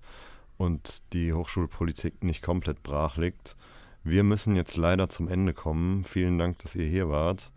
und 0.58 1.14
die 1.14 1.34
Hochschulpolitik 1.34 2.24
nicht 2.24 2.44
komplett 2.44 2.84
brach 2.84 3.18
liegt. 3.18 3.56
Wir 4.04 4.24
müssen 4.24 4.56
jetzt 4.56 4.78
leider 4.78 5.10
zum 5.10 5.28
Ende 5.28 5.54
kommen. 5.54 6.04
Vielen 6.04 6.38
Dank, 6.38 6.60
dass 6.60 6.76
ihr 6.76 6.86
hier 6.86 7.10
wart 7.10 7.52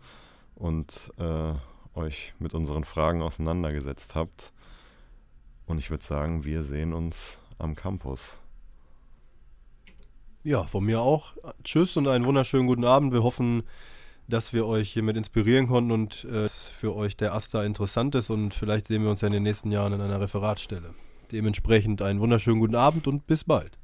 und 0.55 1.11
äh, 1.17 1.53
euch 1.93 2.33
mit 2.39 2.53
unseren 2.53 2.83
Fragen 2.83 3.21
auseinandergesetzt 3.21 4.15
habt. 4.15 4.53
Und 5.65 5.77
ich 5.77 5.89
würde 5.89 6.03
sagen, 6.03 6.43
wir 6.43 6.63
sehen 6.63 6.93
uns 6.93 7.39
am 7.57 7.75
Campus. 7.75 8.39
Ja, 10.43 10.63
von 10.63 10.83
mir 10.83 11.01
auch. 11.01 11.33
Tschüss 11.63 11.95
und 11.97 12.07
einen 12.07 12.25
wunderschönen 12.25 12.67
guten 12.67 12.85
Abend. 12.85 13.13
Wir 13.13 13.23
hoffen, 13.23 13.63
dass 14.27 14.53
wir 14.53 14.65
euch 14.65 14.91
hiermit 14.91 15.17
inspirieren 15.17 15.67
konnten 15.67 15.91
und 15.91 16.23
äh, 16.25 16.47
für 16.49 16.95
euch 16.95 17.15
der 17.15 17.33
Asta 17.33 17.63
interessant 17.63 18.15
ist 18.15 18.29
und 18.29 18.53
vielleicht 18.53 18.87
sehen 18.87 19.03
wir 19.03 19.11
uns 19.11 19.21
ja 19.21 19.27
in 19.27 19.33
den 19.33 19.43
nächsten 19.43 19.71
Jahren 19.71 19.93
an 19.93 20.01
einer 20.01 20.19
Referatsstelle. 20.19 20.95
Dementsprechend 21.31 22.01
einen 22.01 22.19
wunderschönen 22.19 22.59
guten 22.59 22.75
Abend 22.75 23.07
und 23.07 23.27
bis 23.27 23.43
bald. 23.43 23.77